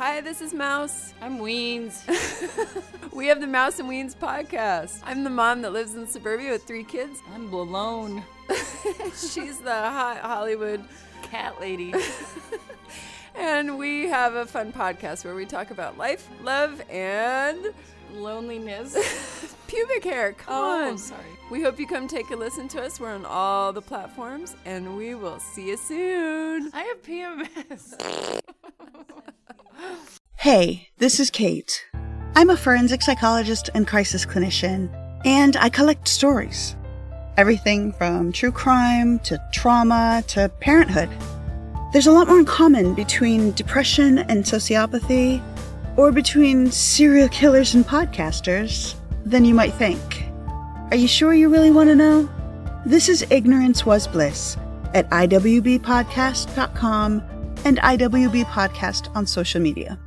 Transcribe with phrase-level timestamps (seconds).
[0.00, 1.12] Hi, this is Mouse.
[1.20, 2.06] I'm Weens.
[3.12, 5.00] We have the Mouse and Weens podcast.
[5.04, 7.20] I'm the mom that lives in suburbia with three kids.
[7.34, 8.22] I'm alone.
[9.14, 10.82] She's the hot Hollywood.
[11.22, 11.92] Cat lady.
[13.36, 17.58] And we have a fun podcast where we talk about life, love, and
[18.12, 19.54] Loneliness.
[19.68, 20.32] pubic hair.
[20.32, 20.98] Come Oh, on.
[20.98, 21.20] sorry.
[21.50, 22.98] We hope you come take a listen to us.
[22.98, 26.70] We're on all the platforms, and we will see you soon.
[26.74, 28.40] I have PMS.
[30.36, 31.86] Hey, this is Kate.
[32.34, 34.88] I'm a forensic psychologist and crisis clinician,
[35.24, 36.74] and I collect stories.
[37.36, 41.10] Everything from true crime to trauma to parenthood.
[41.92, 45.42] There's a lot more in common between depression and sociopathy,
[45.98, 50.24] or between serial killers and podcasters, than you might think.
[50.90, 52.26] Are you sure you really want to know?
[52.86, 54.56] This is Ignorance Was Bliss
[54.94, 57.22] at IWBpodcast.com
[57.64, 59.98] and IWB Podcast on social media.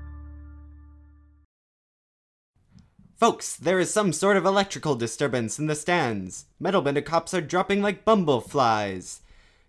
[3.16, 6.46] Folks, there is some sort of electrical disturbance in the stands.
[6.60, 9.22] Metal bender cops are dropping like bumbleflies.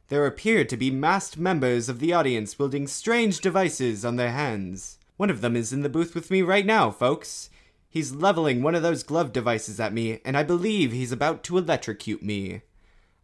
[0.09, 4.99] There appear to be masked members of the audience wielding strange devices on their hands.
[5.17, 7.49] One of them is in the booth with me right now, folks.
[7.89, 11.57] He's leveling one of those glove devices at me, and I believe he's about to
[11.57, 12.63] electrocute me.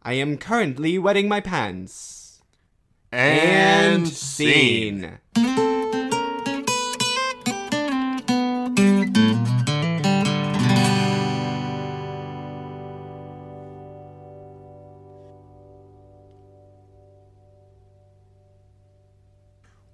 [0.01, 2.20] I am currently wetting my pants.
[3.13, 5.19] And, scene.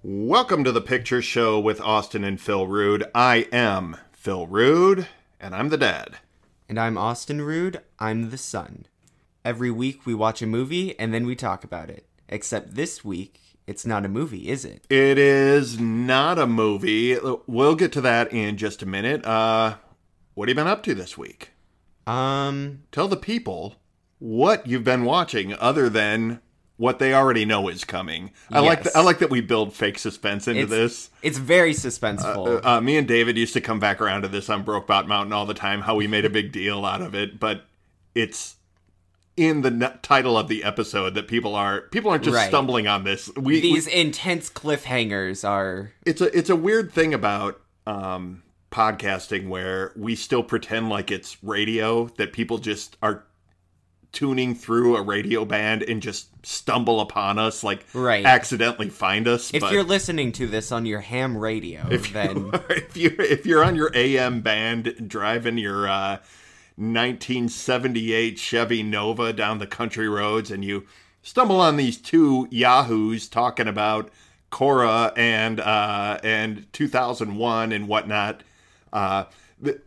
[0.04, 3.04] Welcome to the Picture Show with Austin and Phil Rude.
[3.16, 5.08] I am Phil Rude,
[5.40, 6.18] and I'm the dad.
[6.70, 7.82] And I'm Austin Rude.
[7.98, 8.86] I'm the son.
[9.44, 12.07] Every week we watch a movie and then we talk about it.
[12.30, 14.86] Except this week, it's not a movie, is it?
[14.90, 17.18] It is not a movie.
[17.48, 19.26] We'll get to that in just a minute.
[19.26, 19.76] Uh,
[20.34, 21.52] what have you been up to this week?
[22.06, 23.76] Um, Tell the people
[24.20, 26.42] what you've been watching other than
[26.78, 28.32] what they already know is coming.
[28.52, 31.10] I like th- I like that we build fake suspense into it's this.
[31.24, 32.64] it's very suspenseful.
[32.64, 35.46] Uh, me and David used to come back around to this on Brokeback Mountain all
[35.48, 35.82] the time.
[35.82, 37.66] How we made a big deal out of it, but
[38.14, 38.57] it's
[39.38, 42.48] in the n- title of the episode that people are people aren't just Right.
[42.50, 43.30] stumbling on this.
[43.36, 49.48] We, we- These intense cliffhangers are it's a it's a weird thing about um, podcasting
[49.48, 53.24] where we still pretend like it's radio that people just are
[54.14, 58.26] tuning through a radio band and just stumble upon us like Right.
[58.26, 61.84] accidentally find us if but you're listening to this on your ham radio,
[62.14, 66.18] then if you if you're on your AM band driving your uh,
[66.78, 70.86] 1978 Chevy Nova down the country roads and you
[71.24, 74.12] stumble on these two yahoos talking about
[74.52, 78.44] Korra and uh, and 2001 and whatnot.
[78.94, 79.26] Uh,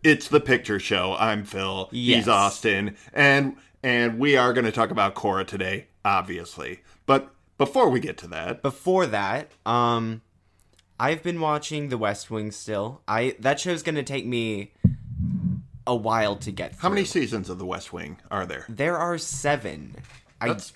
[0.02, 1.16] it's the picture show.
[1.18, 1.88] I'm Phil.
[1.92, 2.18] Yes.
[2.18, 6.80] He's Austin, and and we are going to talk about Korra today, obviously.
[7.06, 10.22] But before we get to that, before that, um
[10.98, 13.00] I've been watching The West Wing still.
[13.08, 14.72] I that show's going to take me
[15.86, 16.82] a while to get through.
[16.82, 18.64] how many seasons of The West Wing are there?
[18.68, 19.96] There are 7.
[20.40, 20.72] I That's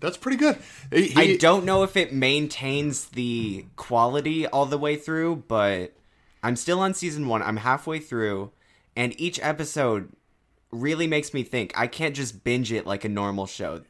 [0.00, 0.58] that's pretty good.
[0.90, 5.94] He- I don't know if it maintains the quality all the way through, but
[6.42, 7.42] I'm still on season one.
[7.42, 8.50] I'm halfway through,
[8.96, 10.10] and each episode
[10.70, 11.72] really makes me think.
[11.76, 13.82] I can't just binge it like a normal show.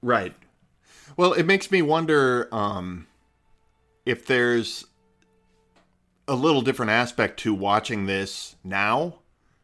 [0.00, 0.34] Right.
[1.16, 3.08] Well, it makes me wonder um,
[4.06, 4.86] if there's
[6.28, 9.17] a little different aspect to watching this now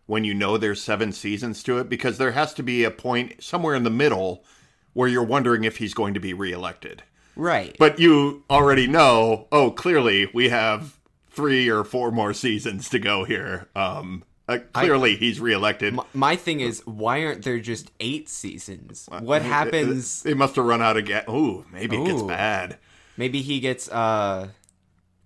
[0.06, 3.42] when you know there's seven seasons to it, because there has to be a point
[3.42, 4.44] somewhere in the middle
[4.92, 7.02] where you're wondering if he's going to be reelected.
[7.36, 7.76] Right.
[7.78, 10.98] But you already know, oh, clearly we have
[11.30, 13.68] three or four more seasons to go here.
[13.74, 15.94] Um, uh, clearly he's reelected.
[15.94, 19.08] M- my thing is, why aren't there just eight seasons?
[19.20, 20.22] What happens?
[20.22, 21.24] They must have run out of gas.
[21.28, 22.78] Ooh, maybe it gets bad.
[23.16, 24.48] Maybe he gets uh,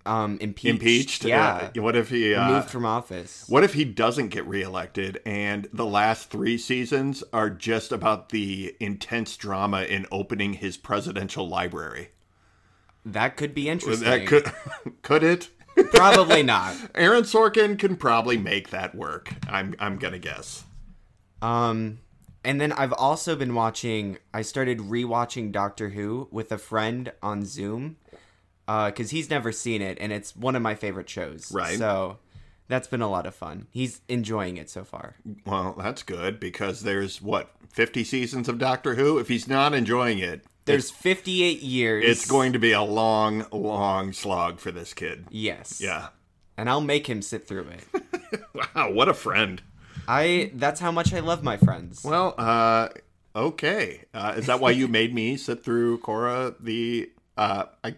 [0.08, 0.66] um, impeached.
[0.66, 1.24] impeached.
[1.24, 1.70] Yeah.
[1.76, 3.44] Uh, what if he uh, Removed from office.
[3.48, 8.74] What if he doesn't get reelected and the last three seasons are just about the
[8.80, 12.10] intense drama in opening his presidential library?
[13.04, 14.08] That could be interesting.
[14.08, 14.50] That could
[15.02, 15.50] could it?
[15.92, 16.74] Probably not.
[16.94, 19.32] Aaron Sorkin can probably make that work.
[19.48, 20.64] I'm I'm gonna guess.
[21.40, 22.00] Um,
[22.44, 24.18] and then I've also been watching.
[24.34, 27.96] I started rewatching Doctor Who with a friend on Zoom,
[28.68, 31.50] because he's never seen it, and it's one of my favorite shows.
[31.50, 31.78] Right.
[31.78, 32.18] So
[32.68, 33.66] that's been a lot of fun.
[33.70, 35.16] He's enjoying it so far.
[35.46, 39.18] Well, that's good because there's what 50 seasons of Doctor Who.
[39.18, 42.04] If he's not enjoying it, There's 58 years.
[42.06, 45.24] it's going to be a long, long slog for this kid.
[45.30, 45.80] Yes.
[45.80, 46.08] Yeah.
[46.58, 47.84] and I'll make him sit through it.
[48.74, 49.62] Wow, what a friend.
[50.06, 52.04] I that's how much I love my friends.
[52.04, 52.88] Well, uh,
[53.34, 54.04] okay.
[54.12, 57.10] Uh, is that why you made me sit through Korra the?
[57.38, 57.94] Uh, I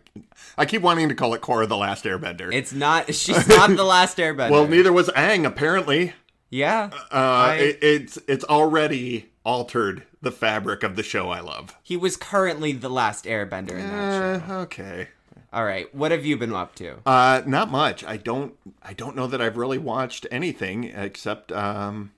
[0.58, 2.52] I keep wanting to call it Korra the Last Airbender.
[2.52, 4.50] It's not she's not the last airbender.
[4.50, 6.12] well, neither was Aang apparently.
[6.50, 6.90] Yeah.
[7.10, 11.30] Uh, I- it, it's it's already altered the fabric of the show.
[11.30, 11.74] I love.
[11.82, 14.52] he was currently the last airbender in that show.
[14.54, 15.08] Uh, okay.
[15.52, 15.92] All right.
[15.94, 16.98] What have you been up to?
[17.06, 18.04] Uh, not much.
[18.04, 18.54] I don't.
[18.82, 22.12] I don't know that I've really watched anything except um,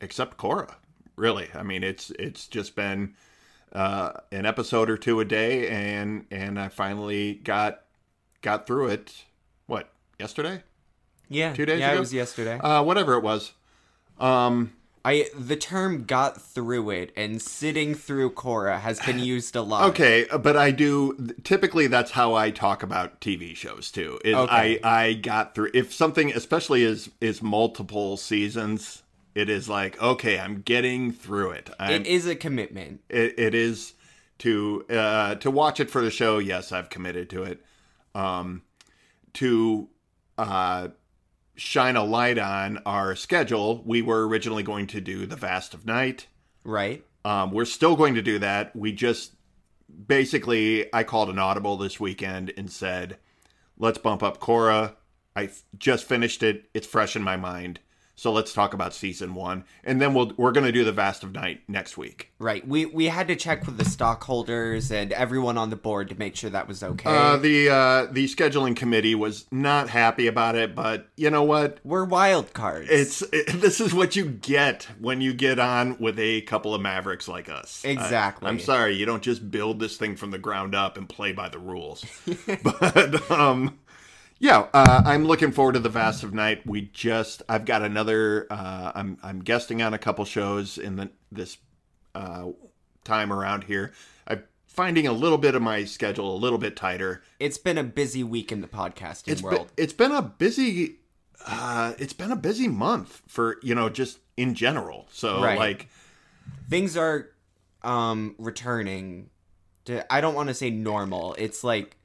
[0.00, 0.74] except Korra.
[1.16, 3.14] Really, I mean, it's it's just been
[3.72, 7.82] uh, an episode or two a day, and and I finally got
[8.42, 9.24] got through it.
[9.66, 10.62] What yesterday?
[11.28, 11.52] Yeah.
[11.52, 11.96] Two days Yeah, ago?
[11.96, 12.58] it was yesterday.
[12.58, 13.52] Uh, whatever it was.
[14.18, 14.72] Um,
[15.04, 19.90] I the term got through it and sitting through Korra has been used a lot.
[19.90, 24.18] Okay, but I do typically that's how I talk about TV shows too.
[24.24, 24.80] Is Okay.
[24.82, 29.02] I I got through if something especially is is multiple seasons,
[29.36, 31.70] it is like okay, I'm getting through it.
[31.78, 33.02] I'm, It is a commitment.
[33.08, 33.94] it, it is
[34.38, 36.38] to uh to watch it for the show.
[36.38, 37.64] Yes, I've committed to it.
[38.14, 38.62] Um
[39.34, 39.88] to
[40.38, 40.88] uh
[41.54, 45.86] shine a light on our schedule, we were originally going to do the Vast of
[45.86, 46.26] Night.
[46.64, 47.02] Right?
[47.24, 48.76] Um, we're still going to do that.
[48.76, 49.32] We just
[50.06, 53.16] basically, I called an audible this weekend and said,
[53.78, 54.96] let's bump up Korra.
[55.34, 56.68] I f- just finished it.
[56.74, 57.80] It's fresh in my mind.
[58.18, 61.34] So let's talk about season one, and then we'll we're gonna do the Vast of
[61.34, 62.32] Night next week.
[62.38, 62.66] Right.
[62.66, 66.34] We we had to check with the stockholders and everyone on the board to make
[66.34, 67.10] sure that was okay.
[67.10, 71.78] Uh, the uh, the scheduling committee was not happy about it, but you know what?
[71.84, 72.88] We're wild cards.
[72.90, 76.80] It's it, this is what you get when you get on with a couple of
[76.80, 77.84] mavericks like us.
[77.84, 78.46] Exactly.
[78.46, 81.32] I, am sorry, you don't just build this thing from the ground up and play
[81.32, 82.02] by the rules.
[82.62, 83.78] but um,
[84.38, 86.66] yeah, uh, I'm looking forward to the Vast of Night.
[86.66, 88.46] We just I've got another.
[88.50, 91.58] Uh, I'm I'm guesting on a couple shows in the this
[92.14, 92.48] uh,
[93.04, 93.92] time around here.
[94.26, 97.22] I'm finding a little bit of my schedule a little bit tighter.
[97.40, 99.72] It's been a busy week in the podcasting It's been, world.
[99.76, 100.96] it's been a busy
[101.46, 105.58] uh it's been a busy month for you know just in general so Right.
[105.58, 105.88] like
[106.70, 107.30] Things are
[107.82, 109.30] um returning
[109.84, 111.34] to I don't want to say normal.
[111.38, 111.96] It's like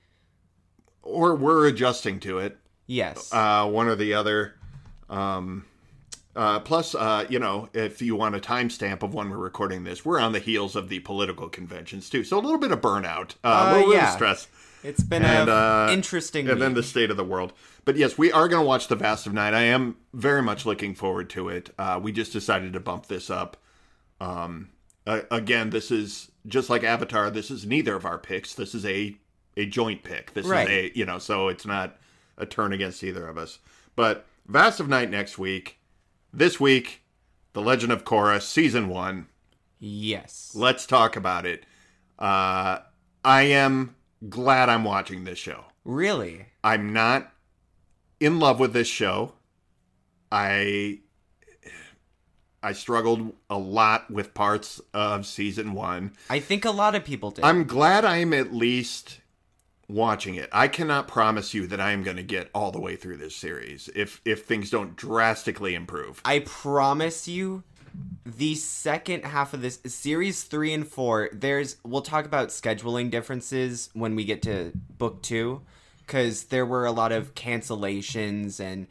[1.04, 2.58] or we're adjusting to it
[2.88, 3.32] yes.
[3.34, 4.56] uh one or the other
[5.10, 5.66] um
[6.34, 10.06] uh, plus, uh, you know, if you want a timestamp of when we're recording this,
[10.06, 13.32] we're on the heels of the political conventions too, so a little bit of burnout,
[13.44, 14.08] uh, a Uh, little bit yeah.
[14.08, 14.48] of stress,
[14.82, 17.52] it's been and uh, interesting and then the state of the world.
[17.84, 19.54] But yes, we are going to watch the Vast of Night.
[19.54, 21.72] I am very much looking forward to it.
[21.78, 23.58] Uh, we just decided to bump this up.
[24.22, 24.70] Um,
[25.06, 27.30] uh, again, this is just like Avatar.
[27.30, 28.54] This is neither of our picks.
[28.54, 29.18] This is a
[29.58, 30.34] a joint pick.
[30.34, 30.70] This Right.
[30.70, 31.98] is a you know, so it's not
[32.38, 33.60] a turn against either of us.
[33.96, 35.78] But Vast of Night next week.
[36.34, 37.02] This week,
[37.54, 39.28] The Legend of Korra season one.
[39.80, 40.52] yes.
[40.56, 41.66] Let's talk about it.
[42.18, 42.80] Uh,
[43.26, 43.96] I am
[44.30, 45.66] glad I'm watching this show.
[45.84, 46.46] Really?
[46.64, 47.32] I'm not
[48.20, 49.34] in love with this show.
[50.32, 51.00] I
[52.64, 56.14] I struggled a lot with parts of season 1.
[56.30, 57.44] I think a lot of people did.
[57.44, 59.20] I'm glad I'm at least
[59.92, 60.50] watching it.
[60.52, 63.36] I cannot promise you that I am going to get all the way through this
[63.36, 66.22] series if if things don't drastically improve.
[66.26, 67.64] I promise you,
[68.26, 73.90] the second half of this series three and four, there's we'll talk about scheduling differences
[73.94, 75.62] when we get to book two,
[76.00, 78.88] because there were a lot of cancellations and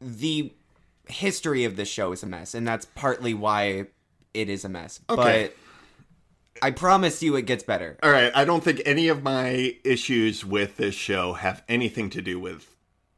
[0.00, 0.52] the
[1.08, 3.86] history of the show is a mess, and that's partly why
[4.34, 5.00] it is a mess.
[5.08, 5.50] Okay.
[5.50, 5.56] But
[6.60, 7.96] I promise you, it gets better.
[8.02, 12.22] All right, I don't think any of my issues with this show have anything to
[12.22, 12.76] do with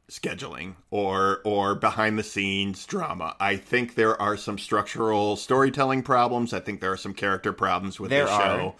[0.09, 3.35] scheduling or or behind the scenes drama.
[3.39, 6.53] I think there are some structural storytelling problems.
[6.53, 8.57] I think there are some character problems with There this are.
[8.57, 8.75] show.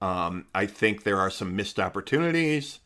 [0.00, 2.78] Um, I think there are some missed opportunities,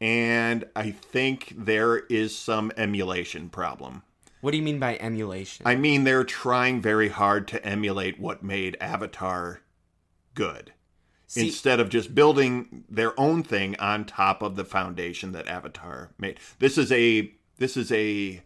[0.00, 4.02] and I think there is some emulation problem.
[4.40, 5.66] What do you mean by emulation?
[5.66, 9.60] I mean, they're trying very hard to emulate what made Avatar
[10.34, 10.72] good
[11.26, 16.10] See- instead of just building their own thing on top of the foundation that Avatar
[16.18, 16.38] made.
[16.58, 18.42] This is a this is a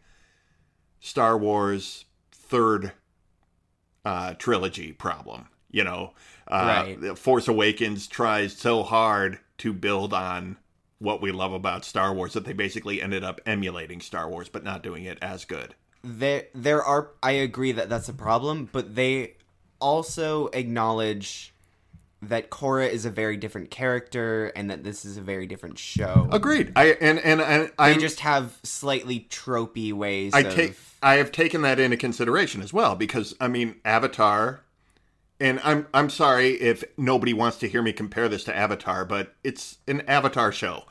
[1.01, 2.93] Star Wars third
[4.05, 5.49] uh, trilogy problem.
[5.71, 6.13] You know,
[6.47, 7.01] uh, Right.
[7.01, 10.57] The Force Awakens tries so hard to build on
[10.99, 14.63] what we love about Star Wars that they basically ended up emulating Star Wars, but
[14.63, 15.75] not doing it as good.
[16.03, 19.37] there there are I agree that that's a problem, but they
[19.81, 21.54] also acknowledge
[22.23, 26.29] that Korra is a very different character and that this is a very different show.
[26.33, 26.73] Agreed.
[26.77, 31.17] I and and, and I They just have slightly tropey ways I of take I
[31.17, 34.61] have taken that into consideration as well because I mean Avatar
[35.41, 39.35] and I'm I'm sorry if nobody wants to hear me compare this to Avatar, but
[39.45, 40.85] it's an Avatar show.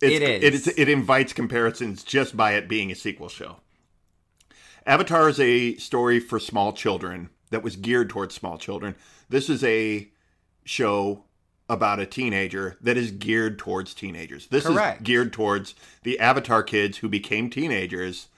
[0.00, 0.22] It's, It
[0.54, 0.66] is.
[0.66, 3.56] It, it invites comparisons just by it being a sequel show.
[4.86, 8.96] Avatar is a story for small children that was geared towards small children.
[9.28, 10.08] This is a
[10.64, 11.24] show
[11.68, 14.48] about a teenager that is geared towards teenagers.
[14.48, 15.00] This Correct.
[15.00, 18.28] is geared towards the Avatar kids who became teenagers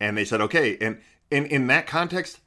[0.00, 0.98] and they said okay and
[1.30, 2.40] in in that context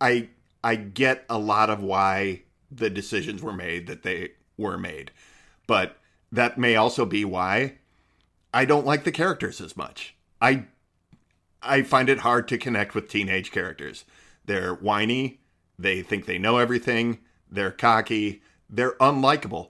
[0.00, 0.28] i
[0.62, 5.10] i get a lot of why the decisions were made that they were made
[5.66, 5.98] but
[6.30, 7.74] that may also be why
[8.54, 10.64] i don't like the characters as much i
[11.60, 14.04] i find it hard to connect with teenage characters
[14.46, 15.40] they're whiny
[15.78, 17.18] they think they know everything
[17.50, 18.40] they're cocky
[18.76, 19.68] they're unlikable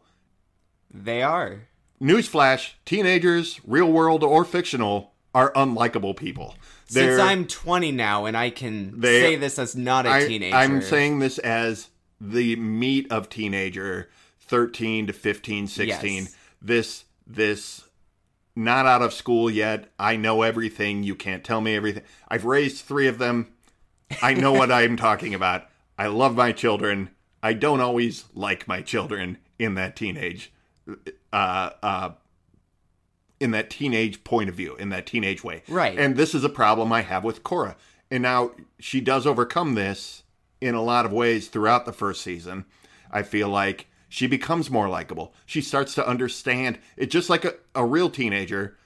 [0.93, 1.69] They are.
[2.01, 6.55] newsflash teenagers real world or fictional are unlikable people
[6.87, 10.27] Since They're- I'm 20 now and I can They- say this as not a I,
[10.27, 10.55] teenager.
[10.57, 11.89] I'm saying this as
[12.21, 16.23] the meat of teenager, 13 to 15, 16.
[16.25, 16.37] Yes.
[16.63, 17.85] This, this,
[18.55, 19.93] not out of school yet.
[19.99, 21.03] I know everything.
[21.03, 22.05] You can't tell me everything.
[22.29, 23.49] I've raised three of them.
[24.23, 25.67] I know what I'm talking about.
[25.99, 27.11] I love my children.
[27.45, 30.51] I don't always like my children in that teenage,
[31.31, 32.11] uh, uh,
[33.39, 35.63] in that teenage point of view, in that teenage way.
[35.69, 35.99] Right.
[35.99, 37.77] And this is a problem I have with Korra.
[38.11, 40.23] And now she does overcome this
[40.63, 42.65] in a lot of ways throughout the first season.
[43.11, 45.35] I feel like she becomes more likable.
[45.45, 48.79] She starts to understand it just like a, a real teenager.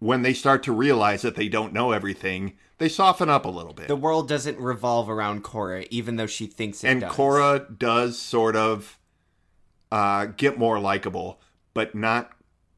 [0.00, 3.72] When they start to realize that they don't know everything, they soften up a little
[3.72, 3.86] bit.
[3.86, 7.12] the world doesn't revolve around Korra, even though she thinks it and does.
[7.12, 8.98] Korra does sort of
[9.92, 11.40] uh, get more likable,
[11.74, 12.32] but not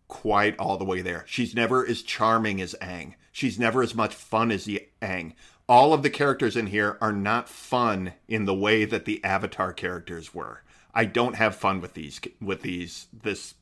[0.06, 1.24] quite all the way there.
[1.26, 3.14] She's never as charming as Aang.
[3.32, 5.32] She's never as much fun as the Aang.
[5.66, 9.72] All of the characters in here are not fun in the way that the Avatar
[9.72, 10.62] characters were.
[10.92, 13.54] I don't have fun with these with these this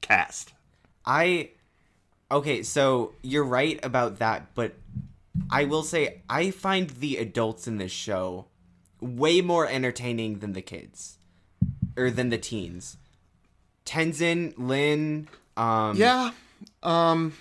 [0.00, 0.54] cast.
[1.04, 1.50] I
[2.30, 4.76] okay, so you're right about that, but
[5.50, 8.46] I will say I find the adults in this show
[9.00, 11.18] way more entertaining than the kids
[11.96, 12.96] or than the teens.
[13.84, 16.30] Tenzin, Lin, um Yeah,
[16.82, 17.34] um,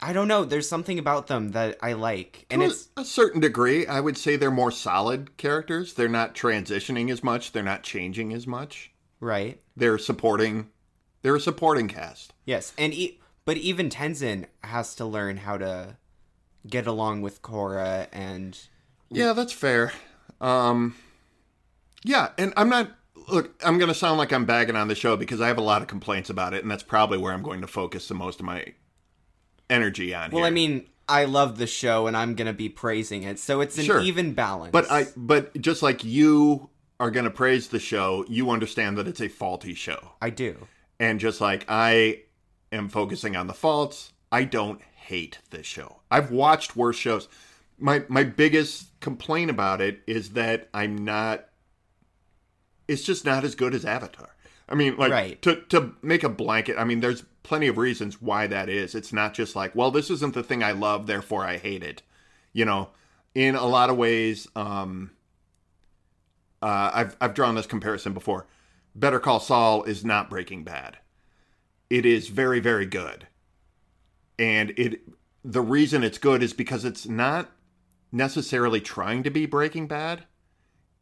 [0.00, 2.46] I don't know, there's something about them that I like.
[2.50, 5.94] And to it's a certain degree, I would say they're more solid characters.
[5.94, 7.52] They're not transitioning as much.
[7.52, 8.90] They're not changing as much.
[9.20, 9.60] right.
[9.76, 10.68] they're supporting
[11.22, 15.96] they're a supporting cast Yes, and e- but even Tenzin has to learn how to
[16.68, 18.58] get along with Korra and
[19.10, 19.92] yeah that's fair
[20.40, 20.94] um
[22.04, 22.90] yeah and i'm not
[23.28, 25.82] look i'm gonna sound like i'm bagging on the show because i have a lot
[25.82, 28.46] of complaints about it and that's probably where i'm going to focus the most of
[28.46, 28.64] my
[29.70, 30.46] energy on Well, here.
[30.46, 33.38] I mean, I love the show and I'm going to be praising it.
[33.38, 34.00] So it's an Sure.
[34.00, 34.70] even balance.
[34.72, 36.68] but i but just like you
[37.00, 40.68] are gonna praise the show you understand that it's a faulty show I do.
[41.00, 42.20] And just like I
[42.70, 44.80] am focusing on the faults, I don't
[45.12, 46.00] hate this show.
[46.10, 47.28] I've watched worse shows.
[47.78, 51.48] My my biggest complaint about it is that I'm not
[52.88, 54.30] it's just not as good as Avatar.
[54.70, 55.42] I mean, like Right.
[55.42, 58.94] to to make a blanket, I mean there's plenty of reasons why that is.
[58.94, 62.00] It's not just like, well, this isn't the thing I love, therefore I hate it.
[62.54, 62.88] You know,
[63.34, 65.10] in a lot of ways, um
[66.62, 68.46] uh, I've I've drawn this comparison before.
[68.94, 70.98] Better Call Saul is not Breaking Bad.
[71.90, 73.26] It is very very good,
[74.38, 75.02] and it
[75.44, 77.50] the reason it's good is because it's not
[78.12, 80.24] necessarily trying to be Breaking Bad.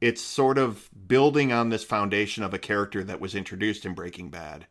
[0.00, 4.30] It's sort of building on this foundation of a character that was introduced in Breaking
[4.30, 4.66] Bad,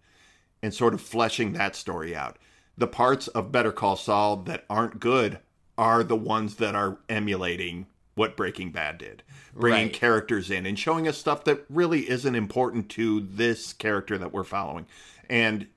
[0.63, 2.37] and sort of fleshing that story out.
[2.77, 5.39] The parts of Better Call Saul that aren't good
[5.77, 7.85] are the ones that are emulating
[8.15, 9.23] what Breaking Bad did,
[9.53, 9.93] bringing Right.
[9.93, 14.43] characters in and showing us stuff that really isn't important to this character that we're
[14.43, 14.87] following.
[15.29, 15.67] And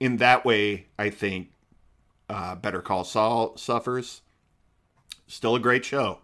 [0.00, 1.52] in that way, I think
[2.32, 4.22] uh, Better Call Saul suffers.
[5.26, 6.18] Still a great show.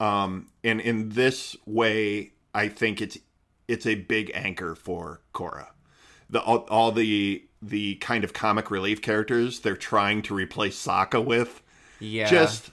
[0.00, 3.18] Um, and in this way, I think it's
[3.68, 5.68] it's a big anchor for Korra.
[6.28, 11.24] The all, all the the kind of comic relief characters they're trying to replace Sokka
[11.24, 11.62] with
[12.00, 12.28] Yeah.
[12.28, 12.70] just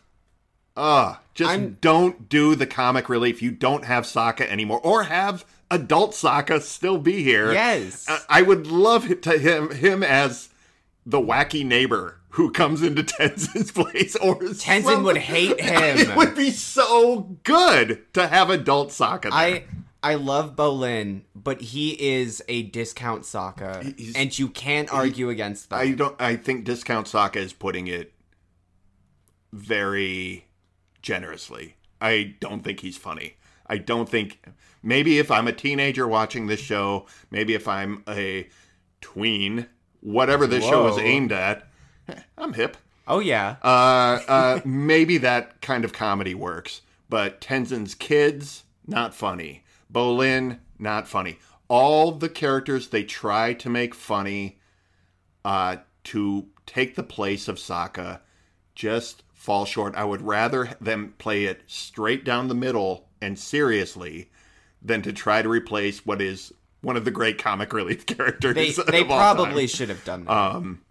[0.75, 3.41] uh just I'm- don't do the comic relief.
[3.41, 7.51] You don't have Sokka anymore, or have adult Sokka still be here.
[7.53, 8.05] Yes.
[8.09, 10.49] I, I would love to him him as
[11.05, 15.97] the wacky neighbor who comes into Tenzin's place, or Tenzin would hate him.
[15.97, 19.23] It would be so good to have adult Sokka.
[19.23, 19.33] There.
[19.33, 19.63] I
[20.01, 25.69] I love Bolin, but he is a discount Sokka, He's- and you can't argue against
[25.69, 25.79] that.
[25.79, 26.15] I don't.
[26.21, 28.13] I think discount Sokka is putting it
[29.51, 30.45] very
[31.01, 31.75] generously.
[31.99, 33.35] I don't think he's funny.
[33.67, 34.39] I don't think.
[34.81, 38.47] Maybe if I'm a teenager watching this show, maybe if I'm a
[39.01, 39.67] tween,
[39.99, 41.68] whatever this show is aimed at,
[42.37, 42.77] I'm hip.
[43.07, 46.81] oh yeah, Uh, uh, maybe that kind of comedy works.
[47.09, 49.63] But Tenzin's kids, not funny.
[49.91, 51.39] Bolin, not funny.
[51.67, 54.59] All the characters they try to make funny
[55.43, 58.19] uh, to take the place of Sokka
[58.75, 59.95] just fall short.
[59.95, 64.29] I would rather them play it straight down the middle and seriously
[64.81, 68.53] than to try to replace what is one of the great comic relief characters.
[68.55, 69.35] they they all time.
[69.35, 70.31] probably should have done that.
[70.31, 70.81] Um,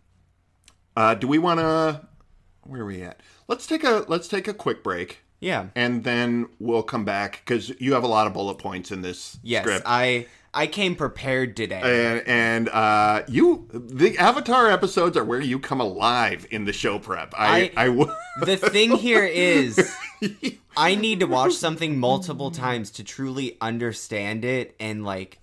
[0.98, 2.06] uh, do we want to?
[2.64, 3.20] Where are we at?
[3.46, 5.68] Let's take a let's take a quick break, yeah.
[5.74, 9.38] and then we'll come back because you have a lot of bullet points in this
[9.42, 9.84] Yes, script.
[9.86, 11.80] I I came prepared today.
[11.82, 16.98] and and uh, you the Avatar episodes are where you come alive in the show
[16.98, 17.32] prep.
[17.38, 18.06] I I- I,
[18.44, 19.78] the thing here is
[20.76, 25.38] I need to watch something multiple times to truly understand it and like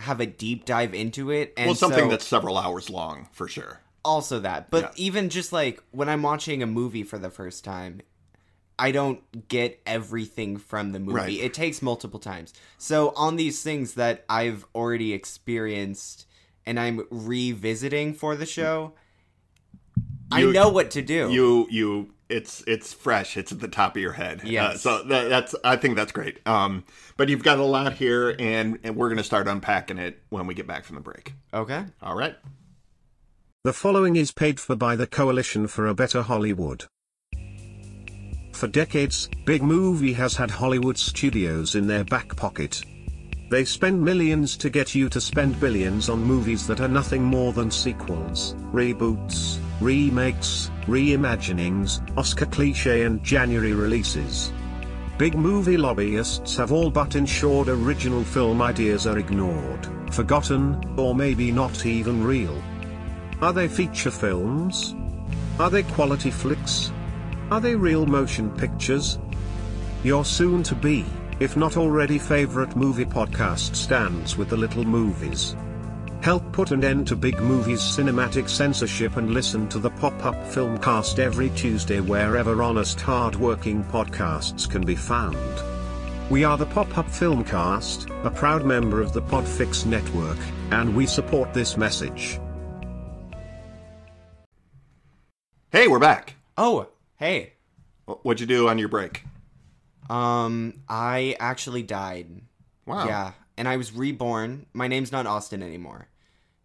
[0.00, 3.48] have a deep dive into it and well something so- that's several hours long for
[3.48, 3.80] sure.
[4.08, 4.90] Also that but Yeah.
[4.96, 8.00] even just like when i'm watching a movie for the first time
[8.78, 11.30] i don't get everything from the movie Right.
[11.40, 16.26] it takes multiple times so on these things that i've already experienced
[16.66, 18.94] and i'm revisiting for the show
[20.32, 23.38] i know what to do You you it's it's fresh.
[23.38, 24.42] It's at the top of your head.
[24.46, 26.46] Uh, so that, that's I think that's great.
[26.46, 26.84] Um,
[27.16, 30.52] but you've got a lot here, and and we're gonna start unpacking it when we
[30.52, 31.32] get back from the break.
[31.54, 32.36] okay All right.
[33.68, 36.86] The following is paid for by the Coalition for a Better Hollywood.
[38.52, 42.80] For decades, Big Movie has had Hollywood studios in their back pocket.
[43.50, 47.52] They spend millions to get you to spend billions on movies that are nothing more
[47.52, 54.50] than sequels, reboots, remakes, reimaginings, Oscar cliche and January releases.
[55.18, 61.52] Big movie lobbyists have all but ensured original film ideas are ignored, forgotten, or maybe
[61.52, 62.58] not even real.
[63.40, 64.96] Are they feature films?
[65.60, 66.90] Are they quality flicks?
[67.52, 69.20] Are they real motion pictures?
[70.02, 71.04] Your soon to be,
[71.38, 75.54] if not already favorite movie podcast stands with the little movies.
[76.20, 81.20] Help put an end to big movies cinematic censorship and listen to the pop-up filmcast
[81.20, 85.36] every Tuesday wherever honest hard-working podcasts can be found.
[86.28, 90.38] We are the Pop-Up Filmcast, a proud member of the Podfix network,
[90.72, 92.40] and we support this message.
[95.70, 96.34] Hey, we're back.
[96.56, 97.52] oh hey
[98.06, 99.24] What'd you do on your break?
[100.10, 102.26] um i actually died
[102.86, 103.06] Wow.
[103.06, 106.08] yeah and i was reborn my name's not austin anymore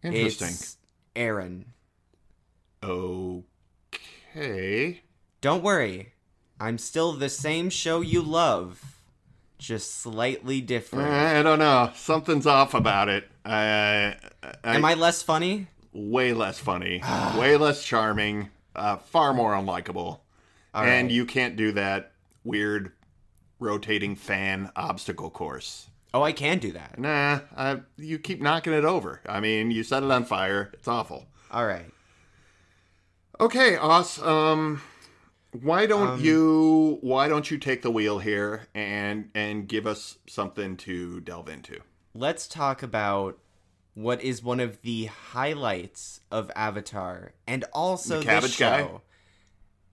[0.02, 0.48] Interesting.
[0.48, 0.76] it's
[1.14, 1.66] aaron
[2.82, 5.00] Okay.
[5.40, 6.12] Don't worry.
[6.60, 8.98] I'm still the same show you love,
[9.58, 11.08] just slightly different.
[11.10, 11.92] I don't know.
[11.94, 13.26] Something's off about it.
[13.42, 15.68] I, I, Am I less funny?
[15.94, 17.00] way less funny,
[17.38, 20.20] way less charming, uh, far more unlikable.
[20.74, 21.10] and right.
[21.10, 22.12] you can't do that
[22.44, 22.92] weird
[23.58, 25.88] rotating fan obstacle course.
[26.12, 26.98] Oh, I can do that.
[26.98, 29.20] Nah, I, you keep knocking it over.
[29.26, 30.70] I mean, you set it on fire.
[30.74, 31.26] It's awful.
[31.50, 31.90] All right.
[33.40, 34.22] Okay, Aus.
[34.22, 34.80] Um,
[35.50, 40.76] why don't you why don't you take the wheel here and and give us something
[40.78, 41.80] to delve into?
[42.14, 43.38] Let's talk about
[43.94, 48.78] what is one of the highlights of Avatar and also The this cabbage guy?
[48.80, 49.00] show.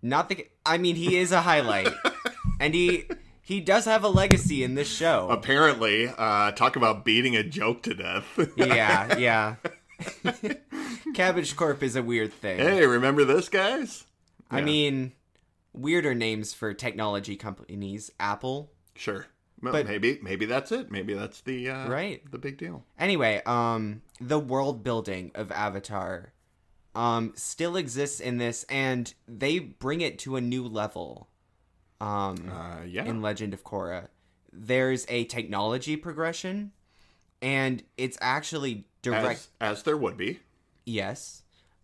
[0.01, 1.89] Not the I mean, he is a highlight.
[2.59, 3.05] and he
[3.43, 5.27] he does have a legacy in this show.
[5.29, 8.25] Apparently, uh, talk about beating a joke to death.
[8.55, 9.55] yeah, yeah.
[11.13, 12.59] Cabbage Corp is a weird thing.
[12.59, 14.05] hey, remember this, guys?
[14.49, 14.65] I Yeah.
[14.65, 15.11] mean,
[15.73, 18.11] weirder names for technology companies.
[18.19, 18.71] Apple.
[18.95, 19.27] Sure.
[19.61, 20.89] Well, But- maybe maybe that's it.
[20.91, 22.29] Maybe that's the uh, Right.
[22.31, 22.83] the big deal.
[22.97, 26.33] Anyway, um, the world building of Avatar,
[26.95, 31.29] um, still exists in this, and they bring it to a new level.
[31.99, 33.05] Um, Uh, yeah.
[33.05, 34.07] in Legend of Korra,
[34.51, 36.71] there's a technology progression,
[37.41, 39.47] and it's actually direct.
[39.61, 40.39] as, as there would be.
[40.85, 41.43] Yes.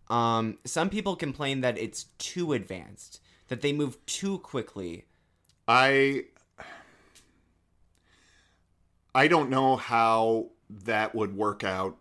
[0.10, 5.06] Um, some people complain that it's too advanced, that they move too quickly.
[5.68, 6.26] I
[9.16, 11.98] I don't know how that would work out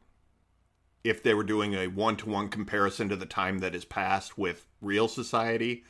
[1.05, 5.07] if they were doing a one-to-one comparison to the time that has passed with real
[5.09, 5.85] society.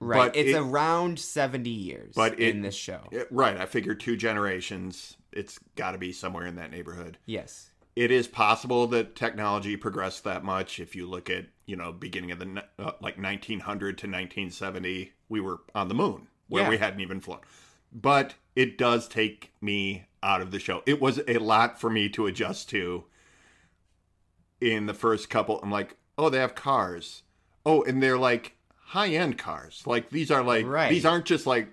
[0.00, 0.32] Right.
[0.32, 3.06] But it's it- around 70 years but it- in this show.
[3.12, 3.56] It- right.
[3.56, 5.16] I figure two generations.
[5.30, 7.18] It's got to be somewhere in that neighborhood.
[7.26, 7.68] yes.
[7.94, 10.80] It is possible that technology progressed that much.
[10.80, 15.40] If you look at, you know, beginning of the uh, like 1900 to 1970, we
[15.42, 16.68] were on the moon where Yeah.
[16.70, 17.40] we hadn't even flown.
[17.92, 20.82] But it does take me out of the show.
[20.86, 23.04] It was a lot for me to adjust to
[24.60, 25.60] in the first couple.
[25.62, 27.22] I'm like, oh, they have cars.
[27.66, 28.56] Oh, and they're like
[28.86, 29.82] high end cars.
[29.86, 30.90] Like these are like Right.
[30.90, 31.68] these aren't just like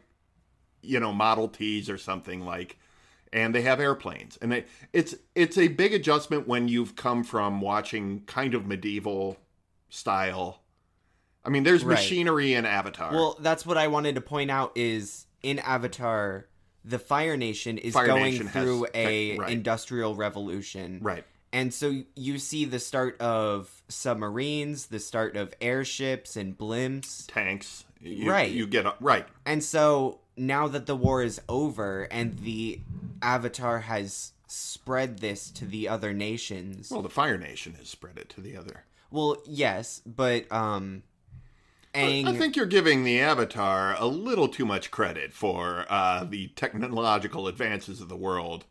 [0.82, 2.78] you know Model Ts or something like.
[3.32, 7.62] And they have airplanes, and they, it's it's a big adjustment when you've come from
[7.62, 9.38] watching kind of medieval
[9.88, 10.64] style.
[11.46, 11.94] I mean, there's Right.
[11.94, 13.12] machinery in Avatar.
[13.14, 16.48] Well, that's what I wanted to point out is in Avatar,
[16.86, 19.50] the Fire Nation is Fire going Nation through tech- a right.
[19.52, 21.00] industrial revolution.
[21.02, 27.26] right, And so you see the start of submarines, the start of airships and blimps.
[27.28, 27.86] tanks.
[28.02, 28.52] You, Right.
[28.52, 28.98] You get up.
[29.02, 29.28] right.
[29.46, 32.80] And so now that the war is over and the
[33.22, 36.90] Avatar has spread this to the other nations.
[36.92, 38.86] Well, the Fire Nation has spread it to the other.
[39.12, 41.04] Well, yes, but um
[41.94, 46.48] Aang I think you're giving the Avatar a little too much credit for uh, the
[46.50, 48.66] technological advances of the world.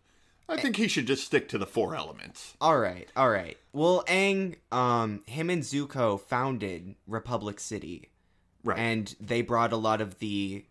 [0.49, 2.55] I think he should just stick to the four elements.
[2.61, 3.59] All right, all right.
[3.75, 8.09] Well, Aang, um, him and Zuko founded Republic City,
[8.65, 8.79] Right.
[8.79, 10.65] and they brought a lot of the,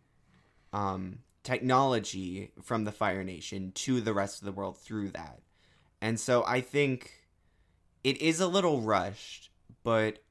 [0.74, 5.42] um, technology from the Fire Nation to the rest of the world through that,
[6.02, 7.26] and so I think
[8.04, 9.52] it is a little rushed,
[9.84, 10.24] but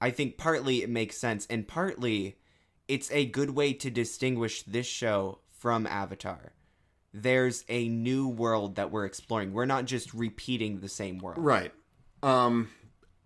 [0.00, 2.38] I think partly it makes sense, and partly
[2.86, 6.52] it's a good way to distinguish this show from Avatar.
[7.12, 9.52] There's a new world that we're exploring.
[9.52, 11.38] We're not just repeating the same world.
[11.38, 11.72] Right.
[12.22, 12.70] Um,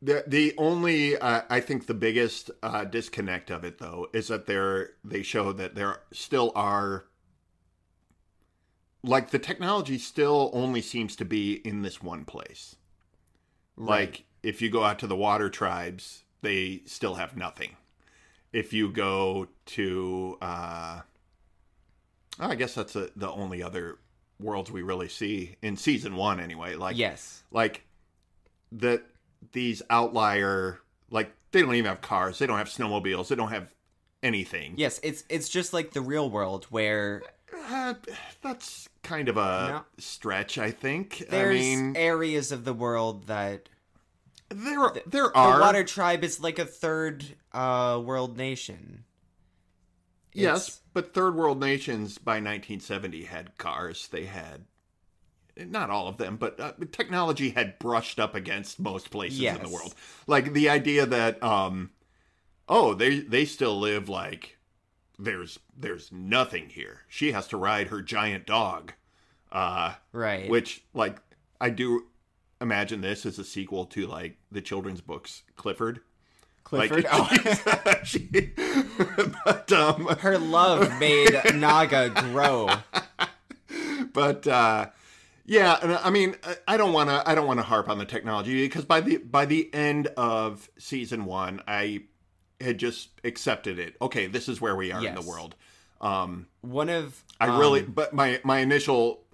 [0.00, 4.46] the the only uh, I think the biggest uh, disconnect of it though is that
[4.46, 7.04] they're they show that there still are
[9.04, 12.76] like the technology still only seems to be in this one place.
[13.76, 17.76] Like if you go out to the water tribes, they still have nothing.
[18.52, 21.00] If you go to, uh,
[22.38, 23.98] I guess that's a, the only other
[24.38, 26.74] worlds we really see in season one, anyway.
[26.74, 27.42] Like, yes.
[27.50, 27.84] like
[28.72, 29.02] that
[29.52, 33.72] these outlier, like they don't even have cars, they don't have snowmobiles, they don't have
[34.22, 34.74] anything.
[34.76, 37.22] Yes, it's it's just like the real world where
[37.68, 37.94] Uh,
[38.42, 39.84] that's kind of a No.
[39.98, 41.24] stretch, I think.
[41.30, 43.68] there's I mean, areas of the world that
[44.52, 45.58] there there are.
[45.58, 49.04] the water tribe is like a third uh world nation.
[50.34, 54.08] Yes, but third world nations by 1970 had cars.
[54.08, 54.64] They had
[55.56, 59.68] not all of them, but uh, technology had brushed up against most places in the
[59.68, 59.94] world.
[60.26, 61.90] Like the idea that um
[62.68, 64.56] oh, they they still live like
[65.18, 67.00] there's there's nothing here.
[67.08, 68.94] She has to ride her giant dog.
[69.50, 70.48] Uh Right.
[70.48, 71.18] which like
[71.60, 72.06] I do
[72.62, 76.00] imagine this as a sequel to like the children's books Clifford.
[76.64, 77.04] Clifford.
[77.04, 78.52] Like, oh, she,
[79.44, 82.70] but um her love made Naga grow.
[84.12, 84.86] but uh
[85.44, 88.04] yeah and i mean I- don't want to i don't want to harp on the
[88.04, 92.02] technology because by the by the end of season one i
[92.60, 95.54] had just accepted it okay this is where we are in the world
[96.00, 99.24] um One of i really um, but my my initial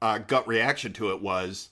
[0.00, 1.68] uh gut reaction to it was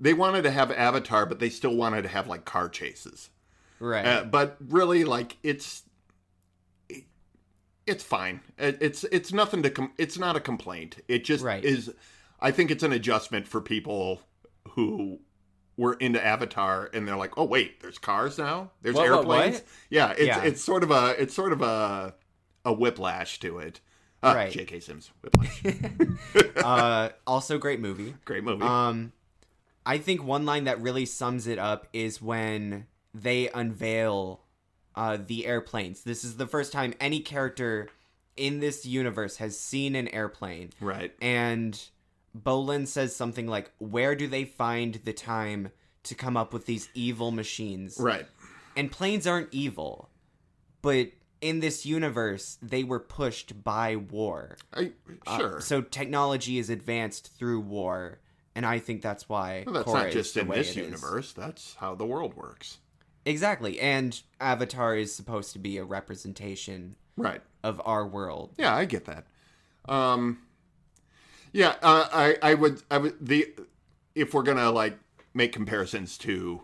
[0.00, 3.30] they wanted to have avatar but they still wanted to have like car chases
[3.78, 4.06] right.
[4.06, 5.82] uh, but really like it's
[6.88, 7.04] it-
[7.86, 11.64] it's fine it, it's it's nothing to com- it's not a complaint it just Right.
[11.64, 11.92] is
[12.40, 14.22] i think it's an adjustment for people
[14.70, 15.20] who
[15.76, 19.54] were into avatar and they're like oh wait there's cars now there's What, what, airplanes
[19.56, 19.64] what?
[19.90, 20.42] yeah it's Yeah.
[20.42, 22.14] it's sort of a it's sort of a
[22.64, 23.80] a whiplash to it
[24.22, 24.52] uh, Right.
[24.52, 25.62] jk sims whiplash
[26.64, 28.14] uh also great movie.
[28.26, 29.12] great movie Um,
[29.86, 34.42] I think one line that really sums it up is when they unveil
[34.94, 36.02] uh, the airplanes.
[36.02, 37.88] This is the first time any character
[38.36, 40.70] in this universe has seen an airplane.
[40.80, 41.80] right And
[42.38, 45.70] Bolin says something like, Where do they find the time
[46.04, 47.96] to come up with these evil machines?
[47.98, 48.26] right
[48.76, 50.10] And planes aren't evil,
[50.82, 51.08] but
[51.40, 54.56] in this universe, they were pushed by war.
[54.74, 54.92] I,
[55.26, 58.20] Uh, sure so technology is advanced through war,
[58.54, 59.64] and I think that's why.
[59.66, 60.76] well, that's Korra not just in this it is.
[60.76, 62.78] universe that's how the world works
[63.24, 68.54] Exactly, and Avatar is supposed to be a representation right of our world.
[68.56, 69.26] Yeah, I get that.
[69.86, 70.38] Um,
[71.52, 73.54] yeah, uh, I I would I would the
[74.14, 74.98] if we're gonna like
[75.34, 76.62] make comparisons to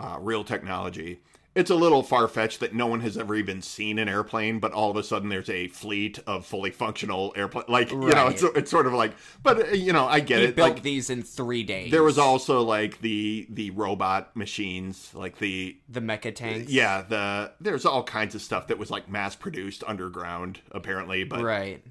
[0.00, 1.20] uh, real technology,
[1.54, 4.72] it's a little far fetched that no one has ever even seen an airplane, but
[4.72, 7.64] all of a sudden there's a fleet of fully functional airplane.
[7.68, 10.44] Like you know, it's it's sort of like, but uh, you know, I get He
[10.46, 10.56] it.
[10.56, 11.90] built Like these in three days.
[11.90, 16.70] there was also like the the robot machines, like the the mecha tanks.
[16.70, 21.42] yeah the there's all kinds of stuff that was like mass produced underground apparently, but
[21.42, 21.82] right.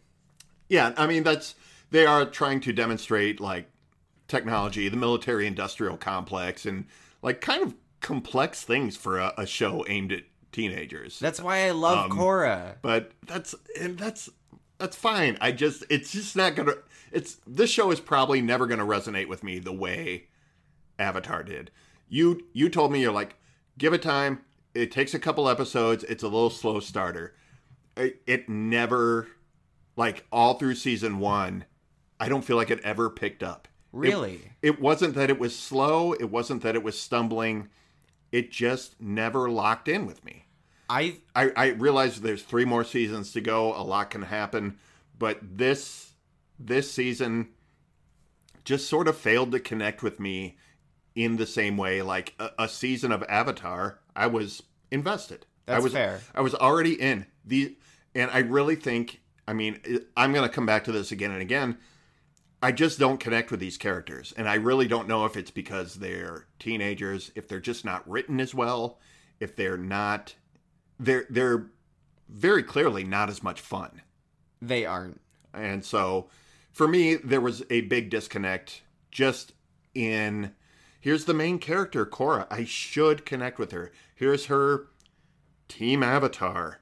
[0.70, 1.56] yeah, I mean that's
[1.92, 3.70] they are trying to demonstrate like
[4.28, 6.86] technology, the military industrial complex, and
[7.22, 11.20] like kind of complex things for a, a show aimed at teenagers.
[11.20, 12.76] That's why I love Um, Korra.
[12.82, 14.30] but that's and that's
[14.78, 15.38] that's fine.
[15.42, 16.76] I just it's just not gonna.
[17.12, 20.28] It's this show is probably never gonna resonate with me the way
[21.00, 21.72] Avatar did.
[22.10, 23.36] You you told me you're like
[23.78, 24.42] give it time.
[24.74, 26.04] It takes a couple episodes.
[26.04, 27.34] It's a little slow starter.
[27.96, 29.28] It, it never
[29.96, 31.66] like all through season one.
[32.20, 33.68] I don't feel like it ever picked up.
[33.68, 34.42] It- Really?
[34.62, 36.14] it wasn't that it was slow.
[36.14, 37.70] It wasn't that it was stumbling.
[38.32, 40.46] It just never locked in with me.
[40.90, 43.74] I I, I realize there's three more seasons to go.
[43.74, 44.78] A lot can happen,
[45.18, 46.14] but this
[46.60, 47.50] this season
[48.64, 50.58] just sort of failed to connect with me
[51.16, 52.02] in the same way.
[52.02, 55.46] Like a, a season of Avatar, I was invested.
[55.68, 56.22] I That's was fair.
[56.36, 57.76] I was already in the,
[58.16, 59.22] and I really think.
[59.50, 59.80] I mean,
[60.18, 61.78] I'm going to come back to this again and again.
[62.62, 65.96] I just don't connect with these characters, and I really don't know if it's because
[65.96, 69.00] they're teenagers, if they're just not written as well,
[69.40, 70.34] if they're not,
[71.00, 71.68] they're they're
[72.28, 74.02] very clearly not as much fun,
[74.62, 75.22] they aren't.
[75.54, 76.30] and so
[76.72, 79.54] for me there was a big disconnect just
[79.94, 80.54] in
[81.00, 82.48] here's the main character Korra.
[82.50, 83.92] I should connect with her.
[84.16, 84.88] Here's her
[85.68, 86.82] team avatar.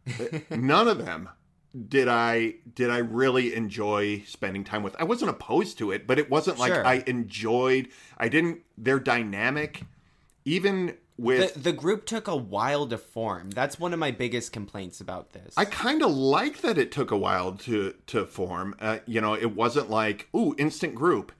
[0.50, 1.28] None of them
[1.88, 4.96] did I did I really enjoy spending time with.
[4.98, 6.86] I wasn't opposed to it, but it wasn't like Sure.
[6.86, 7.88] I enjoyed.
[8.18, 8.60] I didn't.
[8.76, 9.82] Their dynamic,
[10.44, 13.50] even with The, the group took a while to form.
[13.50, 15.54] That's one of my biggest complaints about this.
[15.56, 18.74] I kind of like that it took a while to to form.
[18.80, 21.30] Uh, you know, it wasn't like ooh instant group,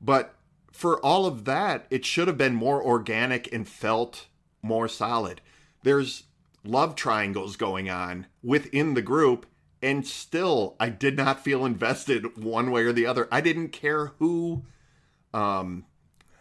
[0.00, 0.34] but
[0.72, 4.26] for all of that, it should have been more organic and felt
[4.62, 5.40] more solid.
[5.82, 6.24] There's
[6.64, 9.46] love triangles going on within the group,
[9.86, 13.28] and still, I did not feel invested one way or the other.
[13.30, 14.64] I didn't care who,
[15.32, 15.84] um,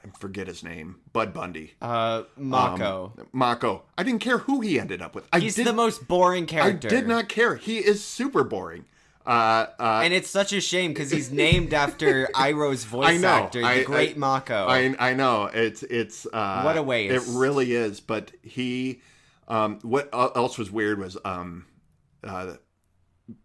[0.04, 1.74] I forget his name, Bud Bundy.
[1.82, 3.14] uh, Mako.
[3.18, 3.84] Um, Mako.
[3.98, 5.26] I didn't care who he ended up with.
[5.34, 6.88] I He's did, the most boring character.
[6.88, 7.56] I did not care.
[7.56, 8.86] He is super boring.
[9.26, 13.28] Uh, uh, And it's such a shame because he's named after Iroh's voice know.
[13.28, 14.68] actor, the I- great I- Mako.
[14.68, 17.14] I I know it's it's uh, What a waste.
[17.16, 18.00] It really is.
[18.02, 19.02] But he,
[19.48, 21.66] um, what else was weird was um,
[22.24, 22.54] uh,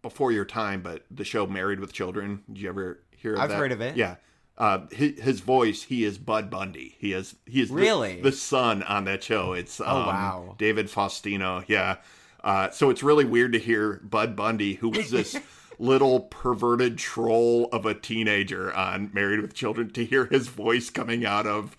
[0.01, 2.43] before your time, but the show Married with Children.
[2.51, 3.33] Did you ever hear?
[3.35, 3.57] Of I've that?
[3.57, 3.95] heard of it.
[3.95, 4.15] Yeah.
[4.57, 6.95] Uh, his, his voice, he is Bud Bundy.
[6.99, 8.21] He is he is the- Really?
[8.21, 9.53] the, son on that show.
[9.53, 10.55] It's um, Oh, wow.
[10.57, 11.63] David Faustino.
[11.67, 11.97] Yeah.
[12.43, 15.35] Uh, so it's really weird to hear Bud Bundy, who was this
[15.79, 21.25] little perverted troll of a teenager on Married with Children, to hear his voice coming
[21.25, 21.75] out of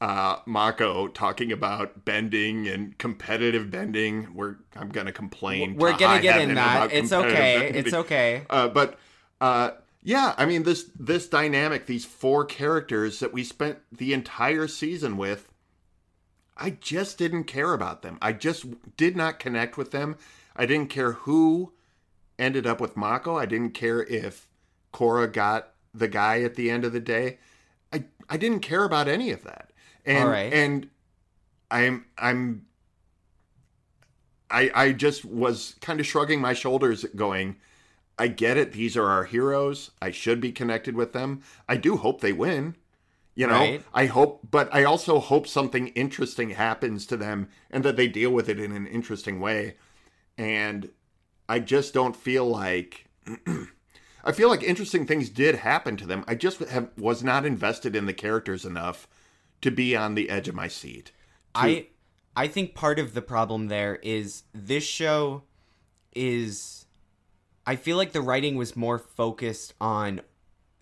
[0.00, 4.32] uh, Mako talking about bending and competitive bending.
[4.34, 5.76] We're I'm gonna complain.
[5.76, 6.92] We're to gonna get in that.
[6.92, 7.58] It's okay.
[7.58, 7.74] bending.
[7.74, 8.42] It's okay.
[8.48, 8.98] Uh, but
[9.40, 9.70] uh,
[10.02, 15.16] yeah, I mean this this dynamic, these four characters that we spent the entire season
[15.16, 15.52] with,
[16.56, 18.18] I just didn't care about them.
[18.22, 20.16] I just did not connect with them.
[20.54, 21.72] I didn't care who
[22.38, 23.36] ended up with Mako.
[23.36, 24.48] I didn't care if
[24.92, 27.38] Korra got the guy at the end of the day.
[27.92, 29.67] I I didn't care about any of that.
[30.08, 30.52] And right.
[30.52, 30.88] and
[31.70, 32.66] I'm I'm
[34.50, 37.56] I I just was kind of shrugging my shoulders going
[38.18, 38.72] I get it.
[38.72, 39.92] These are our heroes.
[40.02, 41.42] I should be connected with them.
[41.68, 42.74] I do hope they win.
[43.34, 43.84] You know, Right.
[43.94, 48.32] I hope, but I also hope something interesting happens to them and that they deal
[48.32, 49.76] with it in an interesting way.
[50.36, 50.90] And
[51.48, 53.06] I just don't feel like.
[54.24, 56.24] I feel like interesting things did happen to them.
[56.26, 59.06] I just have, was not invested in the characters enough
[59.62, 61.12] to be on the edge of my seat.
[61.54, 61.88] I
[62.36, 65.42] I think part of the problem there is this show
[66.14, 66.86] is
[67.66, 70.20] I feel like the writing was more focused on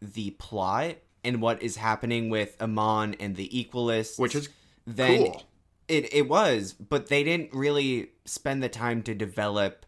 [0.01, 4.49] the plot and what is happening with Amon and the Equalists, Which is
[4.87, 5.43] then cool.
[5.89, 9.87] it it was, but they didn't really spend the time to develop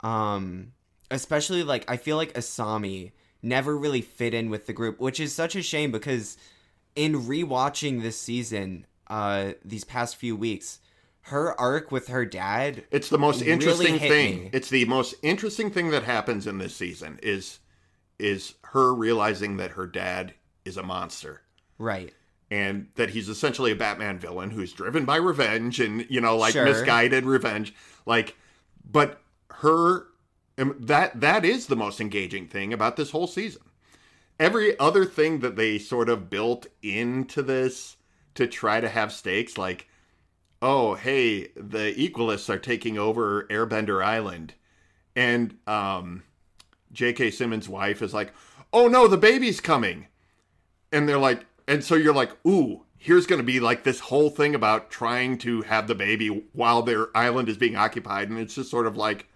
[0.00, 0.72] um
[1.10, 3.12] especially like I feel like Asami
[3.42, 6.36] never really fit in with the group, which is such a shame because
[6.98, 10.80] in rewatching this season, uh these past few weeks,
[11.22, 14.38] her arc with her dad It's the most interesting hit thing.
[14.44, 14.50] me.
[14.52, 17.60] It's the most interesting thing that happens in this season is
[18.18, 20.34] is her realizing that her dad
[20.64, 21.42] is a monster.
[21.78, 22.12] right.
[22.50, 26.52] and that he's essentially a Batman villain who's driven by revenge and you know like
[26.54, 26.64] Sure.
[26.64, 27.74] misguided revenge.
[28.06, 28.36] Like,
[28.90, 29.20] but
[29.62, 30.06] her
[30.58, 33.62] um, that that is the most engaging thing about this whole season.
[34.38, 37.96] Every other thing that they sort of built into this
[38.34, 39.88] to try to have stakes, like,
[40.62, 44.54] oh hey, the Equalists are taking over Airbender Island,
[45.16, 46.22] and um,
[46.92, 47.30] J.K.
[47.32, 48.32] Simmons' wife is like,
[48.72, 50.06] oh no, the baby's coming,
[50.92, 52.82] and they're like, and so you're like, ooh.
[53.00, 56.82] Here's going to be like this whole thing about trying to have the baby while
[56.82, 59.28] their island is being occupied, and it's just sort of like,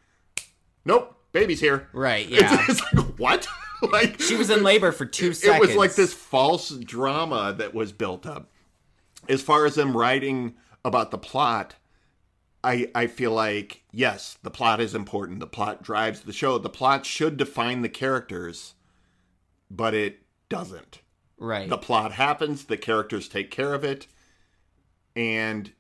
[0.85, 1.88] nope, baby's here.
[1.93, 2.65] Right, It's- yeah.
[2.69, 3.47] It's, like what?
[3.92, 5.57] like She was in labor for two it seconds.
[5.57, 8.51] It was like this false drama that was built up.
[9.29, 11.75] As far as them writing about the plot,
[12.64, 15.40] I I feel like yes, the plot is important.
[15.40, 16.59] The plot drives the show.
[16.59, 18.75] The plot should define the characters,
[19.71, 21.01] but it doesn't.
[21.38, 21.68] Right.
[21.68, 24.07] The plot happens, the characters take care of it,
[25.16, 25.73] and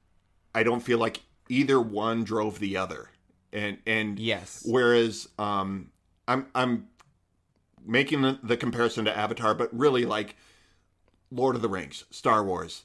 [0.54, 3.10] I don't feel like either one drove the other.
[3.52, 4.62] And and Yes.
[4.66, 5.90] Whereas um
[6.26, 6.88] I'm I'm
[7.86, 10.36] making the, the comparison to Avatar, but really like
[11.30, 12.82] Lord of the Rings, Star Wars,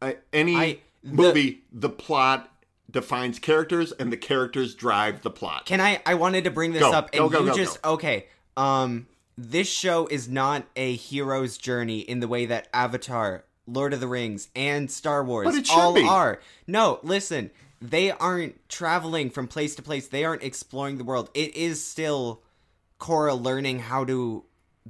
[0.00, 2.50] uh, any I- the- movie, the plot
[2.90, 5.66] defines characters, and the characters drive the plot.
[5.66, 6.02] Can I?
[6.04, 8.26] I wanted to bring this Go, up, and go, go, you go, just okay.
[8.56, 9.06] Um,
[9.38, 14.08] this show is not a hero's journey in the way that Avatar, Lord of the
[14.08, 16.02] Rings, and Star Wars But it should all be.
[16.06, 16.40] are.
[16.66, 20.08] No, listen, they aren't traveling from place to place.
[20.08, 21.30] They aren't exploring the world.
[21.32, 22.42] It is still
[23.00, 24.44] Korra learning how to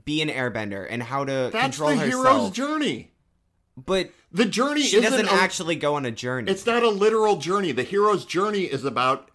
[0.05, 2.27] be an airbender and how to That's control the herself.
[2.27, 3.13] hero's journey.
[3.77, 6.51] but The journey she doesn't a- actually go on a journey.
[6.51, 7.73] It's not a literal journey.
[7.73, 9.31] The hero's journey is about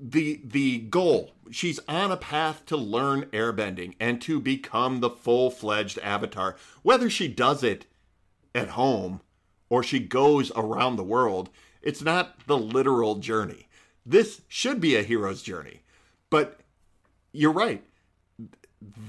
[0.00, 1.32] the the goal.
[1.50, 6.56] She's on a path to learn airbending and to become the full-fledged avatar.
[6.82, 7.86] Whether she does it
[8.54, 9.22] at home
[9.70, 11.48] or she goes around the world,
[11.82, 13.66] it's not the literal journey.
[14.04, 15.82] This should be a hero's journey.
[16.30, 16.60] But
[17.32, 17.82] you're right.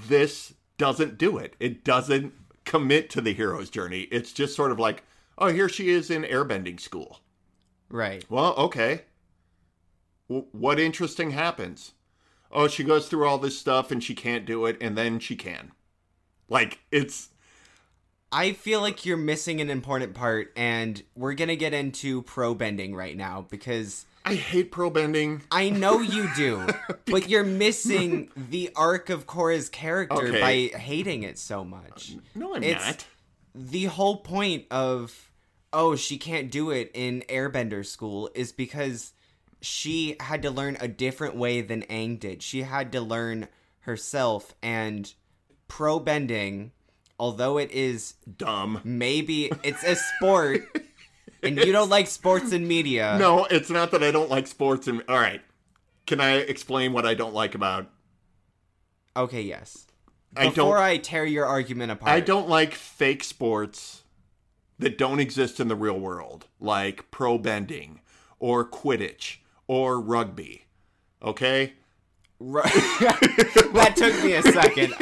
[0.08, 1.56] This doesn't do it.
[1.60, 2.34] It doesn't
[2.66, 4.02] commit to the hero's journey.
[4.12, 5.04] It's just sort of like,
[5.38, 7.20] oh, here she is in airbending school.
[7.90, 8.24] right.
[8.30, 9.02] Well, okay.
[10.30, 11.94] W- what interesting happens?
[12.52, 15.36] Oh, she goes through all this stuff and she can't do it, and then she
[15.36, 15.72] can.
[16.50, 17.30] Like, it's.
[18.32, 22.96] I feel like you're missing an important part, and we're gonna get into pro bending
[22.96, 25.42] right now because I hate pro bending.
[25.52, 26.68] I know you do,
[27.06, 30.72] but you're missing the arc of Korra's character Okay.
[30.72, 32.14] by hating it so much.
[32.16, 33.06] Uh, no, I'm It's- not.
[33.56, 35.32] The whole point of
[35.74, 39.14] oh she can't do it in Airbender school is because
[39.62, 42.44] she had to learn a different way than Aang did.
[42.44, 43.48] She had to learn
[43.82, 45.12] herself, and
[45.68, 46.72] pro bending,
[47.20, 48.82] although it is Dumb.
[48.84, 50.62] maybe it's a sport
[51.44, 54.88] and you don't like sports and media No, it's not that I don't like sports.
[54.88, 55.42] And all right,
[56.08, 57.90] can I explain what I don't like about?
[59.18, 59.88] okay yes
[60.38, 60.84] I before don't.
[60.84, 64.04] i tear your argument apart I don't like fake sports
[64.78, 68.00] that don't exist in the real world, like pro bending
[68.40, 70.66] or Quidditch or rugby.
[71.22, 71.74] Okay.
[72.40, 72.64] Right.
[73.74, 74.94] that took me a second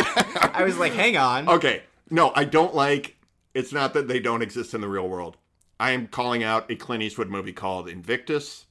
[0.55, 1.83] i was like hang on Okay.
[2.09, 3.17] No, I don't like.
[3.53, 5.35] It's not that they don't exist in the real world.
[5.79, 8.65] I am calling out a Clint Eastwood movie called Invictus.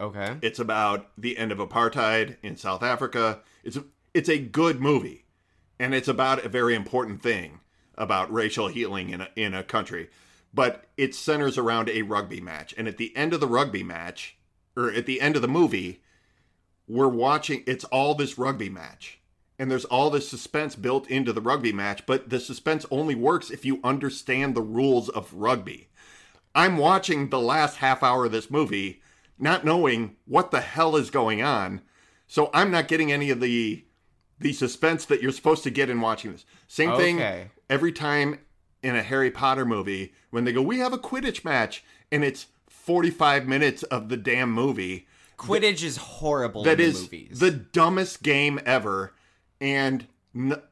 [0.00, 3.40] okay It's about the end of apartheid in South Africa.
[3.62, 3.78] It's
[4.14, 5.26] it's a good movie,
[5.78, 7.60] and it's about a very important thing
[7.98, 10.08] about racial healing in a, in a country.
[10.54, 14.38] But it centers around a rugby match, and at the end of the rugby match,
[14.74, 16.02] or at the end of the movie,
[16.88, 17.62] we're watching.
[17.66, 19.20] It's all this rugby match,
[19.58, 22.06] and there's all this suspense built into the rugby match.
[22.06, 25.90] But the suspense only works if you understand the rules of rugby.
[26.56, 29.02] I'm watching the last half hour of this movie
[29.38, 31.82] not knowing what the hell is going on.
[32.26, 33.84] So I'm not getting any of the
[34.38, 36.44] the suspense that you're supposed to get in watching this.
[36.66, 38.40] Same thing every time
[38.82, 42.46] in a Harry Potter movie when they go, "We have a Quidditch match," and it's
[42.68, 45.06] 45 minutes of the damn movie.
[45.36, 49.12] quidditch is horrible That in is the movies the dumbest game ever,
[49.60, 50.06] and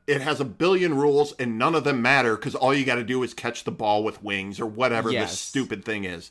[0.07, 3.05] it has a billion rules, and none of them matter because all you got to
[3.05, 5.31] do is catch the ball with wings or whatever Yes.
[5.31, 6.31] this stupid thing is.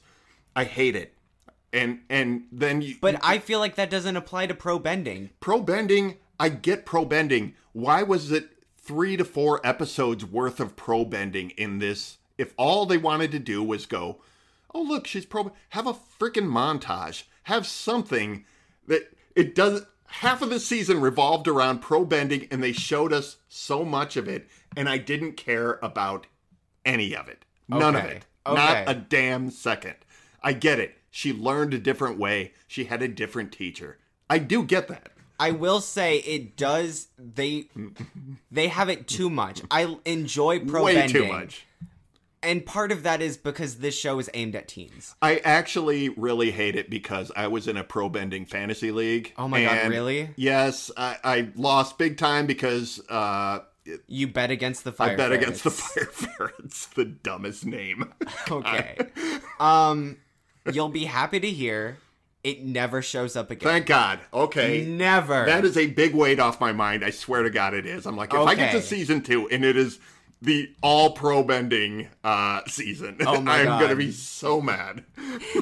[0.55, 1.15] I hate it,
[1.71, 5.61] and and then you, but i feel like that doesn't apply to pro bending pro
[5.61, 6.17] bending.
[6.39, 7.55] I get pro bending.
[7.71, 12.17] Why was it three to four episodes worth of pro bending in this?
[12.38, 14.19] If all they wanted to do was go,
[14.75, 15.53] oh look, she's pro.
[15.69, 17.23] Have a freaking montage.
[17.43, 18.45] Have something
[18.88, 19.86] that it does.
[20.20, 24.28] Half of the season revolved around pro bending, and they showed us so much of
[24.28, 24.47] it,
[24.78, 26.28] and I didn't care about
[26.86, 27.45] any of it.
[27.68, 28.24] None of it.
[28.45, 28.55] Okay.
[28.55, 29.95] Not a damn second.
[30.41, 30.97] I get it.
[31.09, 32.53] She learned a different way.
[32.68, 33.97] She had a different teacher.
[34.30, 35.11] I do get that.
[35.39, 37.07] I will say it does.
[37.18, 37.70] They
[38.51, 39.61] they have it too much.
[39.72, 41.66] I enjoy pro Way bending, too much.
[42.43, 45.15] And part of that is because this show is aimed at teens.
[45.21, 49.33] I actually really hate it because I was in a pro bending fantasy league.
[49.37, 50.29] Oh my God, really?
[50.35, 53.59] Yes, I, I lost big time because uh,
[54.07, 55.11] You bet against the fire.
[55.11, 56.25] I bet against the ferrets.
[56.25, 56.85] fire ferrets.
[56.87, 58.13] The dumbest name.
[58.51, 58.97] Okay.
[59.59, 60.17] um,
[60.71, 61.97] you'll be happy to hear
[62.43, 63.69] it never shows up again.
[63.69, 64.19] Thank God.
[64.33, 64.85] Okay.
[64.85, 65.45] Never.
[65.45, 67.03] That is a big weight off my mind.
[67.03, 68.05] I swear to God it is.
[68.05, 69.99] I'm like, if I get to season two and it is
[70.43, 75.05] the all pro bending uh, season, Oh my I'm going to be so mad.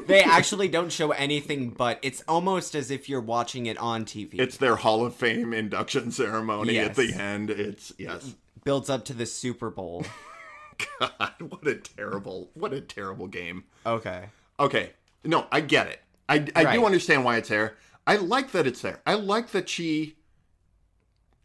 [0.07, 4.39] they actually don't show anything, but it's almost as if you're watching it on TV.
[4.39, 6.89] It's their Hall of Fame induction ceremony Yes.
[6.89, 7.49] at the end.
[7.51, 8.33] It's, yes.
[8.63, 10.03] builds up to the Super Bowl.
[10.99, 13.65] God, what a terrible, what a terrible game.
[13.85, 14.25] Okay.
[14.59, 14.93] Okay.
[15.23, 16.01] No, I get it.
[16.27, 16.73] I, I Right.
[16.73, 17.75] do understand why it's there.
[18.07, 18.99] I like that it's there.
[19.05, 20.15] I like that she.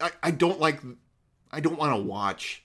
[0.01, 0.81] I, I don't like.
[1.51, 2.63] I don't want to watch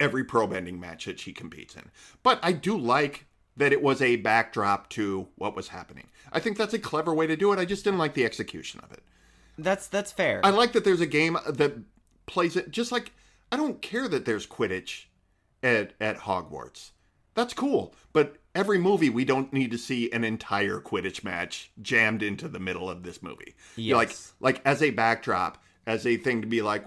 [0.00, 1.90] every pro bending match that she competes in.
[2.22, 3.26] But I do like
[3.56, 6.08] that it was a backdrop to what was happening.
[6.32, 7.58] I think that's a clever way to do it.
[7.58, 9.02] I just didn't like the execution of it.
[9.58, 10.40] That's that's fair.
[10.42, 11.74] I like that there's a game that
[12.26, 13.12] plays it just like
[13.52, 15.04] I don't care that there's Quidditch
[15.62, 16.90] at at Hogwarts.
[17.34, 17.94] That's cool.
[18.12, 22.58] But every movie we don't need to see an entire Quidditch match jammed into the
[22.58, 23.54] middle of this movie.
[23.76, 26.86] You're Like like as a backdrop, as a thing to be like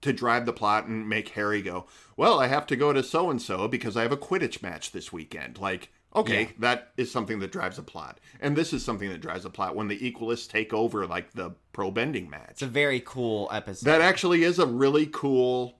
[0.00, 1.86] to drive the plot and make Harry go,
[2.16, 4.92] "Well, I have to go to so and so because I have a Quidditch match
[4.92, 6.48] this weekend." Like Okay, Yeah.
[6.60, 8.18] that is something that drives a plot.
[8.40, 11.50] And this is something that drives a plot when the equalists take over like the
[11.72, 12.48] pro bending match.
[12.52, 13.84] it's a very cool episode.
[13.84, 15.78] That actually is a really cool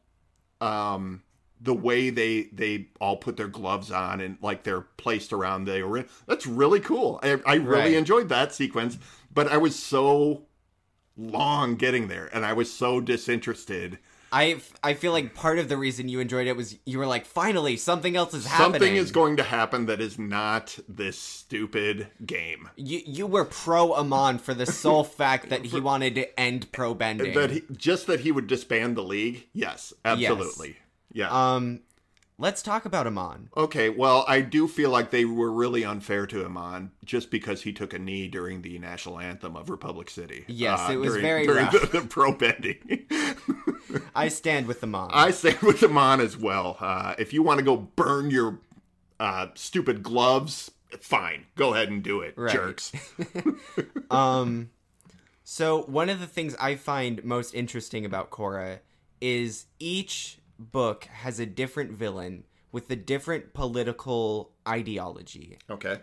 [0.61, 1.23] um
[1.61, 5.81] the way they they all put their gloves on and like they're placed around the
[5.81, 6.07] arena.
[6.27, 7.19] That's really cool.
[7.23, 7.95] I, I really Right.
[7.95, 8.99] enjoyed that sequence,
[9.33, 10.45] but I was so
[11.17, 13.99] long getting there and I was so disinterested.
[14.31, 17.25] I I feel like part of the reason you enjoyed it was you were like,
[17.25, 18.73] finally, something else is happening.
[18.73, 22.69] Something is going to happen that is not this stupid game.
[22.77, 26.95] You you were pro Amon for the sole fact that he wanted to end pro
[26.95, 27.35] bending.
[27.35, 29.47] That he, just that he would disband the league?
[29.53, 30.77] Yes, absolutely.
[31.13, 31.55] Yeah.
[31.55, 31.81] um,
[32.39, 33.49] let's talk about Amon.
[33.57, 37.63] Okay, well, I do feel like they were really unfair to him on just because
[37.63, 40.41] he took a knee during the national anthem of Republic City.
[40.49, 41.91] Uh, Yes, it was during, very during rough.
[41.91, 43.07] the, the pro bending.
[44.15, 45.11] I stand with Amon.
[45.13, 46.77] I stand with him on as well.
[46.81, 48.59] Uh, if you want to go burn your
[49.21, 50.71] uh, stupid gloves,
[51.01, 52.53] fine, go ahead and do it, Right.
[52.53, 52.93] jerks.
[54.11, 54.71] Um,
[55.45, 58.79] so one of the things I find most interesting about Korra
[59.21, 65.59] is each book has a different villain with a different political ideology.
[65.71, 65.99] Okay.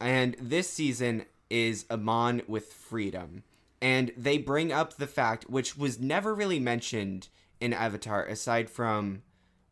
[0.00, 3.42] And this season is Amon with freedom.
[3.80, 7.28] And they bring up the fact, which was never really mentioned
[7.60, 9.22] in Avatar, aside from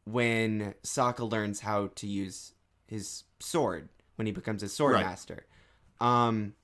[0.05, 2.53] when Sokka learns how to use
[2.87, 5.05] his sword when he becomes a sword Right.
[5.07, 5.47] master.
[6.01, 6.55] Um,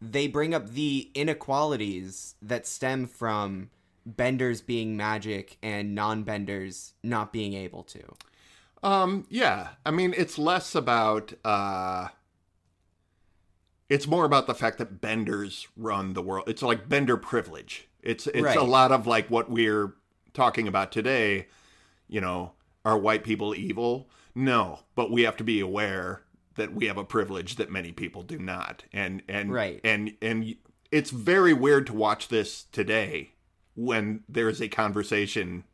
[0.00, 3.70] they bring up the inequalities that stem from
[4.04, 8.02] benders being magic and non-benders not being able to.
[8.82, 9.68] Um, yeah.
[9.86, 12.08] I mean, it's less about uh
[13.88, 16.48] it's more about the fact that benders run the world.
[16.48, 17.88] It's like bender privilege.
[18.02, 18.56] It's it's Right.
[18.56, 19.94] a lot of like what we're
[20.34, 21.46] talking about today,
[22.08, 22.52] you know,
[22.84, 24.08] are white people evil?
[24.34, 26.22] No, but we have to be aware
[26.54, 28.84] that we have a privilege that many people do not.
[28.92, 29.80] And and Right.
[29.84, 30.56] and and
[30.90, 33.32] it's very weird to watch this today
[33.74, 35.64] when there is a conversation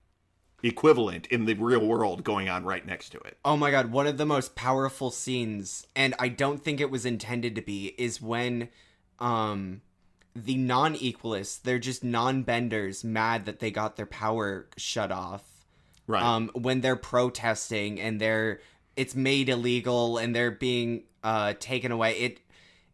[0.63, 3.39] equivalent in the real world going on right next to it.
[3.45, 7.07] Oh my god, one of the most powerful scenes, and I don't think it was
[7.07, 8.69] intended to be, is when
[9.21, 9.83] um
[10.35, 15.45] the non-equalists, they're just non-benders mad that they got their power shut off.
[16.07, 16.23] Right.
[16.23, 18.61] Um when they're protesting and they're
[18.97, 22.13] it's made illegal and they're being uh taken away.
[22.19, 22.41] It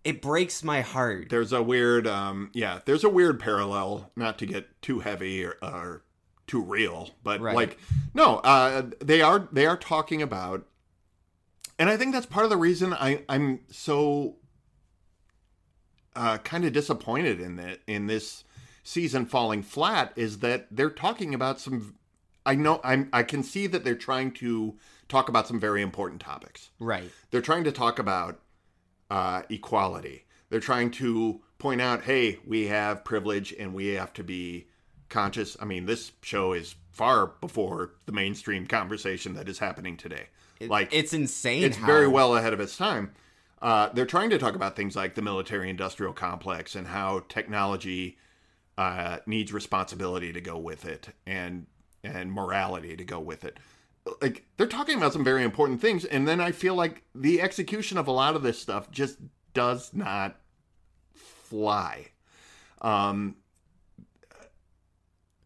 [0.05, 1.29] it breaks my heart.
[1.31, 5.57] there's a weird um yeah, there's a weird parallel, not to get too heavy or,
[5.63, 6.03] or
[6.47, 7.55] too real, but Right.
[7.57, 7.79] like
[8.13, 10.67] no, uh they are they are talking about
[11.79, 14.37] and I think that's part of the reason I I'm so
[16.17, 18.45] uh kind of disappointed in that in this
[18.83, 21.97] season falling flat is that they're talking about some
[22.47, 24.77] I know I'm I can see that they're trying to
[25.09, 26.71] talk about some very important topics.
[26.79, 27.11] Right.
[27.31, 28.41] They're trying to talk about
[29.15, 30.25] uh, equality.
[30.51, 34.67] They're trying to point out, hey, we have privilege and we have to be
[35.09, 35.57] conscious.
[35.61, 40.27] I mean, this show is far before the mainstream conversation that is happening today.
[40.61, 41.63] like it's insane.
[41.63, 43.13] it's how- very well ahead of its time.
[43.63, 48.19] Uh, they're trying to talk about things like the military-industrial complex and how technology
[48.77, 51.67] uh, needs responsibility to go with it, and
[52.03, 53.59] and morality to go with it.
[54.21, 57.97] Like they're talking about some very important things, and then I feel like the execution
[57.97, 59.19] of a lot of this stuff just
[59.55, 60.37] does not
[61.15, 62.09] fly.
[62.83, 63.37] Um,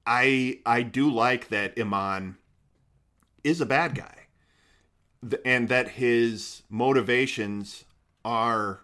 [0.07, 2.37] I I do like that Amon
[3.45, 4.27] is a bad guy,
[5.45, 7.85] and that his motivations
[8.25, 8.81] are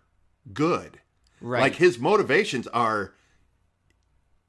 [0.52, 1.00] good.
[1.40, 1.62] right.
[1.62, 3.14] Like his motivations are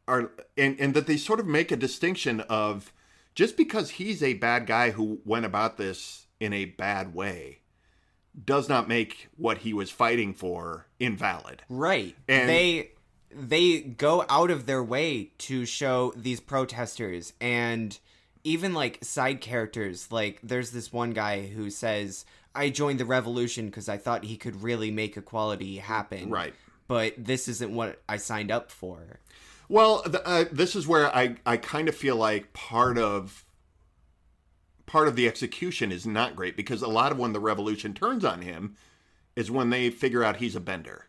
[0.08, 2.94] are and and that they sort of make a distinction of
[3.36, 7.60] just because he's a bad guy who went about this in a bad way
[8.44, 11.62] does not make what he was fighting for invalid.
[11.70, 12.16] Right.
[12.28, 12.92] And- they
[13.38, 18.00] they go out of their way to show these protesters and
[18.46, 22.24] even like side characters like there's this one guy who says
[22.54, 26.30] I joined the revolution cuz I thought he could really make equality happen.
[26.30, 26.54] Right.
[26.88, 29.20] But this isn't what I signed up for.
[29.70, 33.46] Well, th- uh, this is where I, I kind of feel like part of
[34.86, 38.24] part of the execution is not great because a lot of when the revolution turns
[38.24, 38.76] on him
[39.36, 41.06] is when they figure out he's a bender.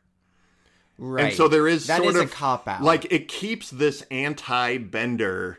[0.99, 1.27] Right.
[1.27, 2.83] And so there is That sort is of a cop out.
[2.83, 5.59] Like it keeps this anti-bender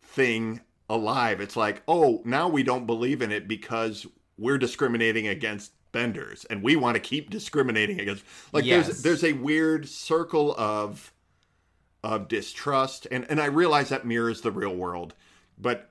[0.00, 1.40] thing alive.
[1.40, 4.06] It's like, oh, now we don't believe in it because
[4.38, 8.24] we're discriminating against benders, and we want to keep discriminating against.
[8.52, 8.86] Like Yes.
[8.86, 11.12] there's there's a weird circle of
[12.02, 15.14] of distrust, and and I realize that mirrors the real world,
[15.58, 15.90] but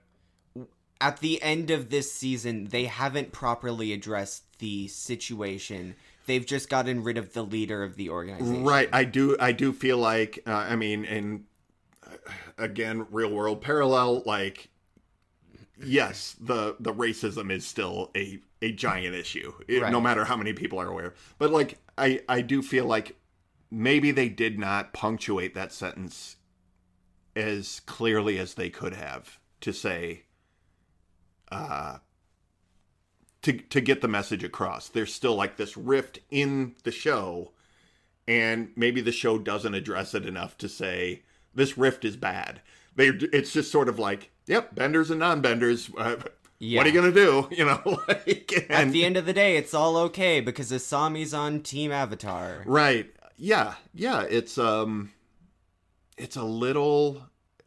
[1.02, 5.96] at the end of this season, they haven't properly addressed the situation.
[6.26, 8.64] They've just gotten rid of the leader of the organization.
[8.64, 8.90] Right.
[8.92, 9.36] I do.
[9.40, 10.40] I do feel like.
[10.46, 11.46] Uh, I mean, and
[12.58, 14.24] again, real world parallel.
[14.26, 14.70] Like,
[15.84, 19.92] yes, the the racism is still a a giant issue, Right.
[19.92, 21.14] no matter how many people are aware.
[21.38, 23.16] But like, I I do feel like
[23.72, 26.38] maybe they did not punctuate that sentence
[27.36, 30.24] as clearly as they could have to say.
[31.52, 31.98] Uh,
[33.42, 34.90] to to get the message across.
[34.90, 37.54] There's still like this rift in the show,
[38.28, 41.24] and maybe the show doesn't address it enough to say
[41.56, 42.62] this rift is bad.
[42.96, 45.90] They it's just sort of like, yep, benders and non-benders.
[45.98, 46.18] Uh,
[46.62, 46.80] Yeah.
[46.80, 47.48] What are you gonna do?
[47.52, 51.62] You know, like, At the end of the day, it's all okay because Asami's on
[51.62, 52.64] Team Avatar.
[52.66, 53.10] right?
[53.40, 54.24] Yeah, yeah.
[54.30, 55.12] It's um,
[56.18, 57.24] it's a little.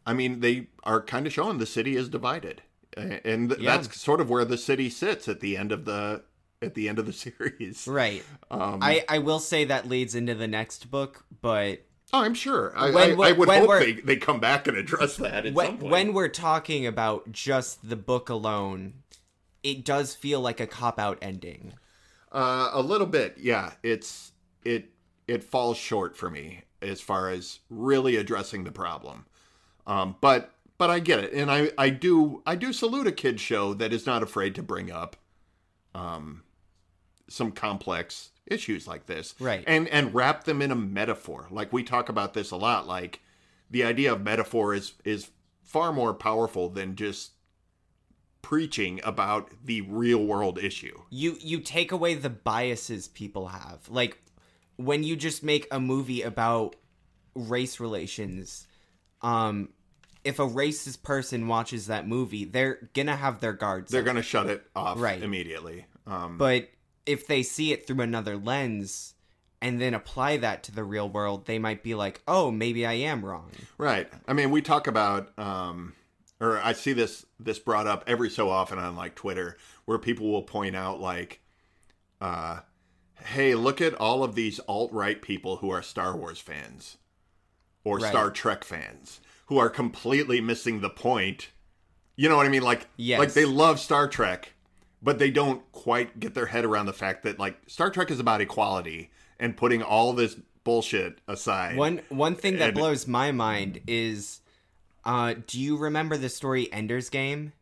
[0.07, 2.62] I mean, they are kind of showing the city is divided,
[2.97, 3.77] and th- Yeah.
[3.79, 6.25] that's sort of where the city sits at the end of the
[6.61, 7.87] at the end of the series.
[7.89, 8.23] Right.
[8.51, 11.81] Um, I, I will say that leads into the next book, but
[12.12, 12.73] Oh, I'm sure.
[12.77, 15.55] I, When I, I would hope they, they come back and address that at some
[15.55, 15.91] when, point.
[15.91, 18.95] when we're talking about just the book alone,
[19.62, 21.73] it does feel like a cop out ending.
[22.31, 23.73] uh, a little bit, yeah.
[23.83, 24.33] It's
[24.64, 24.91] it
[25.29, 29.27] it falls short for me as far as really addressing the problem.
[29.87, 33.41] Um, but but I get it, and I I do I do salute a kid
[33.41, 35.16] show that is not afraid to bring up
[35.95, 36.43] um
[37.29, 39.64] some complex issues like this, Right.
[39.66, 41.47] And and wrap them in a metaphor.
[41.51, 42.87] Like we talk about this a lot.
[42.87, 43.20] Like
[43.70, 45.31] the idea of metaphor is is
[45.62, 47.33] far more powerful than just
[48.43, 51.03] preaching about the real world issue.
[51.11, 53.89] You you take away the biases people have.
[53.89, 54.18] Like
[54.77, 56.77] when you just make a movie about
[57.35, 58.66] race relations,
[59.23, 59.70] um
[60.25, 64.07] if a racist person watches that movie, they're gonna have their guards They're up.
[64.16, 65.20] to shut it off Right.
[65.23, 65.87] immediately.
[66.07, 66.70] Um, But
[67.07, 69.14] if they see it through another lens
[69.61, 72.93] and then apply that to the real world, they might be like, "Oh, maybe I
[72.93, 74.09] am wrong." right.
[74.29, 75.95] I mean, we talk about, um,
[76.41, 79.57] or I see this this brought up every so often on like Twitter,
[79.87, 81.41] where people will point out like,
[82.20, 82.61] uh,
[83.27, 86.99] "Hey, look at all of these alt right people who are Star Wars fans
[87.85, 88.11] or Right.
[88.11, 91.51] Star Trek fans who are completely missing the point."
[92.16, 92.62] You know what I mean?
[92.62, 93.18] Like, Yes.
[93.18, 94.53] like they love Star Trek,
[95.03, 98.20] but they don't quite get their head around the fact that like Star Trek is
[98.20, 99.11] about equality
[99.41, 101.77] and putting all this bullshit aside.
[101.77, 104.41] One one thing that And- blows my mind is
[105.05, 107.53] uh do you remember the story Ender's Game?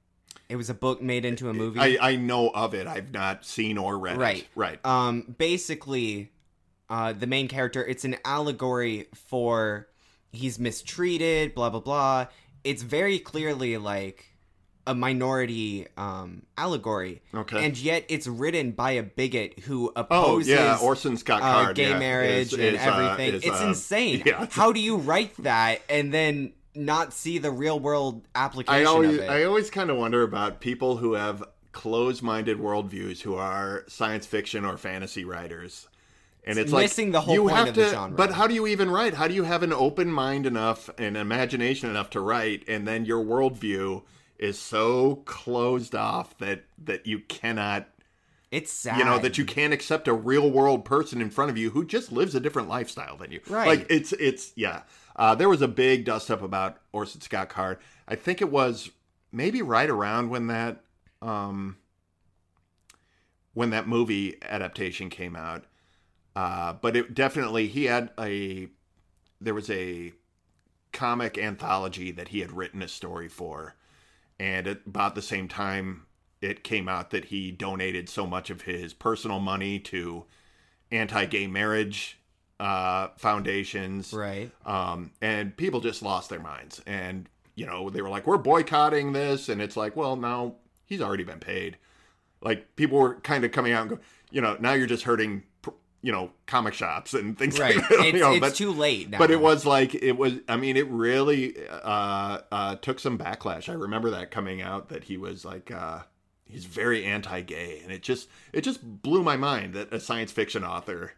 [0.50, 1.78] It was a book made into a movie.
[1.80, 2.86] I, I know of it.
[2.88, 4.38] I've not seen or read Right.
[4.42, 4.48] it.
[4.56, 4.84] Right.
[4.84, 6.32] um basically
[6.88, 9.86] uh the main character it's an allegory for
[10.32, 12.26] he's mistreated blah blah blah
[12.64, 14.26] it's very clearly like
[14.86, 17.64] a minority um allegory Okay.
[17.64, 20.50] and yet it's written by a bigot who opposes.
[20.50, 21.76] oh yeah, Orson Scott uh, Card.
[21.76, 24.46] gay yeah, marriage is- and is, uh, everything is, it's uh, insane Yeah.
[24.50, 29.18] how do you write that and then not see the real world application I always
[29.18, 33.84] of it I always kind of wonder about people who have closed-minded worldviews who are
[33.86, 35.86] science fiction or fantasy writers.
[36.44, 38.16] And it's, like missing the whole you point have of the to, genre.
[38.16, 39.14] But how do you even write?
[39.14, 43.04] How do you have an open mind enough and imagination enough to write, and then
[43.04, 44.02] your worldview
[44.38, 47.88] is so closed off that that you cannot
[48.50, 48.98] It's sad.
[48.98, 51.84] you know that you can't accept a real world person in front of you who
[51.84, 53.66] just lives a different lifestyle than you Right.
[53.78, 54.82] like it's it's yeah
[55.16, 57.78] uh, there was a big dust up about orson scott card
[58.08, 58.90] i think it was
[59.30, 60.82] maybe right around when that
[61.22, 61.76] um
[63.54, 65.64] when that movie adaptation came out
[66.36, 68.68] uh but it definitely he had a
[69.40, 70.12] there was a
[70.92, 73.74] comic anthology that he had written a story for
[74.38, 76.06] and at about the same time
[76.40, 80.24] it came out that he donated so much of his personal money to
[80.90, 82.18] anti-gay marriage
[82.58, 84.50] uh, foundations Right.
[84.66, 89.12] um, and people just lost their minds and you know they were like we're boycotting
[89.12, 91.76] this and it's like well now he's already been paid
[92.42, 93.98] like people were kind of coming out and go
[94.30, 95.42] you know now you're just hurting
[96.02, 97.76] you know comic shops and things Right.
[97.76, 99.18] like that It's, you know, it's but- too late now.
[99.18, 100.34] but it was like it was.
[100.48, 103.68] I mean, it really uh, uh, took some backlash.
[103.68, 106.00] I remember that coming out that he was like uh,
[106.50, 110.64] he's very anti-gay, and it just it just blew my mind that a science fiction
[110.64, 111.12] author,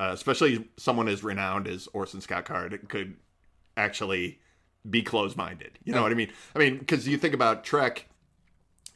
[0.00, 3.16] uh, especially someone as renowned as Orson Scott Card, could
[3.76, 4.40] actually
[4.88, 5.78] be closed-minded.
[5.84, 6.30] You know what I mean?
[6.54, 8.06] I mean, because you think about Trek,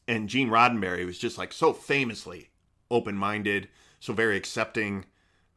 [0.07, 2.51] and Gene Roddenberry was just like so famously
[2.91, 3.69] open-minded,
[4.01, 5.05] so very accepting.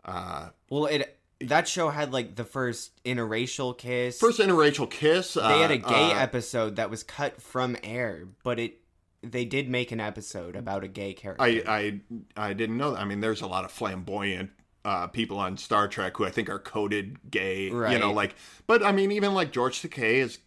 [0.04, 1.18] Uh, Well, it
[1.48, 4.20] that show had like the first interracial kiss.
[4.20, 5.34] first interracial kiss.
[5.34, 8.81] they had a uh, gay uh, episode that was cut from air, but it
[9.24, 11.44] they did make an episode about a gay character.
[11.44, 12.00] I, I
[12.36, 12.92] I didn't know.
[12.92, 13.02] That.
[13.02, 14.52] I mean, there's a lot of flamboyant
[14.84, 17.66] uh, people on Star Trek who I think are coded gay.
[17.66, 18.36] You know, like,
[18.68, 20.40] but I mean, even like George Takei has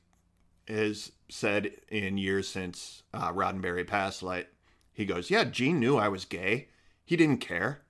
[0.69, 4.49] has said in years since uh, Roddenberry passed, like
[4.93, 6.69] he goes, "Yeah, Gene knew I was gay.
[7.05, 7.83] He didn't care.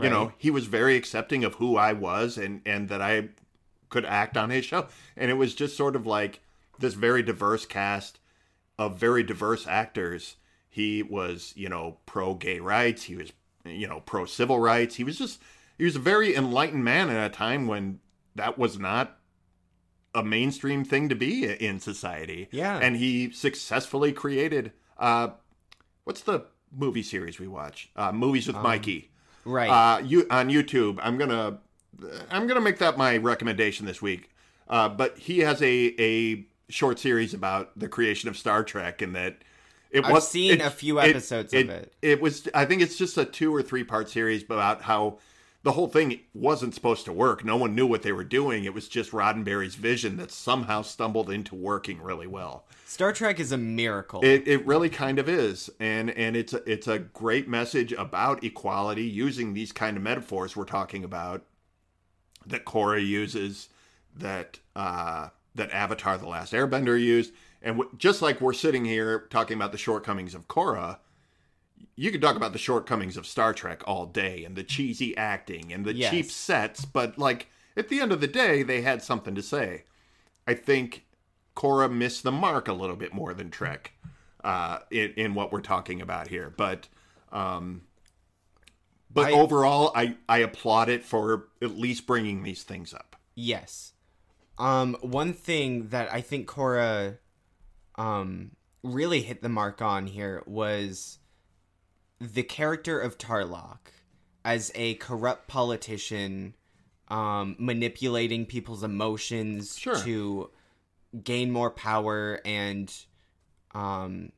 [0.00, 3.28] You know, he was very accepting of who I was and and that I
[3.90, 4.88] could act on his show.
[5.16, 6.40] And it was just sort of like
[6.80, 8.18] this very diverse cast
[8.78, 10.36] of very diverse actors.
[10.68, 13.04] He was, you know, pro gay rights.
[13.04, 13.32] He was,
[13.64, 14.96] you know, pro civil rights.
[14.96, 15.40] He was just,
[15.78, 18.00] he was a very enlightened man at a time when
[18.34, 19.18] that was not
[20.14, 22.48] a mainstream thing to be in society.
[22.50, 22.78] Yeah.
[22.78, 25.28] And he successfully created, uh,
[26.04, 27.90] what's the movie series we watch?
[27.94, 29.10] Uh, Movies with Mikey
[29.44, 29.68] right.
[29.68, 30.98] uh, you on YouTube.
[31.02, 31.58] I'm gonna
[32.30, 34.30] I'm gonna make that my recommendation this week.
[34.68, 39.14] Uh, but he has a a short series about the creation of Star Trek, and
[39.14, 39.38] that
[39.90, 41.92] it I've was seen it- a few episodes of it.
[42.02, 45.18] It was I think it's just a two or three part series about how
[45.62, 47.42] the whole thing wasn't supposed to work.
[47.42, 48.64] No one knew what they were doing.
[48.64, 52.66] It was just Roddenberry's vision that somehow stumbled into working really well.
[52.84, 54.20] Star Trek is a miracle.
[54.22, 58.44] It, it really kind of is, and and it's a, it's a great message about
[58.44, 61.44] equality using these kind of metaphors we're talking about
[62.46, 63.70] that Korra uses,
[64.14, 67.32] that uh, that Avatar: The Last Airbender used,
[67.62, 70.98] and w- just like we're sitting here talking about the shortcomings of Korra,
[71.96, 75.72] you could talk about the shortcomings of Star Trek all day and the cheesy acting
[75.72, 76.10] and the Yes.
[76.10, 79.84] cheap sets, but like at the end of the day, they had something to say.
[80.46, 81.06] I think
[81.56, 83.92] Korra missed the mark a little bit more than Trek
[84.42, 86.88] uh, in in what we're talking about here, but
[87.32, 87.82] um,
[89.10, 93.16] but I- overall, I I applaud it for at least bringing these things up.
[93.34, 93.92] Yes.
[94.58, 97.18] Um, one thing that I think Korra
[97.96, 98.50] um
[98.82, 101.18] really hit the mark on here was
[102.20, 103.78] the character of Tarlok
[104.44, 106.54] as a corrupt politician
[107.08, 109.96] um manipulating people's emotions Sure.
[110.00, 110.50] to
[111.22, 112.92] gain more power and
[113.74, 114.32] um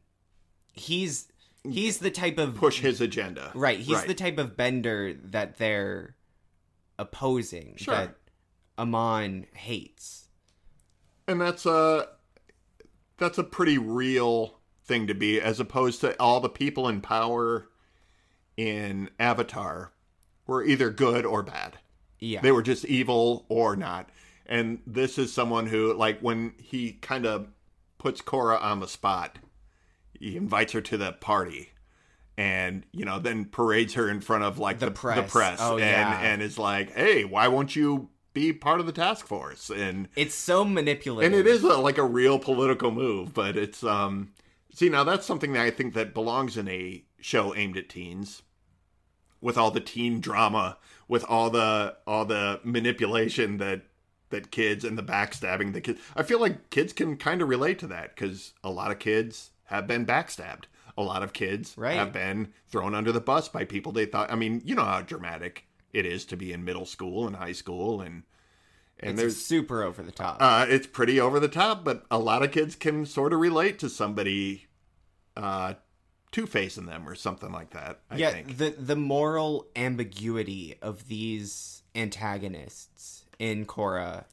[0.75, 1.29] he's
[1.65, 6.15] he's the type of Push his agenda, Right, he's the type of bender that they're
[6.99, 7.95] opposing Sure.
[7.95, 8.17] that
[8.79, 10.29] Amon hates.
[11.27, 12.09] and that's a
[13.19, 17.69] that's a pretty real thing to be as opposed to all the people in power
[18.57, 19.93] in avatar
[20.47, 21.79] were either good or bad
[22.21, 22.41] Yeah.
[22.41, 24.09] they were just evil or not
[24.47, 27.49] and this is someone who like when he kind of
[27.99, 29.39] puts Korra on the spot
[30.19, 31.71] he invites her to the party
[32.39, 35.17] and you know then parades her in front of like The the, press.
[35.17, 36.21] the press Oh, and yeah.
[36.21, 40.35] and is like hey why won't you be part of the task force and it's
[40.35, 41.33] so manipulative.
[41.33, 44.31] and it is a, like a real political move but it's um
[44.75, 48.43] see now that's something that i think that belongs in a show aimed at teens
[49.41, 50.77] with all the teen drama
[51.09, 53.83] with all the all the manipulation that
[54.31, 57.79] that kids and the backstabbing the kids i feel like kids can kind of relate
[57.79, 60.65] to that because a lot of kids have been backstabbed
[60.99, 61.97] a lot of kids Right.
[61.97, 64.33] have been thrown under the bus by people they thought.
[64.33, 65.67] I mean, you know how dramatic
[65.97, 68.25] it is to be in middle school and high school, and
[69.01, 70.39] and it's there's super over the top.
[70.41, 73.79] uh, it's pretty over the top, but a lot of kids can sort of relate
[73.79, 74.67] to somebody
[75.37, 75.75] uh,
[76.31, 78.01] two facing them or something like that.
[78.11, 78.59] I yeah, think.
[78.59, 84.25] the the moral ambiguity of these antagonists in Korra,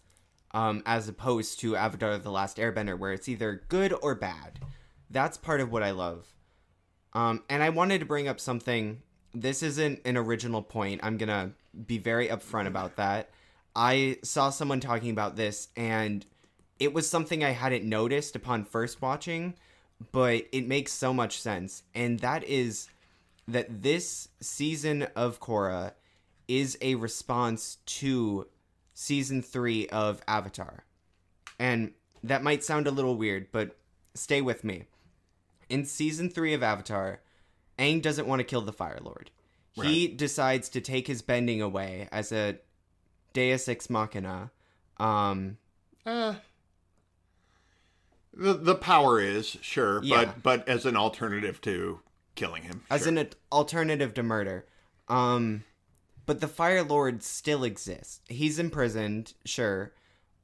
[0.51, 4.59] um, as opposed to Avatar: The Last Airbender, where it's either good or bad.
[5.09, 6.33] That's part of what I love.
[7.13, 9.01] Um, and I wanted to bring up something.
[9.33, 11.01] This isn't an original point.
[11.03, 11.53] I'm gonna
[11.87, 13.31] be very upfront about that.
[13.75, 16.25] I saw someone talking about this, and
[16.79, 19.55] it was something I hadn't noticed upon first watching,
[20.11, 21.83] but it makes so much sense.
[21.95, 22.89] And that is
[23.47, 25.93] that this season of Korra
[26.47, 28.47] is a response to
[28.93, 30.85] season three of Avatar.
[31.57, 33.77] And that might sound a little weird, but
[34.13, 34.85] stay with me.
[35.69, 37.21] In season three of Avatar,
[37.83, 39.29] Aang doesn't want to kill the Fire Lord.
[39.73, 42.59] He decides to take his bending away as a
[43.33, 44.51] Deus Ex Machina.
[44.97, 45.57] Um,
[46.05, 46.35] Uh,
[48.33, 50.25] the the power is sure, Yeah.
[50.25, 51.99] but but as an alternative to
[52.35, 53.09] killing him, as sure.
[53.17, 54.65] an alternative to murder.
[55.07, 55.63] Um,
[56.25, 58.21] but the Fire Lord still exists.
[58.27, 59.93] He's imprisoned, sure.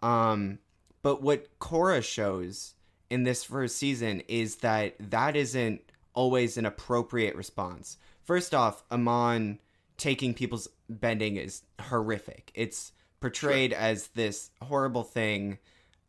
[0.01, 0.59] Um,
[1.01, 2.73] but what Korra shows
[3.09, 5.81] in this first season is that that isn't
[6.14, 7.97] always an appropriate response.
[8.24, 9.60] First off, Amon
[9.97, 12.51] taking people's bending is horrific.
[12.55, 15.57] It's portrayed as this horrible thing.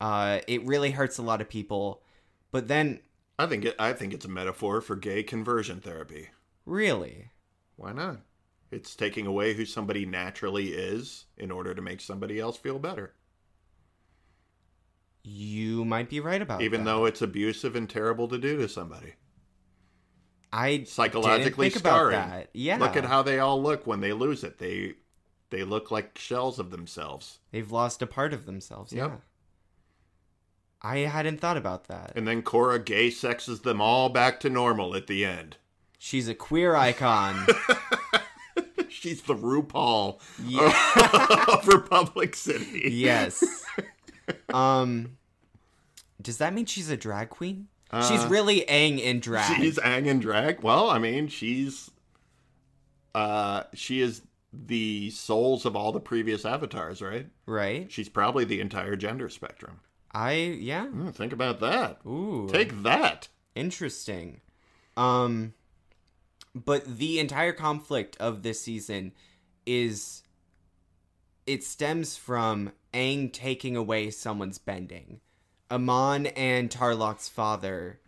[0.01, 2.03] Uh, it really hurts a lot of people.
[2.53, 3.01] But then,
[3.39, 6.29] I think it, I think it's a metaphor for gay conversion therapy.
[6.67, 7.31] really,
[7.77, 8.19] Why not?
[8.71, 13.15] It's taking away who somebody naturally is in order to make somebody else feel better.
[15.23, 16.91] you might be right about Even that.
[16.91, 19.15] though it's abusive and terrible to do to somebody.
[20.53, 22.17] I Psychologically didn't think about scarring.
[22.17, 22.51] that.
[22.53, 24.59] Yeah, Look at how they all look when they lose it.
[24.59, 24.95] They
[25.51, 27.39] they look like shells of themselves.
[27.51, 28.93] they've lost a part of themselves.
[28.93, 29.11] Yep.
[29.11, 29.17] Yeah,
[30.83, 32.13] I hadn't thought about that.
[32.17, 35.57] And then Korra gay sexes them all back to normal at the end.
[35.99, 37.47] She's a queer icon.
[38.89, 41.47] She's the RuPaul yeah.
[41.55, 42.91] of Republic City.
[42.93, 43.43] yes.
[44.55, 45.17] Um,
[46.23, 47.67] does that mean she's a drag queen?
[48.09, 49.51] She's really Aang in drag.
[49.51, 50.63] Uh, She's Aang in drag.
[50.63, 51.91] Well, I mean, she's
[53.15, 54.23] uh she is
[54.53, 57.27] the souls of all the previous avatars, right?
[57.47, 57.91] right.
[57.91, 59.81] She's probably the entire gender spectrum.
[60.13, 60.87] I yeah.
[60.87, 61.99] Hmm, think about that.
[62.07, 62.49] Ooh.
[62.51, 63.29] Take that.
[63.55, 64.41] Interesting.
[64.97, 65.55] Um
[66.55, 69.13] but the entire conflict of this season
[69.67, 70.23] is
[71.47, 75.21] it stems from Aang taking away someone's bending.
[75.71, 78.01] Amon and Tarlok's father,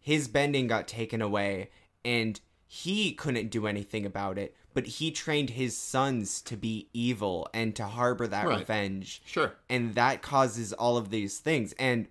[0.00, 1.70] his bending got taken away
[2.04, 7.48] and he couldn't do anything about it, but he trained his sons to be evil
[7.54, 8.58] and to harbor that Right.
[8.58, 9.54] revenge Sure.
[9.68, 12.08] and that causes all of these things and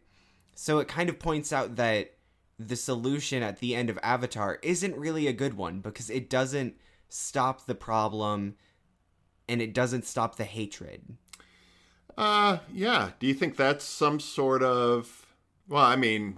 [0.55, 2.13] so it kind of points out that
[2.59, 6.76] the solution at the end of avatar isn't really a good one because it doesn't
[7.09, 8.55] stop the problem
[9.49, 11.17] and it doesn't stop the hatred
[12.18, 13.11] Uh, yeah.
[13.20, 15.26] Do you think that's some sort of?
[15.68, 16.38] Well, I mean,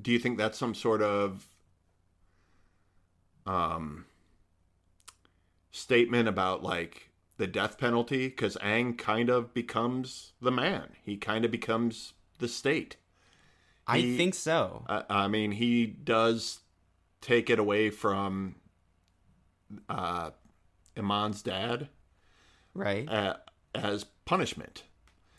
[0.00, 1.46] do you think that's some sort of
[3.46, 4.04] um
[5.70, 8.28] statement about like the death penalty?
[8.28, 10.90] Because Aang kind of becomes the man.
[11.02, 12.96] He kind of becomes the state.
[13.86, 16.60] i think so I, I mean, he does
[17.20, 18.56] take it away from
[19.88, 20.30] uh,
[20.96, 21.88] Amon's dad
[22.74, 23.36] right uh,
[23.84, 24.82] as punishment.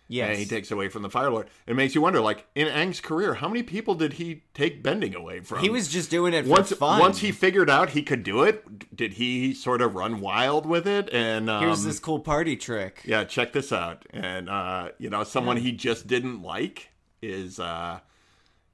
[0.08, 1.48] yes and he takes away from the Fire Lord.
[1.68, 5.14] It makes you wonder, like in Aang's career, how many people did he take bending
[5.16, 5.60] away from?
[5.60, 8.42] he was just doing it for once fun once he figured out he could do
[8.44, 8.96] it.
[8.96, 11.10] Did he sort of run wild with it?
[11.14, 14.06] And um, here's this cool party trick yeah, check this out.
[14.12, 16.90] And uh, you know, someone he just didn't like
[17.22, 18.00] is, uh,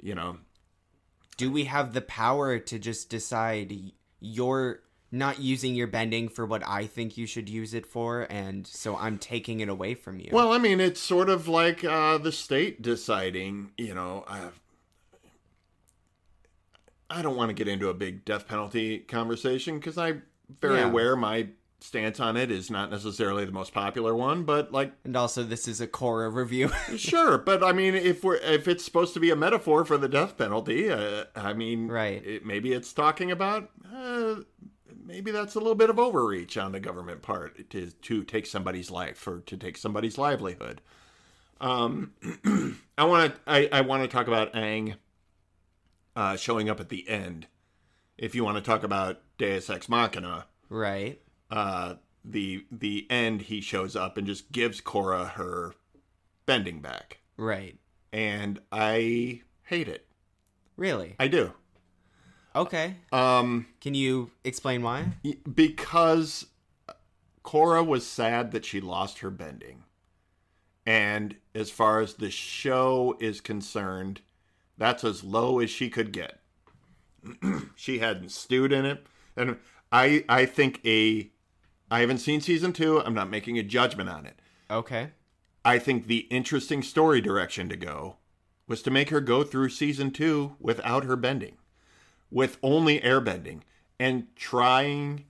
[0.01, 0.37] you know,
[1.37, 3.91] do we have the power to just decide y-
[4.21, 4.79] you're
[5.17, 8.95] not using your bending for what i think you should use it for and so
[8.97, 12.31] i'm taking it away from you Well, I mean, it's sort of like uh, the
[12.31, 14.49] state deciding, you know, uh,
[17.09, 20.23] I don't want to get into a big death penalty conversation because I'm
[20.61, 20.89] very Yeah.
[20.89, 21.47] aware my
[21.79, 25.67] stance on it is not necessarily the most popular one, but like, and also this
[25.67, 27.37] is a Korra review sure.
[27.37, 30.35] But I mean, if we're if it's supposed to be a metaphor for the death
[30.37, 32.25] penalty, uh, I mean, Right.
[32.25, 33.69] It, maybe it's talking about.
[33.95, 34.35] Uh,
[35.05, 38.89] Maybe that's a little bit of overreach on the government part to to take somebody's
[38.89, 40.81] life or to take somebody's livelihood.
[41.61, 42.13] Um,
[42.97, 44.95] I want to I, I want to talk about Aang
[46.15, 47.47] uh, showing up at the end.
[48.17, 51.21] If you want to talk about Deus Ex Machina, Right.
[51.51, 55.75] uh, the the end he shows up and just gives Korra her
[56.45, 57.77] bending back, Right.
[58.13, 60.07] and I hate it.
[60.77, 61.15] Really?
[61.19, 61.53] I do.
[62.55, 62.95] Okay.
[63.11, 65.05] Um, Can you explain why?
[65.53, 66.47] because
[67.43, 69.83] Korra was sad that she lost her bending.
[70.85, 74.21] And as far as the show is concerned,
[74.77, 76.39] that's as low as she could get.
[77.75, 79.05] she hadn't stewed in it.
[79.35, 79.57] And
[79.91, 81.31] I I think a
[81.89, 84.39] I haven't seen season 2, I'm not making a judgment on it.
[84.69, 85.11] Okay.
[85.63, 88.17] I think the interesting story direction to go
[88.67, 91.57] was to make her go through season two without her bending,
[92.31, 93.63] with only air bending,
[93.99, 95.25] and trying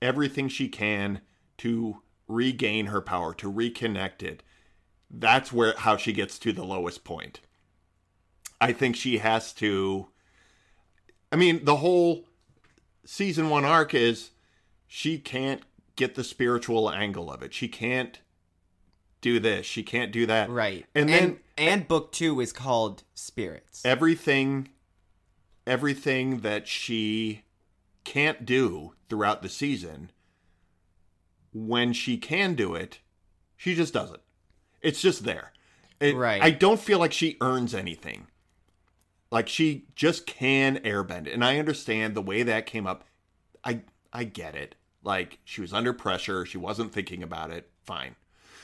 [0.00, 1.20] everything she can
[1.58, 4.42] to regain her power, to reconnect it.
[5.10, 7.40] That's where how she gets to the lowest point.
[8.60, 10.08] I think she has to.
[11.30, 12.26] I mean, the whole
[13.04, 14.30] season one arc is
[14.86, 15.62] she can't
[15.96, 17.52] get the spiritual angle of it.
[17.52, 18.20] She can't
[19.20, 19.66] do this.
[19.66, 20.50] She can't do that.
[20.50, 20.86] Right.
[20.94, 23.84] And then and book two is called Spirits.
[23.84, 24.68] everything
[25.66, 27.42] everything that she
[28.04, 30.10] can't do throughout the season
[31.52, 32.98] when she can do it
[33.56, 34.20] she just does it.
[34.82, 35.52] It's just there.
[36.00, 36.42] It- Right.
[36.42, 38.26] i don't feel like she earns anything.
[39.30, 43.04] Like she just can airbend and i understand the way that came up.
[43.64, 43.80] I
[44.12, 44.74] i get it.
[45.02, 46.44] Like she was under pressure.
[46.44, 47.70] She wasn't thinking about it.
[47.84, 48.16] Fine.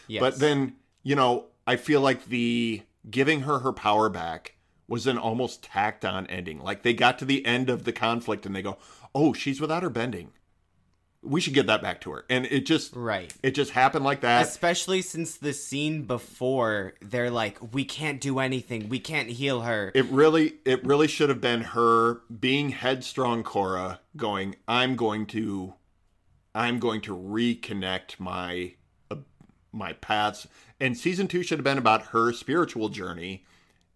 [0.07, 0.21] Yes.
[0.21, 0.75] but then,
[1.05, 4.57] you know, I feel like the giving her her power back
[4.91, 6.59] was an almost tacked on ending.
[6.59, 8.77] Like they got to the end of the conflict and they go,
[9.15, 10.33] "Oh, she's without her bending.
[11.23, 13.33] We should get that back to her." And it just Right.
[13.43, 14.43] it just happened like that.
[14.47, 18.89] Especially since the scene before, they're like, we can't do anything.
[18.89, 19.93] We can't heal her.
[19.95, 25.75] It really it really should have been her being headstrong Korra going, "I'm going to
[26.53, 28.75] I'm going to reconnect my
[29.09, 29.17] uh,
[29.73, 30.49] my paths."
[30.81, 33.45] And season 2 should have been about her spiritual journey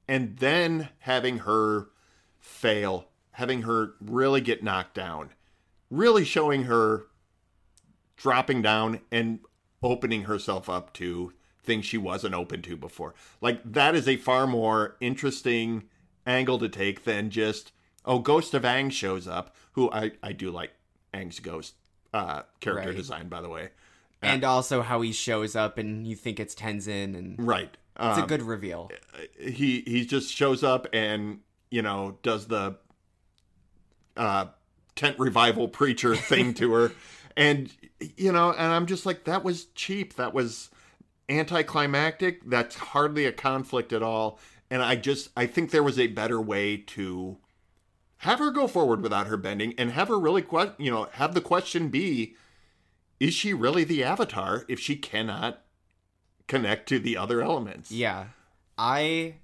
[0.09, 1.89] and then having her
[2.39, 5.31] fail, having her really get knocked down,
[5.91, 7.07] really showing her
[8.17, 9.41] dropping down and
[9.83, 11.33] opening herself up to
[11.63, 13.15] things she wasn't open to before.
[13.41, 15.85] Like that is a far more interesting
[16.27, 17.73] angle to take than just
[18.05, 20.73] oh Ghost of Aang shows up, who I I do like
[21.13, 21.75] Aang's ghost
[22.13, 22.97] uh character Right.
[22.97, 23.71] design by the way.
[24.23, 27.77] and also how he shows up and you think it's Tenzin and Right.
[27.97, 28.91] It's a Um, good reveal.
[29.39, 31.41] he he just shows up and
[31.71, 32.77] you know does the
[34.17, 34.47] uh
[34.97, 36.93] tent revival preacher thing to her.
[37.37, 37.71] And
[38.17, 40.15] you know and i'm just like that was cheap.
[40.15, 40.71] That was
[41.29, 42.49] anticlimactic.
[42.49, 44.39] That's hardly a conflict at all.
[44.71, 47.39] And i just i think there was a better way to
[48.19, 51.35] have her go forward without her bending and have her really que- you know have
[51.35, 52.35] the question be
[53.21, 55.63] is she really the avatar if she cannot
[56.47, 58.27] connect to the other elements Yeah.
[58.77, 59.37] I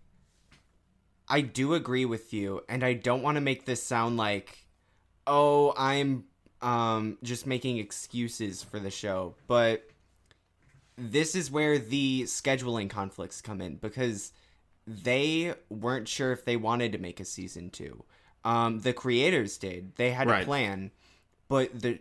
[1.28, 4.66] I do agree with you and I don't want to make this sound like
[5.26, 6.24] oh, I'm
[6.61, 9.88] um just making excuses for the show, but
[10.96, 14.32] this is where the scheduling conflicts come in because
[14.86, 18.05] they weren't sure if they wanted to make a season 2.
[18.44, 19.94] Um the creators did.
[19.96, 20.42] They had Right.
[20.42, 20.90] a plan,
[21.48, 22.01] but the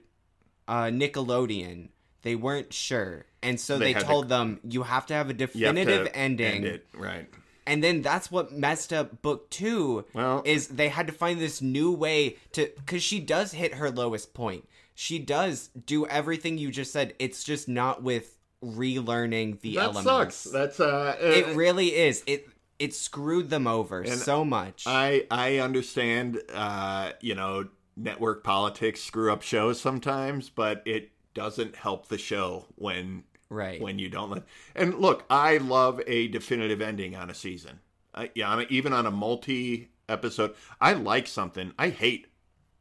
[0.68, 1.90] uh Nickelodeon
[2.22, 3.26] they weren't sure.
[3.42, 5.54] And so They they, had to- told them you have to have a You have
[5.54, 6.56] definitive ending.
[6.56, 7.28] end it, right
[7.68, 10.06] And then that's what messed up book two.
[10.14, 13.90] Well- is they had to find this new way to because she does hit her
[13.92, 14.68] lowest point.
[14.96, 17.14] She does do everything you just said.
[17.20, 18.36] It's just not with
[18.84, 20.36] relearning the that elements.
[20.36, 22.24] sucks that's uh it really is.
[22.28, 22.48] It
[22.78, 24.84] it screwed them over so much.
[24.86, 27.68] i i understand uh you know
[27.98, 33.82] network politics screw up shows sometimes but it doesn't help the show when right.
[33.82, 34.44] when you don't let
[34.76, 37.80] and look i love a definitive ending on a season
[38.14, 42.28] I, yeah I'm, even on a multi episode i like something i hate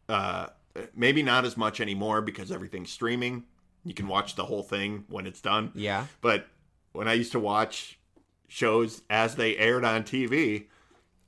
[0.08, 0.48] uh
[0.94, 3.44] maybe not as much anymore because everything's streaming
[3.84, 6.06] you can watch the whole thing when it's done yeah.
[6.20, 6.46] but
[6.92, 7.98] when I used to watch
[8.48, 10.66] shows as they aired on TV,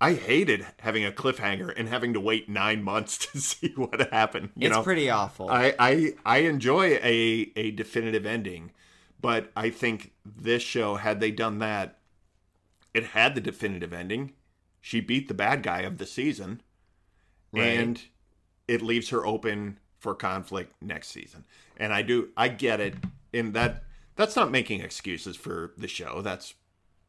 [0.01, 4.51] I hated having a cliffhanger and having to wait nine months to see what happened.
[4.57, 5.51] You it's know, pretty awful.
[5.51, 8.73] I, I I enjoy a a definitive ending,
[9.21, 11.99] but I think this show, had they done that,
[12.95, 14.33] it had the definitive ending.
[14.81, 16.63] She beat the bad guy of the season,
[17.53, 17.65] Right.
[17.65, 18.01] and
[18.67, 21.45] it leaves her open for conflict next season.
[21.77, 22.95] And I do I get it
[23.33, 23.85] in that
[24.17, 26.23] that's not making excuses for the show.
[26.23, 26.55] That's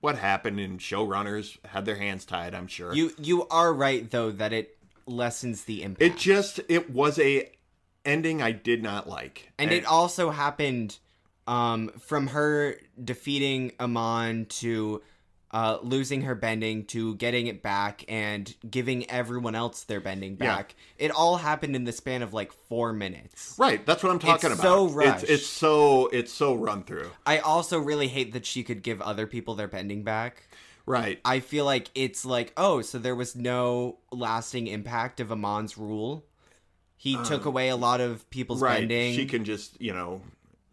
[0.02, 2.94] what happened and showrunners had their hands tied, I'm sure.
[2.94, 6.02] You you are right though that it lessens the impact.
[6.02, 7.50] It just it was a
[8.04, 9.52] ending I did not like.
[9.58, 10.98] and it also happened
[11.48, 15.02] um, from her defeating Amon to
[15.54, 20.56] uh, losing her bending to getting it back and giving everyone else their bending Yeah.
[20.56, 20.76] back.
[20.98, 23.56] It all happened in the span of like four minutes.
[23.58, 24.62] Right, that's what I'm talking It's about.
[24.64, 25.24] so It's, rushed.
[25.30, 27.12] it's so it's so run through.
[27.26, 30.48] I also really hate that she could give other people their bending back.
[30.86, 31.20] Right.
[31.26, 36.26] I feel like it's like, oh, so there was no lasting impact of Amon's rule.
[36.98, 38.80] He took away a lot of people's Uh, right.
[38.80, 39.16] bending.
[39.16, 40.22] She can just, you know,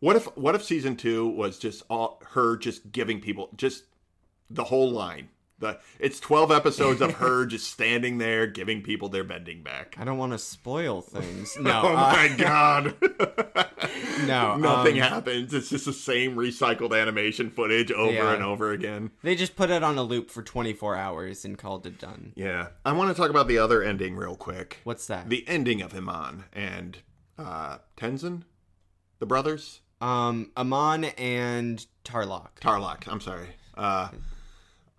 [0.01, 3.85] what if what if season 2 was just all her just giving people just
[4.51, 5.29] the whole line.
[5.61, 9.97] The it's 12 episodes of her just standing there giving people their bending back.
[9.99, 11.57] I don't want to spoil things.
[11.59, 12.95] No, Oh uh, my god.
[14.27, 15.53] no, Nothing um, happens.
[15.53, 18.35] It's just the same recycled animation footage over Yeah.
[18.35, 19.11] and over again.
[19.25, 22.35] They just put it on a loop for 24 hours and called it done.
[22.37, 22.69] Yeah.
[22.85, 24.79] I want to talk about the other ending real quick.
[24.85, 25.29] What's that?
[25.29, 26.99] The ending of Amon and
[27.37, 28.43] uh Tenzin,
[29.19, 32.61] the brothers, um, Amon and Tarlok.
[32.61, 33.09] Tarlok.
[33.09, 33.49] I'm sorry.
[33.77, 34.09] Uh,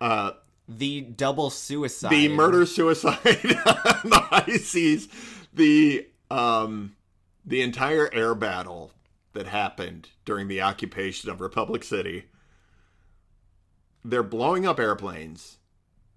[0.00, 0.32] uh,
[0.68, 2.10] the double suicide.
[2.10, 5.08] the murder suicide on the high seas,
[5.52, 6.96] the um,
[7.44, 8.92] the entire air battle
[9.32, 12.24] that happened during the occupation of Republic City.
[14.04, 15.58] They're blowing up airplanes,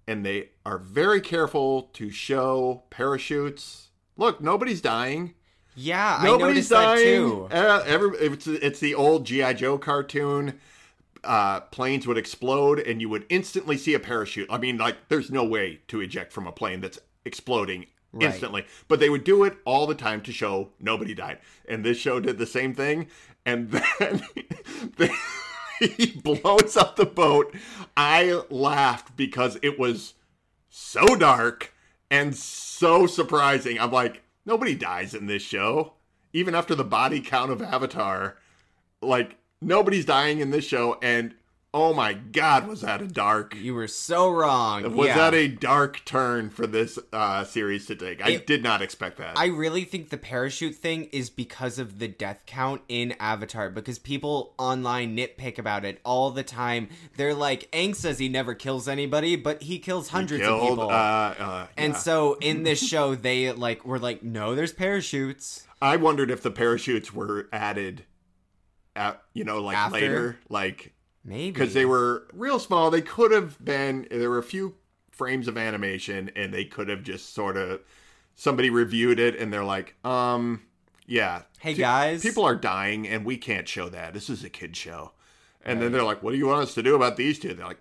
[0.06, 3.88] and they are very careful to show parachutes.
[4.16, 5.34] Look, nobody's dying.
[5.76, 7.02] Yeah, I Nobody's dying.
[7.02, 7.48] too.
[7.50, 10.60] Uh, every, it's, it's the old GI Joe cartoon.
[11.24, 14.48] Uh, planes would explode, and you would instantly see a parachute.
[14.50, 18.26] I mean, like, there's no way to eject from a plane that's exploding Right.
[18.32, 18.64] instantly.
[18.86, 21.38] But they would do it all the time to show nobody died.
[21.68, 23.08] And this show did the same thing.
[23.44, 24.22] And then
[24.96, 25.10] they,
[25.80, 27.52] he blows up the boat.
[27.96, 30.14] I laughed because it was
[30.68, 31.74] so dark
[32.08, 33.80] and so surprising.
[33.80, 35.94] I'm like, nobody dies in this show.
[36.32, 38.36] Even after the body count of Avatar,
[39.02, 40.98] like nobody's dying in this show.
[41.02, 41.34] And
[41.72, 43.56] oh my god, was that a dark?
[43.56, 44.94] You were so wrong.
[44.94, 45.16] Was yeah.
[45.16, 48.24] that a dark turn for this uh, series to take?
[48.24, 49.36] I It- did not expect that.
[49.36, 53.98] I really think the parachute thing is because of the death count in Avatar, because
[53.98, 56.88] people online nitpick about it all the time.
[57.16, 60.90] They're like, Aang says he never kills anybody, but he kills hundreds of Killed, people.
[60.90, 61.98] uh, uh, and yeah.
[61.98, 65.66] so in this show, they like were like, no, there's parachutes.
[65.82, 68.04] I wondered if the parachutes were added,
[68.96, 69.92] at, you know, like After?
[69.98, 70.92] later, like
[71.24, 72.90] Maybe because they were real small.
[72.90, 74.06] They could have been.
[74.10, 74.74] There were a few
[75.10, 77.80] frames of animation, and they could have just sort of
[78.34, 80.62] somebody reviewed it, and they're like, um,
[81.06, 82.22] yeah, Hey, Pe- guys.
[82.22, 84.12] people are dying, and we can't show that.
[84.12, 85.12] This is a kid show.
[85.66, 87.54] And then they're like, "What do you want us to do about these two?
[87.54, 87.80] They're like,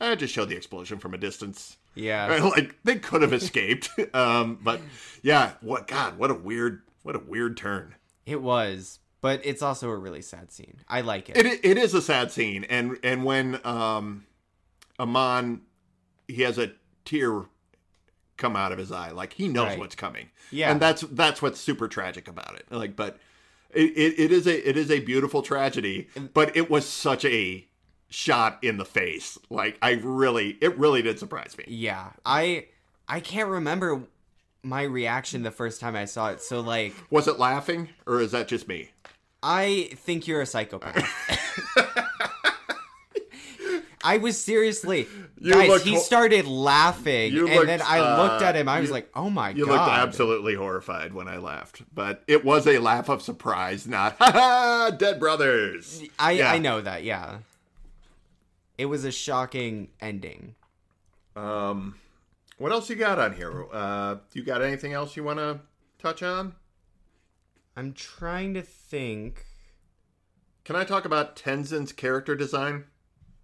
[0.00, 2.26] "I just show the explosion from a distance." yeah.
[2.56, 4.80] like they could have escaped, um, but
[5.22, 7.96] yeah, what God, what a weird, what a weird turn.
[8.24, 10.76] It was, but it's also a really sad scene.
[10.88, 11.36] I like it.
[11.36, 14.26] It it is a sad scene, and and when um,
[14.98, 15.62] Amon,
[16.26, 16.72] he has a
[17.04, 17.44] tear
[18.36, 19.78] come out of his eye, like he knows Right.
[19.78, 20.30] what's coming.
[20.50, 20.70] Yeah.
[20.70, 22.66] and that's that's what's super tragic about it.
[22.70, 23.18] Like, but
[23.70, 27.66] it, it, it is a it is a beautiful tragedy, but it was such a
[28.10, 29.36] shot in the face.
[29.50, 31.64] Like I really, it really did surprise me.
[31.68, 32.66] yeah, I
[33.08, 34.04] I can't remember
[34.62, 36.40] my reaction the first time I saw it.
[36.40, 38.90] So like, Was it laughing, or is that just me?
[39.42, 41.06] I think you're a psychopath.
[44.04, 45.08] I was seriously,
[45.40, 45.68] You guys.
[45.68, 48.68] looked He ho- started laughing, You and looked, then I looked uh, at him.
[48.68, 51.82] I was you- like, "Oh my You god!" You looked absolutely horrified when I laughed,
[51.92, 56.50] but it was a laugh of surprise, not "ha ha, dead brothers." I Yeah.
[56.52, 57.02] I know that.
[57.02, 57.38] Yeah,
[58.78, 60.54] it was a shocking ending.
[61.34, 61.96] Um,
[62.56, 63.66] what else you got on here?
[63.72, 65.58] Uh, you got anything else you want to
[65.98, 66.54] touch on?
[67.78, 69.46] I'm trying to think.
[70.64, 72.86] Can I talk about Tenzin's character design?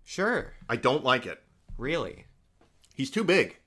[0.03, 1.41] Sure, I don't like it.
[1.79, 2.25] really.
[2.97, 3.59] He's too big.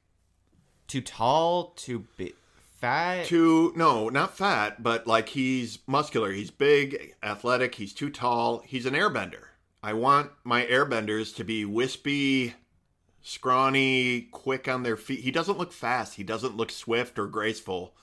[0.87, 2.33] Too tall, too big,
[2.81, 3.27] fat.
[3.27, 6.33] Too no, not fat, but like he's muscular.
[6.33, 7.75] He's big, athletic.
[7.75, 8.59] He's too tall.
[8.65, 9.45] He's an airbender.
[9.81, 12.55] I want my airbenders to be wispy,
[13.21, 15.21] scrawny, quick on their feet.
[15.21, 16.15] He doesn't look fast.
[16.15, 17.95] He doesn't look swift or graceful.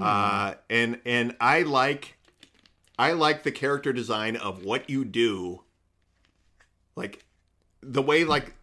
[0.00, 2.16] Uh, and and I like
[2.98, 5.62] I like the character design of what you do.
[6.96, 7.24] Like
[7.82, 8.54] the way like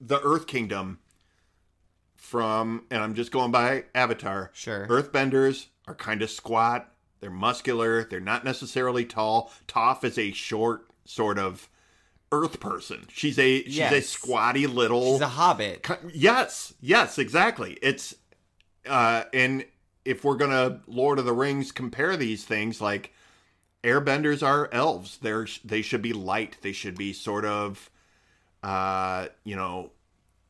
[0.00, 0.98] the Earth Kingdom
[2.14, 4.50] from and I'm just going by Avatar.
[4.52, 4.86] Sure.
[4.86, 6.92] Earthbenders are kind of squat.
[7.20, 8.04] They're muscular.
[8.04, 9.52] They're not necessarily tall.
[9.66, 11.68] Toph is a short sort of
[12.32, 13.06] earth person.
[13.12, 15.86] She's a she's a squatty little She's a hobbit.
[16.12, 17.76] Yes, yes, exactly.
[17.82, 18.14] It's
[18.86, 19.64] uh, and
[20.04, 23.12] if we're gonna Lord of the Rings compare these things, like
[23.84, 25.18] airbenders are elves.
[25.18, 26.56] They're they should be light.
[26.62, 27.90] They should be sort of,
[28.62, 29.90] uh, you know,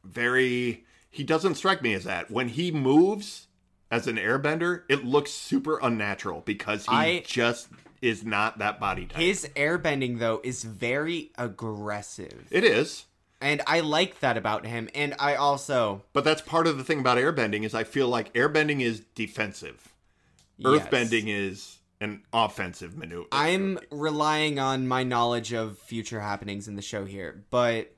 [0.04, 0.84] very.
[1.10, 2.30] He doesn't strike me as that.
[2.30, 3.48] When he moves
[3.90, 7.68] as an airbender, it looks super unnatural because he I- just
[8.00, 9.20] is not that body type.
[9.20, 12.46] His airbending though is very aggressive.
[12.50, 13.04] it is.
[13.40, 14.88] And I like that about him.
[14.94, 18.32] And I also But that's part of the thing about airbending is I feel like
[18.34, 19.88] airbending is defensive.
[20.62, 23.28] Earthbending is an offensive maneuver.
[23.32, 27.94] I'm relying on my knowledge of future happenings in the show here, but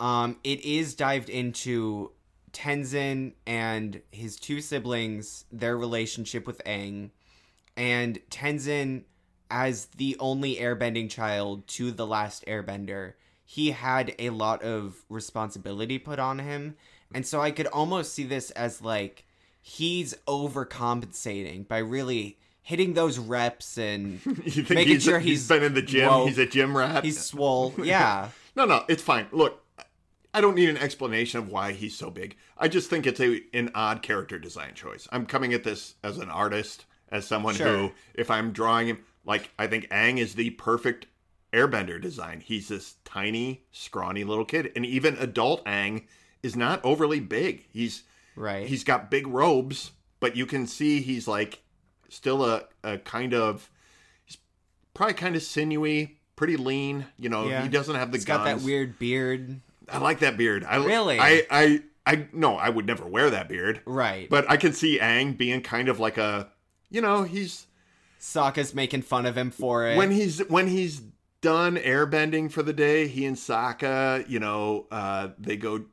[0.00, 2.12] um, it is dived into
[2.52, 7.10] Tenzin and his two siblings, their relationship with Aang,
[7.76, 9.04] and Tenzin
[9.50, 13.14] as the only airbending child to the last airbender.
[13.54, 16.74] He had a lot of responsibility put on him,
[17.14, 19.26] and so I could almost see this as like
[19.62, 24.20] he's overcompensating by really hitting those reps and
[24.70, 26.26] making he's, sure he's he's been in the gym?
[26.26, 27.04] He's a gym rat.
[27.04, 27.72] he's swole.
[27.84, 28.30] Yeah.
[28.56, 29.26] no, no, it's fine.
[29.30, 29.62] Look,
[30.32, 32.36] I don't need an explanation of why he's so big.
[32.58, 35.06] I just think it's a an odd character design choice.
[35.12, 37.68] I'm coming at this as an artist, as someone Sure.
[37.76, 41.06] who, if I'm drawing him, like I think Aang is the perfect
[41.54, 42.40] airbender design.
[42.44, 46.04] He's this tiny, scrawny little kid, and even adult Aang
[46.42, 47.66] is not overly big.
[47.72, 48.02] He's
[48.36, 48.66] Right.
[48.66, 51.62] he's got big robes, but you can see he's like
[52.08, 53.70] still a, a kind of
[54.26, 54.36] he's
[54.92, 57.06] probably kind of sinewy, pretty lean.
[57.16, 57.62] You know, Yeah.
[57.62, 58.38] he doesn't have the He's guns.
[58.38, 59.60] got that weird beard.
[59.88, 60.64] I like that beard.
[60.64, 61.18] I Really?
[61.20, 63.80] I I I no, I would never wear that beard.
[63.86, 64.28] Right.
[64.28, 66.50] But I can see Aang being kind of like a
[66.90, 67.66] you know, he's
[68.20, 69.96] Sokka's making fun of him for it.
[69.96, 71.02] when he's when he's
[71.44, 75.84] done airbending for the day, he and Sokka, you know, uh, they go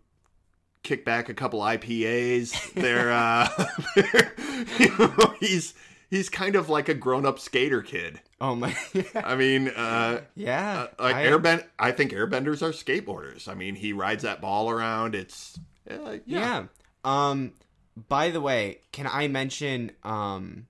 [0.81, 2.73] kick back a couple IPAs.
[2.73, 3.49] They're uh
[3.95, 4.33] they're,
[4.79, 5.73] you know, he's
[6.09, 8.21] he's kind of like a grown-up skater kid.
[8.39, 8.73] oh my.
[9.15, 10.87] I mean, uh yeah.
[10.97, 13.49] uh, like I- airbend I think airbenders are skateboarders.
[13.49, 15.15] I mean, he rides that ball around.
[15.15, 16.63] It's uh, yeah.
[16.63, 16.63] Yeah.
[17.03, 17.51] Um
[18.07, 20.67] by the way, can I mention um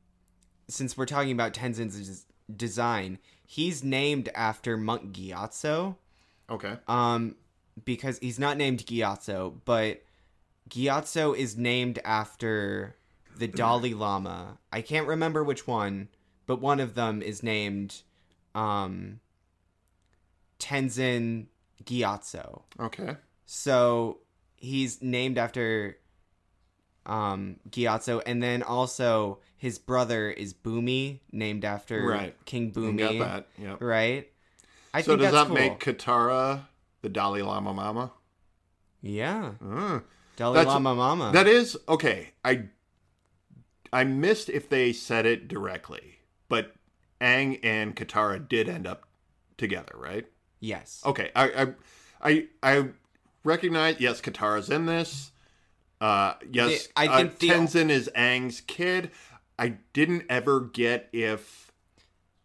[0.68, 3.20] since we're talking about Tenzin's design,
[3.52, 5.98] he's named after Monk Gyatso.
[6.50, 6.78] Okay.
[6.88, 7.36] Um
[7.84, 10.02] because he's not named Gyatso, but
[10.70, 12.96] Gyatso is named after
[13.36, 14.58] the Dalai Lama.
[14.72, 16.08] I can't remember which one,
[16.46, 18.04] but one of them is named
[18.56, 19.20] um
[20.58, 21.48] Tenzin
[21.84, 22.62] Gyatso.
[22.80, 23.18] Okay.
[23.46, 24.20] So
[24.56, 25.98] he's named after
[27.06, 32.36] um Gyatso and then also his brother is Bumi named after Right.
[32.46, 33.20] King You Bumi.
[33.20, 33.48] got that.
[33.62, 33.76] Yeah.
[33.80, 34.28] Right?
[34.92, 35.54] I So does that cool.
[35.56, 36.64] make Katara
[37.04, 38.12] the Dalai Lama Mama?
[39.04, 39.52] Yeah.
[39.64, 40.00] Uh,
[40.36, 41.32] Dalai That's- Lama Mama.
[41.34, 42.32] that is okay.
[42.44, 42.64] I
[43.94, 46.74] I missed if they said it directly, but
[47.20, 49.06] Aang and Katara did end up
[49.58, 50.26] together, right?
[50.60, 51.04] yes.
[51.06, 51.30] Okay.
[51.36, 51.68] I I
[52.24, 52.88] I, I
[53.44, 55.32] recognize yes, Katara's in this.
[56.00, 59.12] Uh yes, The- I uh, think the- Tenzin is Aang's kid.
[59.60, 61.72] I didn't ever get if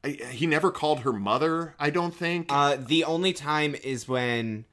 [0.04, 1.74] I, he never called her mother.
[1.78, 2.46] I don't think.
[2.50, 4.64] Uh the only time is when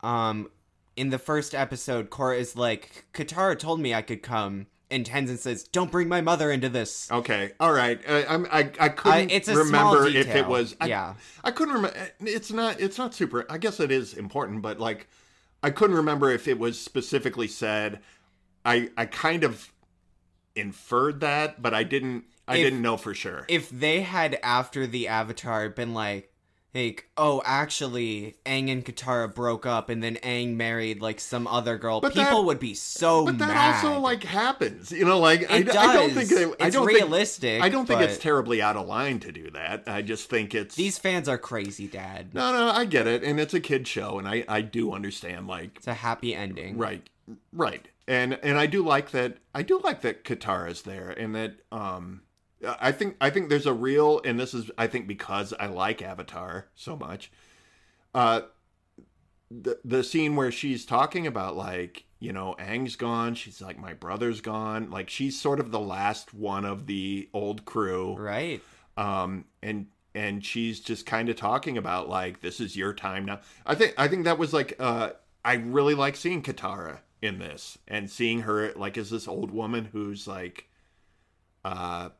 [0.00, 0.48] um
[0.96, 5.36] in the first episode Korra is like Katara told me I could come and Tenzin
[5.36, 7.10] says don't bring my mother into this.
[7.10, 8.00] Okay, all right.
[8.08, 10.76] I, I'm I I couldn't Uh, it's a remember if it was.
[10.80, 11.14] I, Yeah.
[11.44, 11.96] I couldn't remember.
[12.20, 12.80] It's not.
[12.80, 13.44] It's not super.
[13.50, 15.08] I guess it is important, but like,
[15.62, 18.00] I couldn't remember if it was specifically said.
[18.64, 19.72] I I kind of
[20.56, 22.24] inferred that, but I didn't.
[22.48, 23.44] I If- didn't know for sure.
[23.48, 26.32] if they had after the avatar been like
[26.74, 31.78] like oh actually Aang and Katara broke up and then Aang married like some other
[31.78, 35.18] girl But people that- would be so but that also like happens, you know.
[35.18, 38.18] Like I, I don't think they, I It's don't realistic, Think, I don't think it's
[38.18, 39.84] terribly out of line to do that.
[39.86, 43.40] I just think it's these fans are crazy dad No, no, I get it, and
[43.40, 47.08] it's a kid show, and I I do understand like it's a happy ending Right,
[47.54, 49.38] right, and and I do like that.
[49.54, 52.22] I do like that Katara's there, and that um,
[52.80, 56.02] I think I think there's a real, and this is I think because I like
[56.02, 57.30] Avatar so much.
[58.14, 58.42] Uh,
[59.50, 63.94] the the scene where she's talking about like you know Aang's gone, she's like my
[63.94, 68.62] brother's gone, like she's sort of the last one of the old crew, right
[68.96, 73.40] um and and she's just kind of talking about like this is your time now
[73.66, 75.10] i think i think that was like uh
[75.44, 79.88] i really like seeing katara in this and seeing her like as this old woman
[79.92, 80.68] who's like
[81.64, 82.10] uh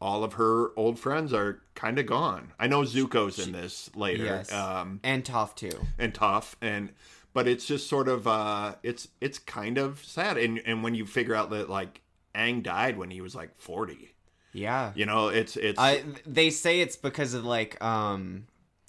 [0.00, 4.24] all of her old friends are kind of gone i know zuko's in this later
[4.24, 6.90] yes um and Toph too and Toph and
[7.32, 11.04] but it's just sort of uh it's it's kind of sad and and when you
[11.04, 12.00] figure out that like
[12.36, 14.14] Aang died when he was like 40.
[14.52, 14.92] Yeah.
[14.94, 18.46] You know, it's it's I they say it's because of like um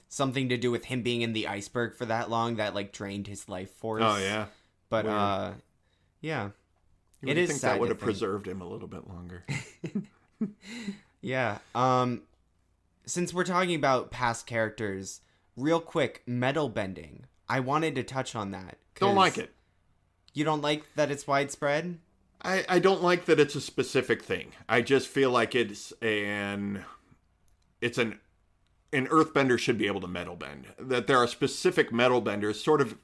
[0.10, 3.28] something to do with him being in the iceberg for that long that like drained
[3.28, 4.04] his life force.
[4.06, 4.46] Oh yeah.
[4.90, 5.18] But Weird.
[5.18, 5.52] uh
[6.22, 6.50] yeah.
[7.22, 9.44] You It is think that would have preserved him a little bit longer.
[11.22, 11.58] Yeah.
[11.76, 12.22] Um
[13.06, 15.22] since we're talking about past characters,
[15.56, 17.26] real quick, metal bending.
[17.50, 18.78] I wanted to touch on that.
[18.96, 19.52] Don't like it.
[20.34, 22.00] You don't like that it's widespread?
[22.42, 24.52] I, I don't like that it's a specific thing.
[24.70, 26.84] I just feel like it's an
[27.82, 28.20] it's an
[28.94, 30.68] an earthbender should be able to metal bend.
[30.80, 32.96] That there are specific metal benders sort of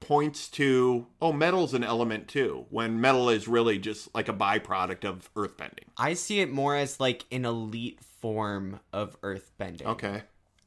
[0.00, 5.04] points to oh metal's an element too when metal is really just like a byproduct
[5.04, 5.84] of earthbending.
[5.96, 9.86] I see it more as like an elite form of earth bending.
[9.86, 10.22] Okay.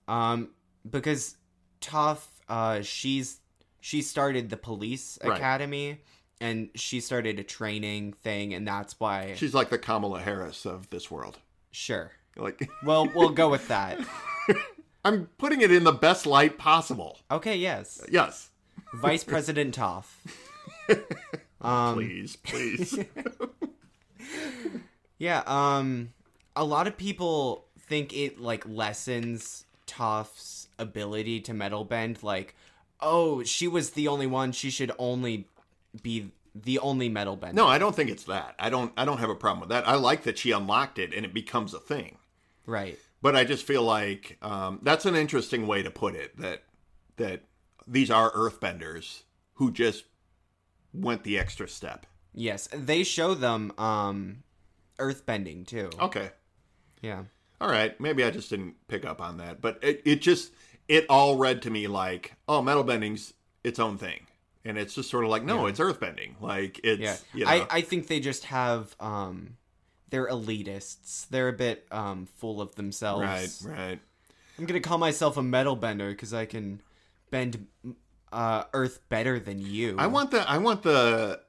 [0.08, 0.50] Um,
[0.90, 1.36] because
[1.82, 3.40] Toph, uh, she's
[3.80, 5.36] she started the police Right.
[5.38, 6.02] academy,
[6.40, 9.34] and she started a training thing, and that's why.
[9.36, 11.40] She's like the Kamala Harris of this world.
[11.72, 12.12] Sure.
[12.38, 14.00] Like Well, we'll go with that.
[15.04, 17.18] I'm putting it in the best light possible.
[17.32, 17.56] Okay.
[17.58, 18.02] Yes.
[18.12, 18.51] Yes.
[18.94, 20.06] Vice President Toph.
[21.64, 22.98] Um, Please, please.
[25.20, 25.44] Yeah.
[25.46, 26.14] Um,
[26.56, 32.24] a lot of people think it like lessens Toph's ability to metal bend.
[32.24, 32.56] Like,
[33.00, 34.52] oh, she was the only one.
[34.52, 35.48] She should only
[36.02, 37.56] be the only metal bender.
[37.56, 38.56] no, I don't think it's that.
[38.58, 39.88] I don't I don't have a problem with that.
[39.88, 42.18] I like that she unlocked it and it becomes a thing.
[42.66, 42.98] Right.
[43.22, 46.36] But I just feel like um, that's an interesting way to put it.
[46.40, 46.64] That
[47.18, 47.44] that
[47.88, 49.24] these are earthbenders
[49.56, 50.06] who just
[50.94, 52.06] went the extra step.
[52.34, 54.44] Yes, they show them um
[54.98, 55.90] earthbending too.
[56.00, 56.32] Okay.
[57.02, 57.24] Yeah.
[57.60, 58.00] All right.
[58.00, 59.62] Maybe I just didn't pick up on that.
[59.62, 60.52] But it, it just
[60.88, 63.34] it all read to me like, oh, metal bending's
[63.64, 64.28] its own thing.
[64.64, 66.40] And it's just sort of like, no, it's earthbending.
[66.40, 67.18] Like it's Yeah.
[67.34, 69.58] you know, I I think they just have um
[70.10, 71.28] they're elitists.
[71.30, 73.66] They're a bit um full of themselves.
[73.66, 74.00] right, right.
[74.60, 76.82] I'm going to call myself a metal bender cuz I can
[77.32, 77.66] bend
[78.32, 79.96] uh earth better than you.
[79.98, 81.42] I want the I want the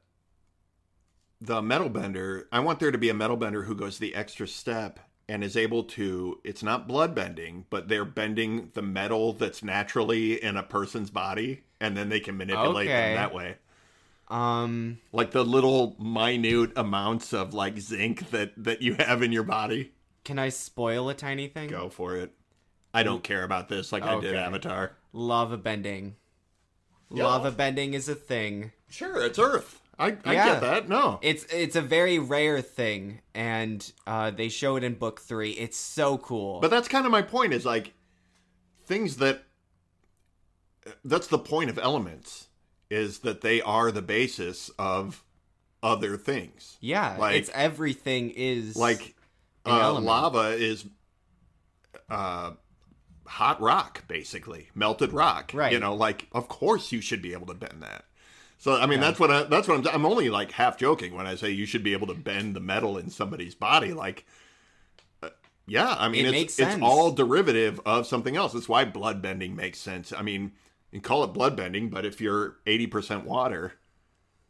[1.41, 2.49] the metal bender.
[2.53, 5.57] I want there to be a metal bender who goes the extra step and is
[5.57, 10.63] able to it's not blood bending, but they're bending the metal that's naturally in a
[10.63, 13.03] person's body and then they can manipulate Okay.
[13.07, 13.57] them that way.
[14.29, 19.43] um Like the little minute amounts of like zinc that that you have in your
[19.45, 19.93] body.
[20.25, 21.69] can I spoil a tiny thing?
[21.69, 22.33] Go for it.
[22.95, 24.39] I don't care about this like I did Okay.
[24.39, 24.97] Avatar.
[25.13, 26.17] Lava bending.
[27.11, 27.25] Yeah.
[27.25, 28.73] Lava bending is a thing.
[28.89, 29.81] Sure, it's Earth.
[29.99, 30.47] I, I Yeah.
[30.47, 30.89] get that.
[30.89, 31.19] No.
[31.23, 35.51] It's it's a very rare thing, and uh, they show it in book three.
[35.53, 36.61] It's so cool.
[36.61, 37.93] But that's kind of my point is like
[38.87, 39.43] things that
[41.05, 42.49] that's the point of elements
[42.91, 45.23] is that they are the basis of
[45.83, 46.77] other things.
[46.81, 49.15] yeah, like- it's everything is Like
[49.65, 50.07] An uh, element.
[50.07, 50.85] lava is
[52.11, 52.53] uh
[53.33, 55.53] hot rock basically, melted rock.
[55.55, 55.73] Right.
[55.73, 58.05] You know, like of course you should be able to bend that.
[58.59, 61.27] So I mean that's what I, that's what I'm I'm only like half joking when
[61.27, 64.27] I say you should be able to bend the metal in somebody's body like
[65.23, 65.31] uh,
[65.67, 68.53] yeah, I mean It it's it's all derivative of something else.
[68.53, 70.13] That's why blood bending makes sense.
[70.13, 70.53] I mean,
[70.91, 73.75] you call it blood bending, but if you're 80% water,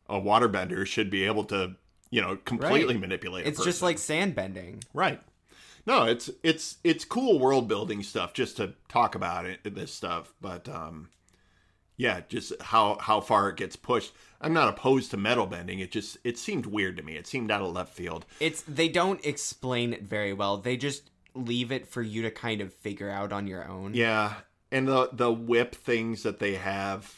[0.08, 1.76] a water bender should be able to,
[2.10, 3.00] you know, completely Right.
[3.00, 4.82] manipulate It's just like sand bending.
[4.92, 5.20] Right.
[5.86, 10.32] No, it's it's it's cool world building stuff just to talk about it this stuff,
[10.40, 11.08] but um
[11.96, 14.12] yeah, just how how far it gets pushed.
[14.40, 15.78] I'm not opposed to metal bending.
[15.78, 17.16] It just it seemed weird to me.
[17.16, 18.26] It seemed out of left field.
[18.40, 20.56] It's they don't explain it very well.
[20.56, 23.94] They just leave it for you to kind of figure out on your own.
[23.94, 24.34] Yeah,
[24.70, 27.12] and the the whip things that they have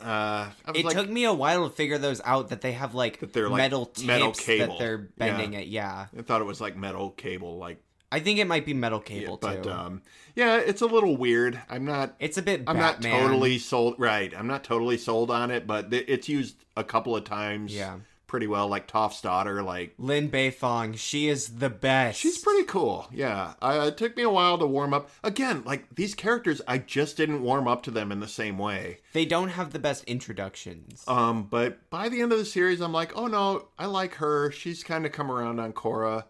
[0.00, 3.20] uh It like, took me a while to figure those out that they have like,
[3.20, 4.74] That they're, like, metal metal cable.
[4.74, 5.58] that they're bending Yeah.
[5.60, 5.66] it.
[5.68, 9.00] Yeah, I thought it was like metal cable like I think it might be metal
[9.00, 9.70] cable but too.
[9.70, 10.02] um
[10.34, 11.60] yeah, it's a little weird.
[11.68, 12.62] I'm not it's a bit.
[12.66, 13.12] I'm Batman.
[13.12, 13.96] not totally sold.
[13.98, 17.74] Right, I'm not totally sold on it, but th- it's used a couple of times.
[17.74, 17.96] Yeah.
[18.28, 18.68] pretty well.
[18.68, 20.96] Like Toph's daughter, like Lin Beifong.
[20.96, 22.20] She is the best.
[22.20, 23.08] she's pretty cool.
[23.12, 25.10] Yeah, uh, it took me a while to warm up.
[25.24, 28.98] Again, like these characters, I just didn't warm up to them in the same way.
[29.12, 31.04] They don't have the best introductions.
[31.08, 34.50] Um, but by the end of the series, I'm like, oh no, I like her.
[34.52, 36.24] She's kind of come around on Korra.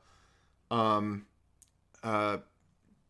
[0.71, 1.27] Um,
[2.03, 2.39] uh,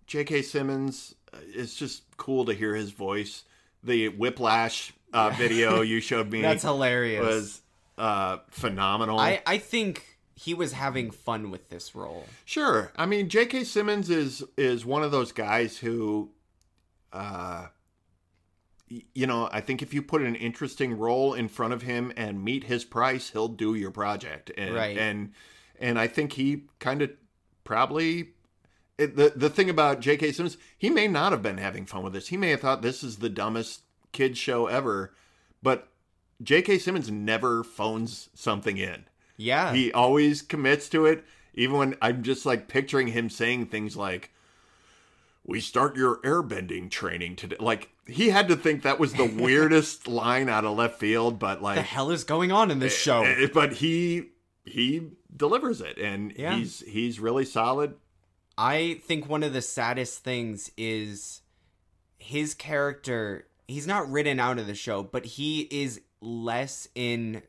[0.07, 0.43] J.K.
[0.43, 3.45] Simmons uh, it's just cool to hear his voice.
[3.83, 7.25] The Whiplash uh, video you showed me That's hilarious.
[7.25, 7.63] was
[7.97, 9.19] uh, phenomenal.
[9.19, 12.25] I I think he was having fun with this role.
[12.45, 12.93] Sure.
[12.97, 13.65] I mean, J.K.
[13.65, 16.31] Simmons is is one of those guys who,
[17.13, 17.67] uh,
[18.89, 22.43] you know, I think if you put an interesting role in front of him and
[22.43, 24.51] meet his price, he'll do your project.
[24.57, 24.97] And, Right.
[24.97, 25.33] And
[25.81, 27.11] and I think he kind of
[27.65, 28.31] probably
[28.99, 30.33] it, the the thing about J.K.
[30.33, 32.29] Simmons, he may not have been having fun with this.
[32.29, 35.15] He may have thought this is the dumbest kids show ever,
[35.63, 35.89] but
[36.43, 36.79] J.K.
[36.79, 39.05] Simmons never phones something in.
[39.37, 39.73] Yeah.
[39.73, 44.31] He always commits to it, even when I'm just like picturing him saying things like,
[45.45, 50.09] "We start your airbending training today." Like he had to think that was the weirdest
[50.09, 52.97] line out of left field, but what the like, hell is going on in this
[52.97, 53.23] show?
[53.23, 54.31] eh, but he
[54.65, 56.57] he delivers it, and Yeah.
[56.57, 57.95] he's he's really solid.
[58.59, 61.43] I think one of the saddest things is
[62.19, 63.47] his character.
[63.69, 67.43] He's not written out of the show, but he is less in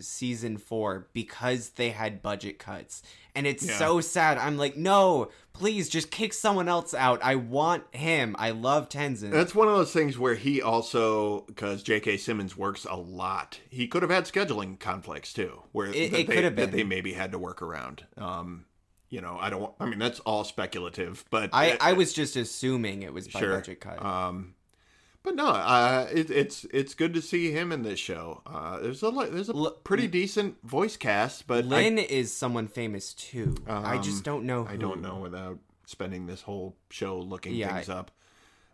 [0.00, 3.02] season four because they had budget cuts.
[3.36, 3.76] And it's Yeah.
[3.78, 4.38] so sad.
[4.38, 7.22] I'm like, no, please just kick someone else out.
[7.22, 8.34] I want him.
[8.38, 9.30] I love Tenzin.
[9.30, 12.16] That's one of those things where he also, because J.K.
[12.16, 16.24] Simmons works a lot, he could have had scheduling conflicts too, where It- it they,
[16.24, 16.76] could have that been.
[16.76, 18.04] they maybe had to work around.
[18.16, 18.64] Um,
[19.14, 19.72] you know, I don't.
[19.78, 23.54] I mean, that's all speculative, but I, I was just assuming it was by sure.
[23.56, 24.04] budget cut.
[24.04, 24.54] Um,
[25.22, 28.42] but no, uh, it, it's it's good to see him in this show.
[28.44, 32.66] Uh, there's a there's a L- pretty decent voice cast, but I- Lin is someone
[32.68, 33.54] famous too.
[33.68, 34.66] I Um, just don't know.
[34.68, 38.10] I don't know without spending this whole show looking Yeah, things I- up.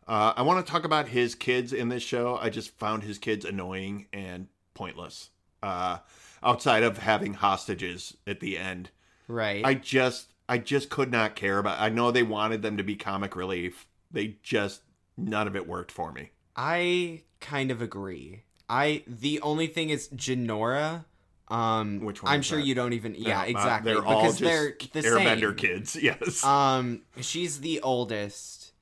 [0.08, 2.36] Uh, I want to talk about his kids in this show.
[2.36, 5.30] I just found his kids annoying and pointless.
[5.62, 5.98] Uh,
[6.42, 8.90] outside of having hostages at the end,
[9.31, 9.65] Right.
[9.65, 11.81] I just I just could not care about.
[11.81, 13.86] I know they wanted them to be comic relief.
[14.11, 14.82] They just
[15.16, 16.31] none of it worked for me.
[16.57, 18.43] I kind of agree.
[18.69, 21.05] I the only thing is Jinora.
[21.48, 22.66] Um, Which one I'm sure that?
[22.66, 23.15] you don't even.
[23.16, 23.93] Yeah, Uh, exactly.
[23.93, 25.55] they're all because just they're the Airbender same.
[25.57, 25.97] kids.
[26.02, 26.44] Yes.
[26.44, 28.73] Um, she's the oldest,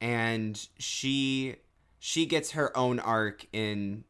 [0.00, 1.56] and she
[1.98, 4.04] she gets her own arc in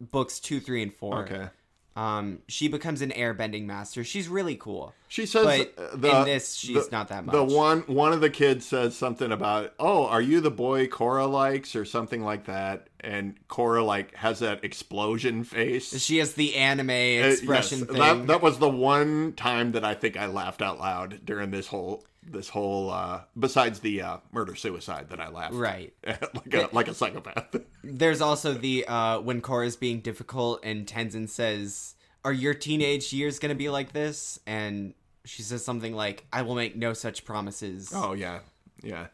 [0.00, 1.22] books two, three, and four.
[1.24, 1.48] okay.
[1.96, 4.04] Um, she becomes an airbending master.
[4.04, 4.92] She's really cool.
[5.08, 7.32] She says But uh, the, in this, she's the- not that much.
[7.32, 11.30] The one one of the kids says something about, "Oh, are you the boy Korra
[11.30, 15.98] likes?" or something like that, and Korra like has that explosion face.
[16.02, 17.96] She has the anime Uh, yes, expression thing.
[17.96, 21.68] That that was the one time that I think I laughed out loud during this
[21.68, 25.94] whole this whole uh besides the uh murder suicide that I laughed right.
[26.06, 27.56] like a like a psychopath.
[27.84, 31.94] There's also the uh when Korra's being difficult and Tenzin says,
[32.24, 34.94] "Are your teenage years going to be like this?" and
[35.24, 38.40] she says something like, "I will make no such promises." oh yeah.
[38.82, 39.06] Yeah.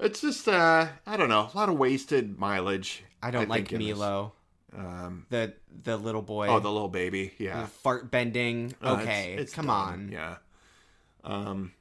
[0.00, 3.02] It's just uh I don't know, a lot of wasted mileage.
[3.22, 3.96] I don't like think, this.
[3.98, 4.32] Meelo,
[4.76, 6.48] Um the the little boy.
[6.48, 7.32] oh, the little baby.
[7.38, 7.66] the Yeah.
[7.66, 8.66] fart bending.
[8.82, 10.08] It's- okay, it's come dumb, on.
[10.12, 10.36] Yeah.
[11.24, 11.72] Um,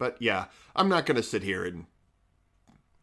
[0.00, 1.86] but yeah, I'm not gonna sit here and.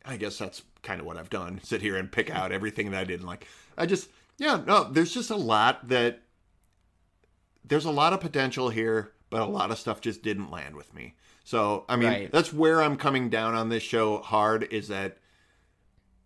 [0.10, 1.60] I guess that's kind of what I've done.
[1.64, 3.46] Sit here and pick out everything that I didn't like.
[3.78, 4.08] I just,
[4.38, 4.86] yeah, no.
[4.86, 6.22] There's just a lot that.
[7.66, 10.94] There's a lot of potential here, but a lot of stuff just didn't land with
[10.94, 11.16] me.
[11.44, 12.32] So I mean, Right.
[12.32, 14.64] that's where I'm coming down on this show hard.
[14.72, 15.18] Is that.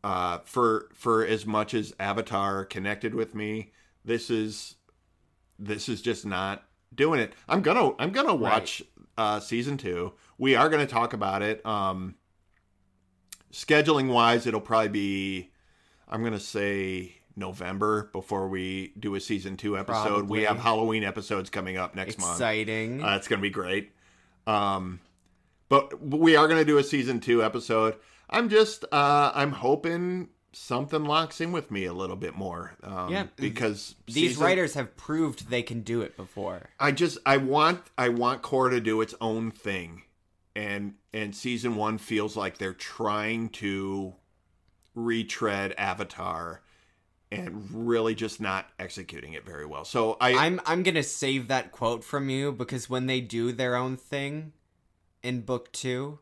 [0.04, 3.72] Uh, for for as much as Avatar connected with me,
[4.06, 4.76] this is
[5.60, 7.34] this is just not doing it.
[7.50, 8.84] I'm gonna I'm gonna watch
[9.18, 10.14] uh season two.
[10.42, 11.64] We are gonna talk about it.
[11.64, 12.16] Um
[13.54, 15.52] scheduling wise, it'll probably be
[16.10, 20.28] I'm gonna say November before we do a season two episode.
[20.30, 22.34] We have Halloween episodes coming up next month.
[22.34, 23.04] Exciting.
[23.04, 23.92] Uh, it's gonna be great.
[24.48, 25.00] Um,
[25.70, 27.96] but we are gonna do a season two episode.
[28.28, 32.76] I'm just uh, I'm hoping something locks in with me a little bit more.
[32.82, 36.72] Um, Yeah, because These season- writers have proved they can do it before.
[36.80, 40.02] I just I want I want Korra to do its own thing,
[40.56, 44.14] and and season one feels like they're trying to
[44.96, 46.62] retread Avatar,
[47.32, 49.86] and really just not executing it very well.
[49.86, 53.76] So I I'm I'm gonna save that quote from you because when they do their
[53.76, 54.54] own thing
[55.24, 56.20] in book two,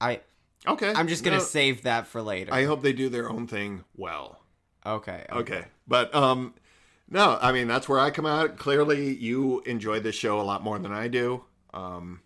[0.00, 0.20] I
[0.66, 2.52] okay I'm just gonna No, save that for later.
[2.52, 4.40] I hope they do their own thing well.
[4.86, 5.26] okay.
[5.32, 6.54] Okay, but um,
[7.08, 8.56] no, I mean that's where I come out.
[8.56, 11.44] Clearly, you enjoy this show a lot more than I do.
[11.74, 12.20] Um,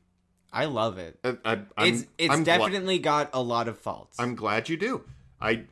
[0.55, 1.18] I love it.
[1.24, 4.18] I, I, I'm, it's it's I'm gla- definitely got a lot of faults.
[4.18, 5.05] I'm glad you do.
[5.40, 5.64] I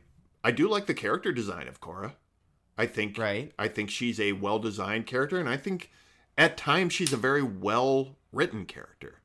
[0.43, 2.13] I do like the character design of Korra.
[2.77, 3.51] I think right.
[3.57, 5.89] I think she's a well designed character, and I think
[6.37, 9.21] at times she's a very well written character.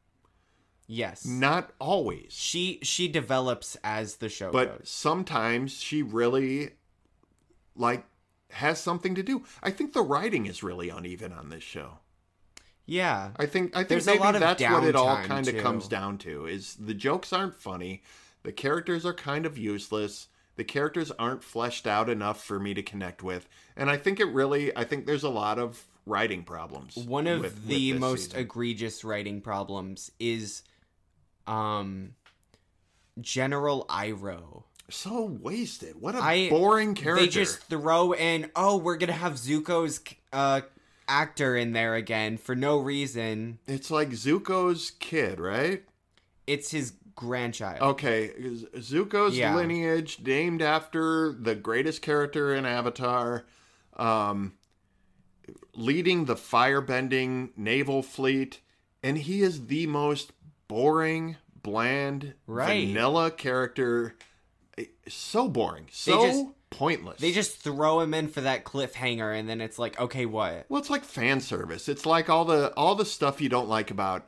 [0.86, 1.26] Yes.
[1.26, 4.89] Not always, She she develops as the show but goes.
[4.89, 6.70] sometimes she really
[7.76, 8.05] like
[8.52, 9.44] has something to do.
[9.62, 11.98] I think the writing is really uneven on this show.
[12.90, 13.31] Yeah.
[13.36, 15.56] I think I think There's a maybe lot of that's what it all kind of
[15.59, 18.02] comes down to is the jokes aren't funny,
[18.44, 20.28] the characters are kind of useless.
[20.56, 24.24] the characters aren't fleshed out enough for me to connect with, and I think it
[24.27, 26.97] really, I think there's a lot of writing problems.
[26.97, 28.40] One of with- with the this most season.
[28.40, 30.62] egregious writing problems is
[31.47, 32.15] um
[33.20, 36.01] General Iroh so wasted.
[36.01, 37.27] What a I- boring character.
[37.27, 40.01] They just throw in, oh, we're gonna have Zuko's
[40.32, 40.62] uh
[41.09, 43.59] actor in there again for no reason.
[43.66, 45.85] It's like Zuko's kid, right?
[46.47, 47.82] It's his grandchild.
[47.82, 48.30] Okay,
[48.76, 49.55] Zuko's Yeah.
[49.56, 53.44] lineage named after the greatest character in Avatar,
[53.97, 54.52] um,
[55.74, 58.60] leading the firebending naval fleet,
[59.02, 60.32] and he is the most
[60.68, 62.86] boring, bland, Right.
[62.86, 64.14] vanilla character.
[65.09, 67.20] So boring, so pointless.
[67.20, 70.66] They just throw him in for that cliffhanger, and then it's like, okay, what?
[70.69, 71.89] Well, it's like fan service.
[71.89, 74.27] It's like all the all the stuff you don't like about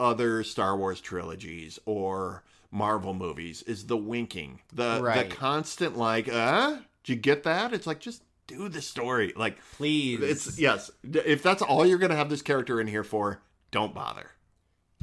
[0.00, 5.28] other Star Wars trilogies or Marvel movies is the winking, the Right.
[5.28, 7.72] the constant like, uh, did you get that?
[7.72, 9.32] It's like just do the story.
[9.36, 10.20] Like Please.
[10.22, 10.90] it's yes.
[11.02, 13.40] If that's all you're gonna have this character in here for,
[13.70, 14.30] don't bother.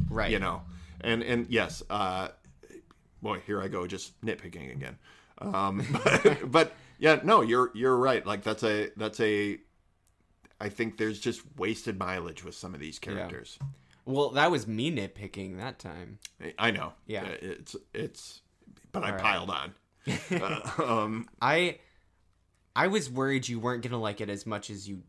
[0.09, 0.31] right.
[0.31, 0.61] You know,
[1.01, 2.29] and and yes, uh,
[3.21, 4.97] boy, here I go, just nitpicking again.
[5.39, 8.25] Um, but, but yeah, no, you're you're right.
[8.25, 9.59] Like that's a that's a.
[10.59, 13.59] I think there's just wasted mileage with some of these characters.
[14.05, 16.19] Well, that was me nitpicking that time.
[16.57, 16.93] I know.
[17.07, 17.23] Yeah.
[17.23, 18.41] Uh, it's it's,
[18.91, 19.21] but I All right.
[19.21, 19.73] piled on.
[20.31, 21.79] uh, um, I
[22.75, 25.01] I was worried you weren't gonna like it as much as you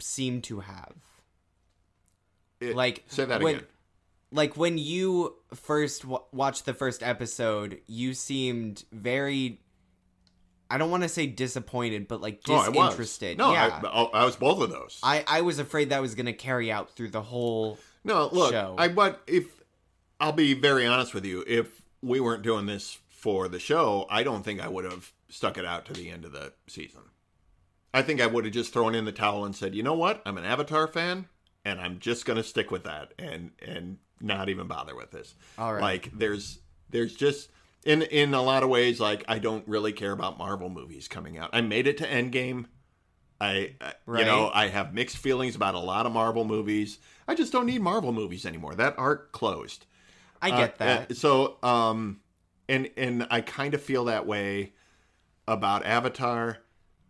[0.00, 0.94] seem to have.
[2.60, 3.66] it- Like say that when, again.
[4.32, 9.60] Like when you first w- watched the first episode, you seemed very.
[10.70, 12.74] I don't want to say disappointed, but like Oh, I was.
[12.74, 13.36] disinterested.
[13.38, 13.80] No, yeah.
[13.84, 14.98] I, I was both of those.
[15.02, 17.78] I, I was afraid that was gonna carry out through the whole.
[18.04, 18.74] No, look, show.
[18.78, 19.44] I but if
[20.18, 24.22] I'll be very honest with you, if we weren't doing this for the show, I
[24.22, 27.02] don't think I would have stuck it out to the end of the season.
[27.94, 30.22] I think I would have just thrown in the towel and said, "You know what?
[30.24, 31.28] I'm an Avatar fan,
[31.64, 35.34] and I'm just going to stick with that and and not even bother with this."
[35.58, 35.82] All right.
[35.82, 36.58] Like there's
[36.90, 37.50] there's just
[37.84, 41.38] in in a lot of ways like I don't really care about Marvel movies coming
[41.38, 41.50] out.
[41.52, 42.66] I made it to Endgame.
[43.40, 46.98] I, I you know, I have mixed feelings about a lot of Marvel movies.
[47.26, 48.76] I just don't need Marvel movies anymore.
[48.76, 49.84] That arc closed.
[50.40, 51.10] I Uh, get that.
[51.10, 52.20] uh, so, um,
[52.68, 54.74] and and I kind of feel that way
[55.48, 56.58] about Avatar.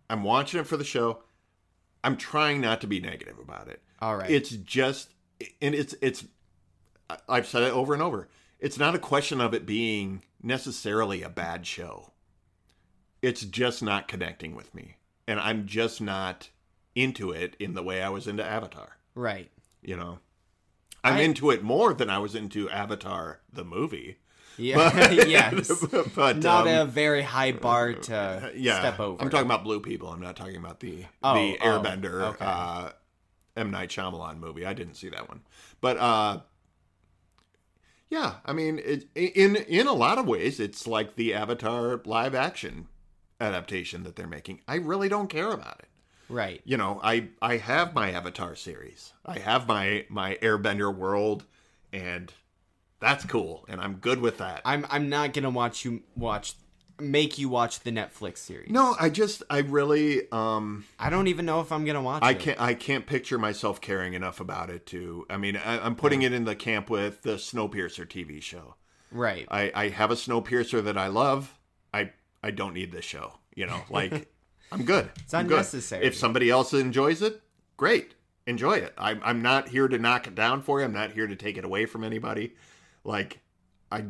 [0.08, 1.22] I'm watching it for the show.
[2.02, 3.82] I'm trying not to be negative about it.
[4.02, 4.28] All right.
[4.28, 5.14] It's just,
[5.62, 6.24] and it's it's.
[7.28, 8.28] I've said it over and over.
[8.58, 12.10] It's not a question of it being necessarily a bad show.
[13.22, 14.96] It's just not connecting with me,
[15.28, 16.48] and I'm just not
[16.96, 18.96] into it in the way I was into Avatar.
[19.14, 19.50] right.
[19.84, 20.18] You know,
[21.04, 24.18] I'm I- into it more than I was into Avatar the movie.
[24.58, 25.10] Yeah.
[25.10, 25.84] yes.
[26.14, 29.22] but Not um, a very high bar to yeah, step over.
[29.22, 30.08] I'm talking about Blue People.
[30.08, 32.44] I'm not talking about the Oh, the oh, Airbender okay.
[32.44, 32.90] uh,
[33.56, 34.64] M Night Shyamalan movie.
[34.64, 35.42] I didn't see that one,
[35.80, 36.40] but uh,
[38.08, 42.34] yeah, I mean, it, in in a lot of ways, it's like the Avatar live
[42.34, 42.88] action
[43.40, 44.60] adaptation that they're making.
[44.68, 45.88] I really don't care about it.
[46.28, 46.60] Right.
[46.64, 49.12] You know, I I have my Avatar series.
[49.24, 51.44] I have my my Airbender world,
[51.92, 52.32] and
[53.00, 54.62] that's cool, and I'm good with that.
[54.64, 56.54] I'm I'm not gonna watch you watch
[57.02, 58.70] make you watch the Netflix series.
[58.70, 62.30] no, I just I really um I don't even know if I'm gonna watch I
[62.32, 62.38] it.
[62.38, 62.60] can't.
[62.60, 65.26] I can't picture myself caring enough about it to.
[65.28, 68.76] I mean, I, I'm putting it in the camp with the Snowpiercer TV show.
[69.10, 69.46] Right.
[69.50, 71.58] I, I have a Snowpiercer that I love.
[71.92, 72.12] I
[72.42, 73.34] I don't need this show.
[73.54, 74.32] You know, like
[74.70, 75.10] I'm good.
[75.22, 76.04] It's unnecessary.
[76.04, 77.42] If somebody else enjoys it,
[77.76, 78.14] great.
[78.46, 78.94] Enjoy it.
[78.96, 80.84] I'm I'm not here to knock it down for you.
[80.86, 82.54] I'm not here to take it away from anybody.
[83.04, 83.40] Like
[83.90, 84.04] I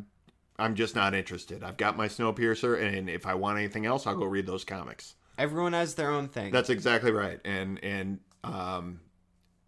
[0.58, 1.62] I'm just not interested.
[1.62, 5.14] I've got my Snowpiercer, and if I want anything else, I'll go read those comics.
[5.38, 6.52] Everyone has their own thing.
[6.52, 7.40] That's exactly right.
[7.44, 9.00] And and um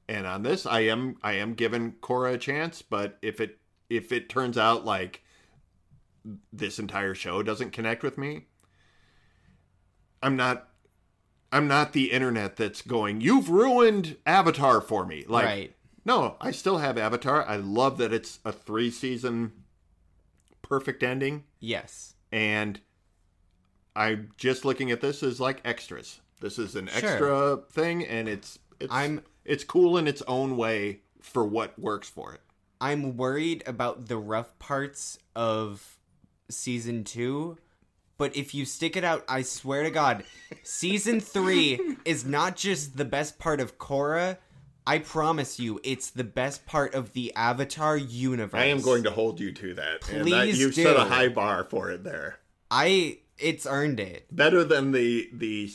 [0.09, 3.59] and on this I am I am giving Korra a chance, but if it
[3.89, 5.23] if it turns out like
[6.53, 8.47] this entire show doesn't connect with me,
[10.23, 10.69] I'm not
[11.51, 15.75] I'm not the internet that's going, "You've ruined Avatar for me." Like right.
[16.05, 17.47] no, I still have Avatar.
[17.47, 19.53] I love that it's a 3 season
[20.65, 22.15] perfect ending Yes.
[22.33, 22.81] and
[23.95, 26.21] I'm just looking at this as like extras.
[26.41, 27.09] This is an Sure.
[27.11, 32.09] extra thing, and it's it's I'm- it's cool in its own way for what works
[32.09, 32.41] for it.
[32.81, 35.97] I'm worried about the rough parts of
[36.51, 37.57] season two,
[38.19, 40.25] but if you stick it out, I swear to God,
[40.65, 44.39] season three is not just the best part of Korra.
[44.87, 48.61] I promise you, it's the best part of the Avatar universe.
[48.61, 50.09] I am going to hold you to that.
[50.11, 52.39] and that Please you set a high bar for it there.
[52.71, 54.27] I it's earned it.
[54.35, 55.71] Better than the the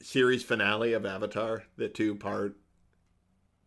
[0.00, 2.56] series finale of Avatar, the two part,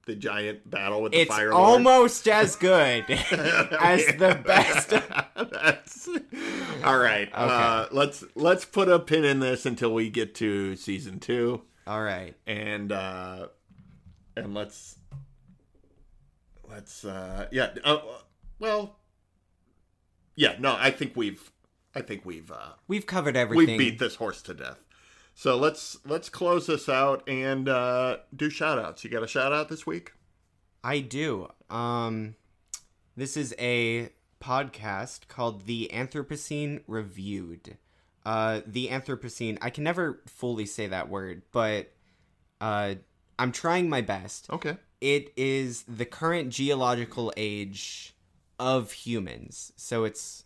[0.06, 1.52] the giant battle with the It's fire.
[1.52, 1.64] Lord.
[1.64, 4.90] almost as good as the best.
[5.52, 6.10] That's
[6.84, 7.30] all right.
[7.34, 12.02] Uh, let's let's put a pin in this until we get to season two, All
[12.02, 12.36] right.
[12.45, 13.48] and uh,
[14.43, 14.97] and let's
[16.69, 17.69] let's uh, yeah.
[17.84, 17.99] Uh,
[18.59, 18.97] well,
[20.35, 20.55] yeah.
[20.59, 21.51] No, I think we've
[21.95, 23.77] I think we've uh, We've covered everything.
[23.77, 24.84] we beat this horse to death.
[25.34, 29.03] So let's let's close this out and uh, do shout outs.
[29.03, 30.14] You got a shout out this week?
[30.84, 31.49] I do.
[31.69, 32.35] Um,
[33.15, 34.09] this is a
[34.39, 37.77] podcast called The Anthropocene Reviewed.
[38.26, 39.57] Uh, the Anthropocene.
[39.61, 41.91] I can never fully say that word, but
[42.59, 42.95] uh,
[43.39, 44.49] I'm trying my best.
[44.49, 44.77] Okay.
[44.99, 48.15] It is the current geological age
[48.59, 49.73] of humans.
[49.76, 50.43] So it's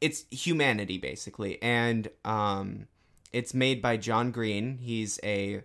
[0.00, 2.88] it's humanity basically, and um,
[3.32, 4.78] it's made by John Green.
[4.78, 5.62] He's a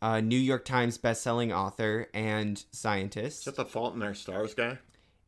[0.00, 3.40] uh, New York Times best-selling author and scientist.
[3.40, 4.78] Is that the Fault in Our Stars guy?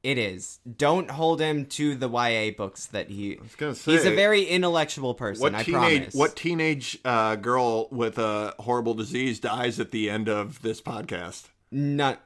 [0.03, 0.61] It is.
[0.77, 3.37] Don't hold him to the YA books that he.
[3.39, 5.43] I was gonna say He's a very intellectual person.
[5.43, 6.15] what I teenage promise.
[6.15, 11.49] what teenage uh, girl with a horrible disease dies at the end of this podcast?
[11.71, 12.17] No,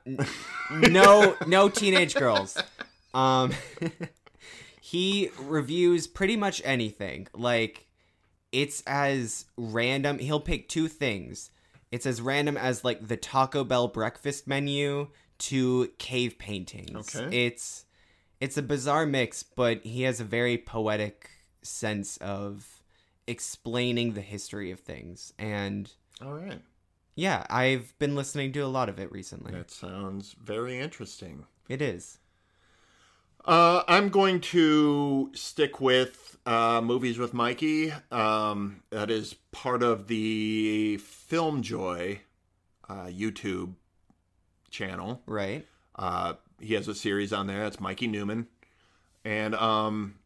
[0.71, 2.57] no, no teenage girls.
[3.13, 3.53] Um,
[4.81, 7.27] he reviews pretty much anything.
[7.35, 7.87] Like,
[8.53, 10.19] it's as random.
[10.19, 11.51] He'll pick two things.
[11.91, 15.09] It's as random as like the Taco Bell breakfast menu
[15.39, 17.15] to cave paintings.
[17.17, 17.47] Okay.
[17.47, 17.85] It's
[18.41, 21.31] it's a bizarre mix, but he has a very poetic
[21.63, 22.83] sense of
[23.27, 25.33] explaining the history of things.
[25.39, 25.91] And
[26.23, 26.61] All right,
[27.15, 29.53] yeah, I've been listening to a lot of it recently.
[29.53, 31.47] that sounds very interesting.
[31.69, 32.19] It is.
[33.47, 37.93] Uh, I'm going to stick with uh, movies with Mikey.
[38.11, 42.23] Um, that is part of the Film Joy
[42.89, 43.75] uh, YouTube
[44.75, 45.23] channel.
[45.27, 45.67] Right.
[45.97, 47.61] Uh, he has a series on there.
[47.61, 48.49] That's Mikey Neumann,
[49.25, 50.17] and um,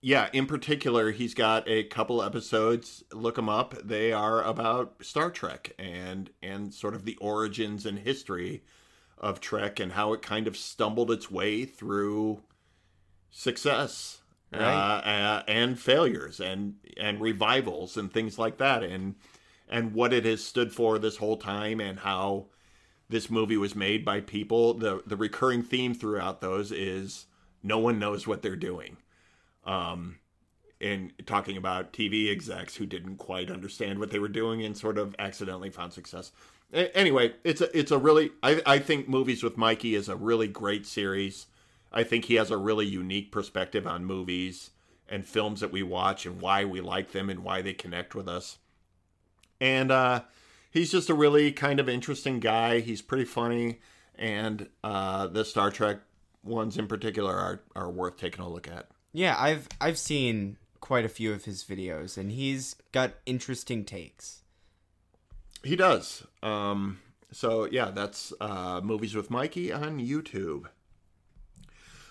[0.00, 3.04] yeah, in particular, he's got a couple episodes.
[3.12, 3.74] Look them up.
[3.84, 8.64] They are about Star Trek and and sort of the origins and history
[9.18, 12.42] of Trek and how it kind of stumbled its way through
[13.30, 14.18] success
[14.52, 14.98] uh, Right.
[14.98, 19.14] uh, and failures and and revivals and things like that and
[19.68, 22.46] and what it has stood for this whole time and how
[23.12, 27.26] this movie was made by people the the recurring theme throughout those is
[27.62, 28.96] no one knows what they're doing
[29.64, 30.16] um
[30.82, 34.98] and talking about TV execs who didn't quite understand what they were doing and sort
[34.98, 36.32] of accidentally found success.
[36.72, 40.16] A- anyway, it's a it's a really I I think movies with Mikey is a
[40.16, 41.46] really great series.
[41.92, 44.70] I think he has a really unique perspective on movies
[45.08, 48.28] and films that we watch and why we like them and why they connect with
[48.28, 48.58] us.
[49.60, 50.22] And uh
[50.72, 52.80] he's just a really kind of interesting guy.
[52.80, 53.80] He's pretty funny
[54.16, 55.98] and uh the Star Trek
[56.42, 58.88] ones in particular are are worth taking a look at.
[59.12, 64.42] Yeah, I've I've seen quite a few of his videos and he's got interesting takes.
[65.62, 66.26] He does.
[66.42, 66.98] Um,
[67.30, 70.66] so yeah, that's uh, movies with Mikey on YouTube.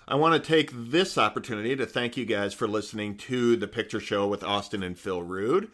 [0.08, 4.00] I want to take this opportunity to thank you guys for listening to the Picture
[4.00, 5.70] Show with Austin and Phil Rude.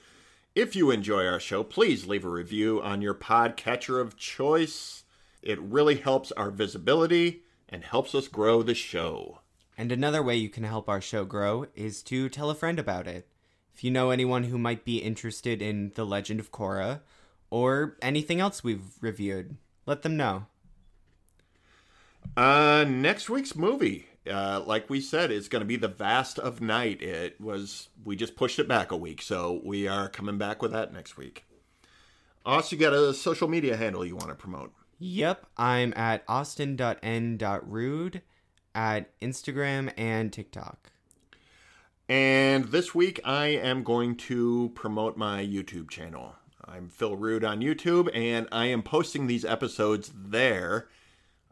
[0.58, 5.04] If you enjoy our show, please leave a review on your podcatcher of choice.
[5.40, 9.38] It really helps our visibility and helps us grow the show.
[9.76, 13.06] And another way you can help our show grow is to tell a friend about
[13.06, 13.28] it.
[13.72, 17.02] If you know anyone who might be interested in The Legend of Korra
[17.50, 19.56] or anything else we've reviewed,
[19.86, 20.46] let them know.
[22.36, 26.60] Uh, next week's movie, uh, like we said, it's going to be The Vast of
[26.60, 27.02] Night.
[27.02, 30.72] It was we just pushed it back a week, so we are coming back with
[30.72, 31.44] that next week.
[32.44, 34.72] Also, you got a social media handle you want to promote?
[34.98, 38.22] Yep, I'm at austin.n.rude
[38.74, 40.90] at Instagram and TikTok.
[42.08, 46.36] And this week, I am going to promote my YouTube channel.
[46.64, 50.88] I'm Phil Rude on YouTube, and I am posting these episodes there.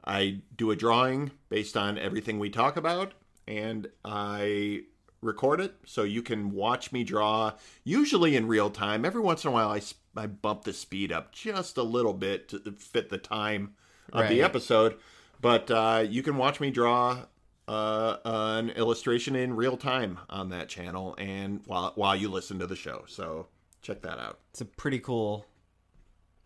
[0.07, 3.13] I do a drawing based on everything we talk about,
[3.49, 4.83] and I
[5.21, 7.53] record it so you can watch me draw,
[7.85, 9.05] usually in real time.
[9.05, 9.81] Every once in a while, i,
[10.17, 13.75] I bump the speed up just a little bit to fit the time
[14.13, 14.97] of the episode.
[15.41, 17.25] But uh, you can watch me draw
[17.69, 22.67] uh, an illustration in real time on that channel, and while while you listen to
[22.67, 23.05] the show.
[23.07, 23.49] So
[23.83, 24.39] check that out.
[24.51, 25.47] It's a pretty cool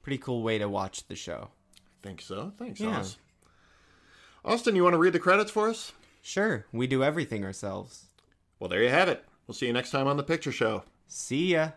[0.02, 1.50] pretty cool way to watch the show.
[1.76, 2.52] I think so?
[2.58, 2.98] Thanks, Yeah.
[2.98, 3.18] Aus.
[4.42, 5.92] Austin, you want to read the credits for us?
[6.22, 8.06] Sure, we do everything ourselves.
[8.58, 9.22] Well, there you have it.
[9.46, 10.82] We'll see you next time on The Picture Show.
[11.08, 11.70] See ya.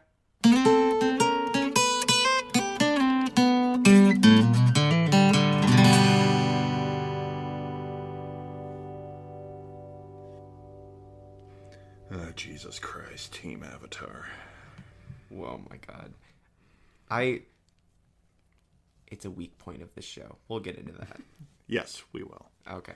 [12.11, 14.27] Oh, Jesus Christ, Team Avatar.
[15.29, 16.13] Whoa, my God.
[17.09, 17.41] I.
[19.07, 20.37] It's a weak point of the show.
[20.47, 21.19] We'll get into that.
[21.67, 22.45] Yes, we will.
[22.69, 22.93] Okay.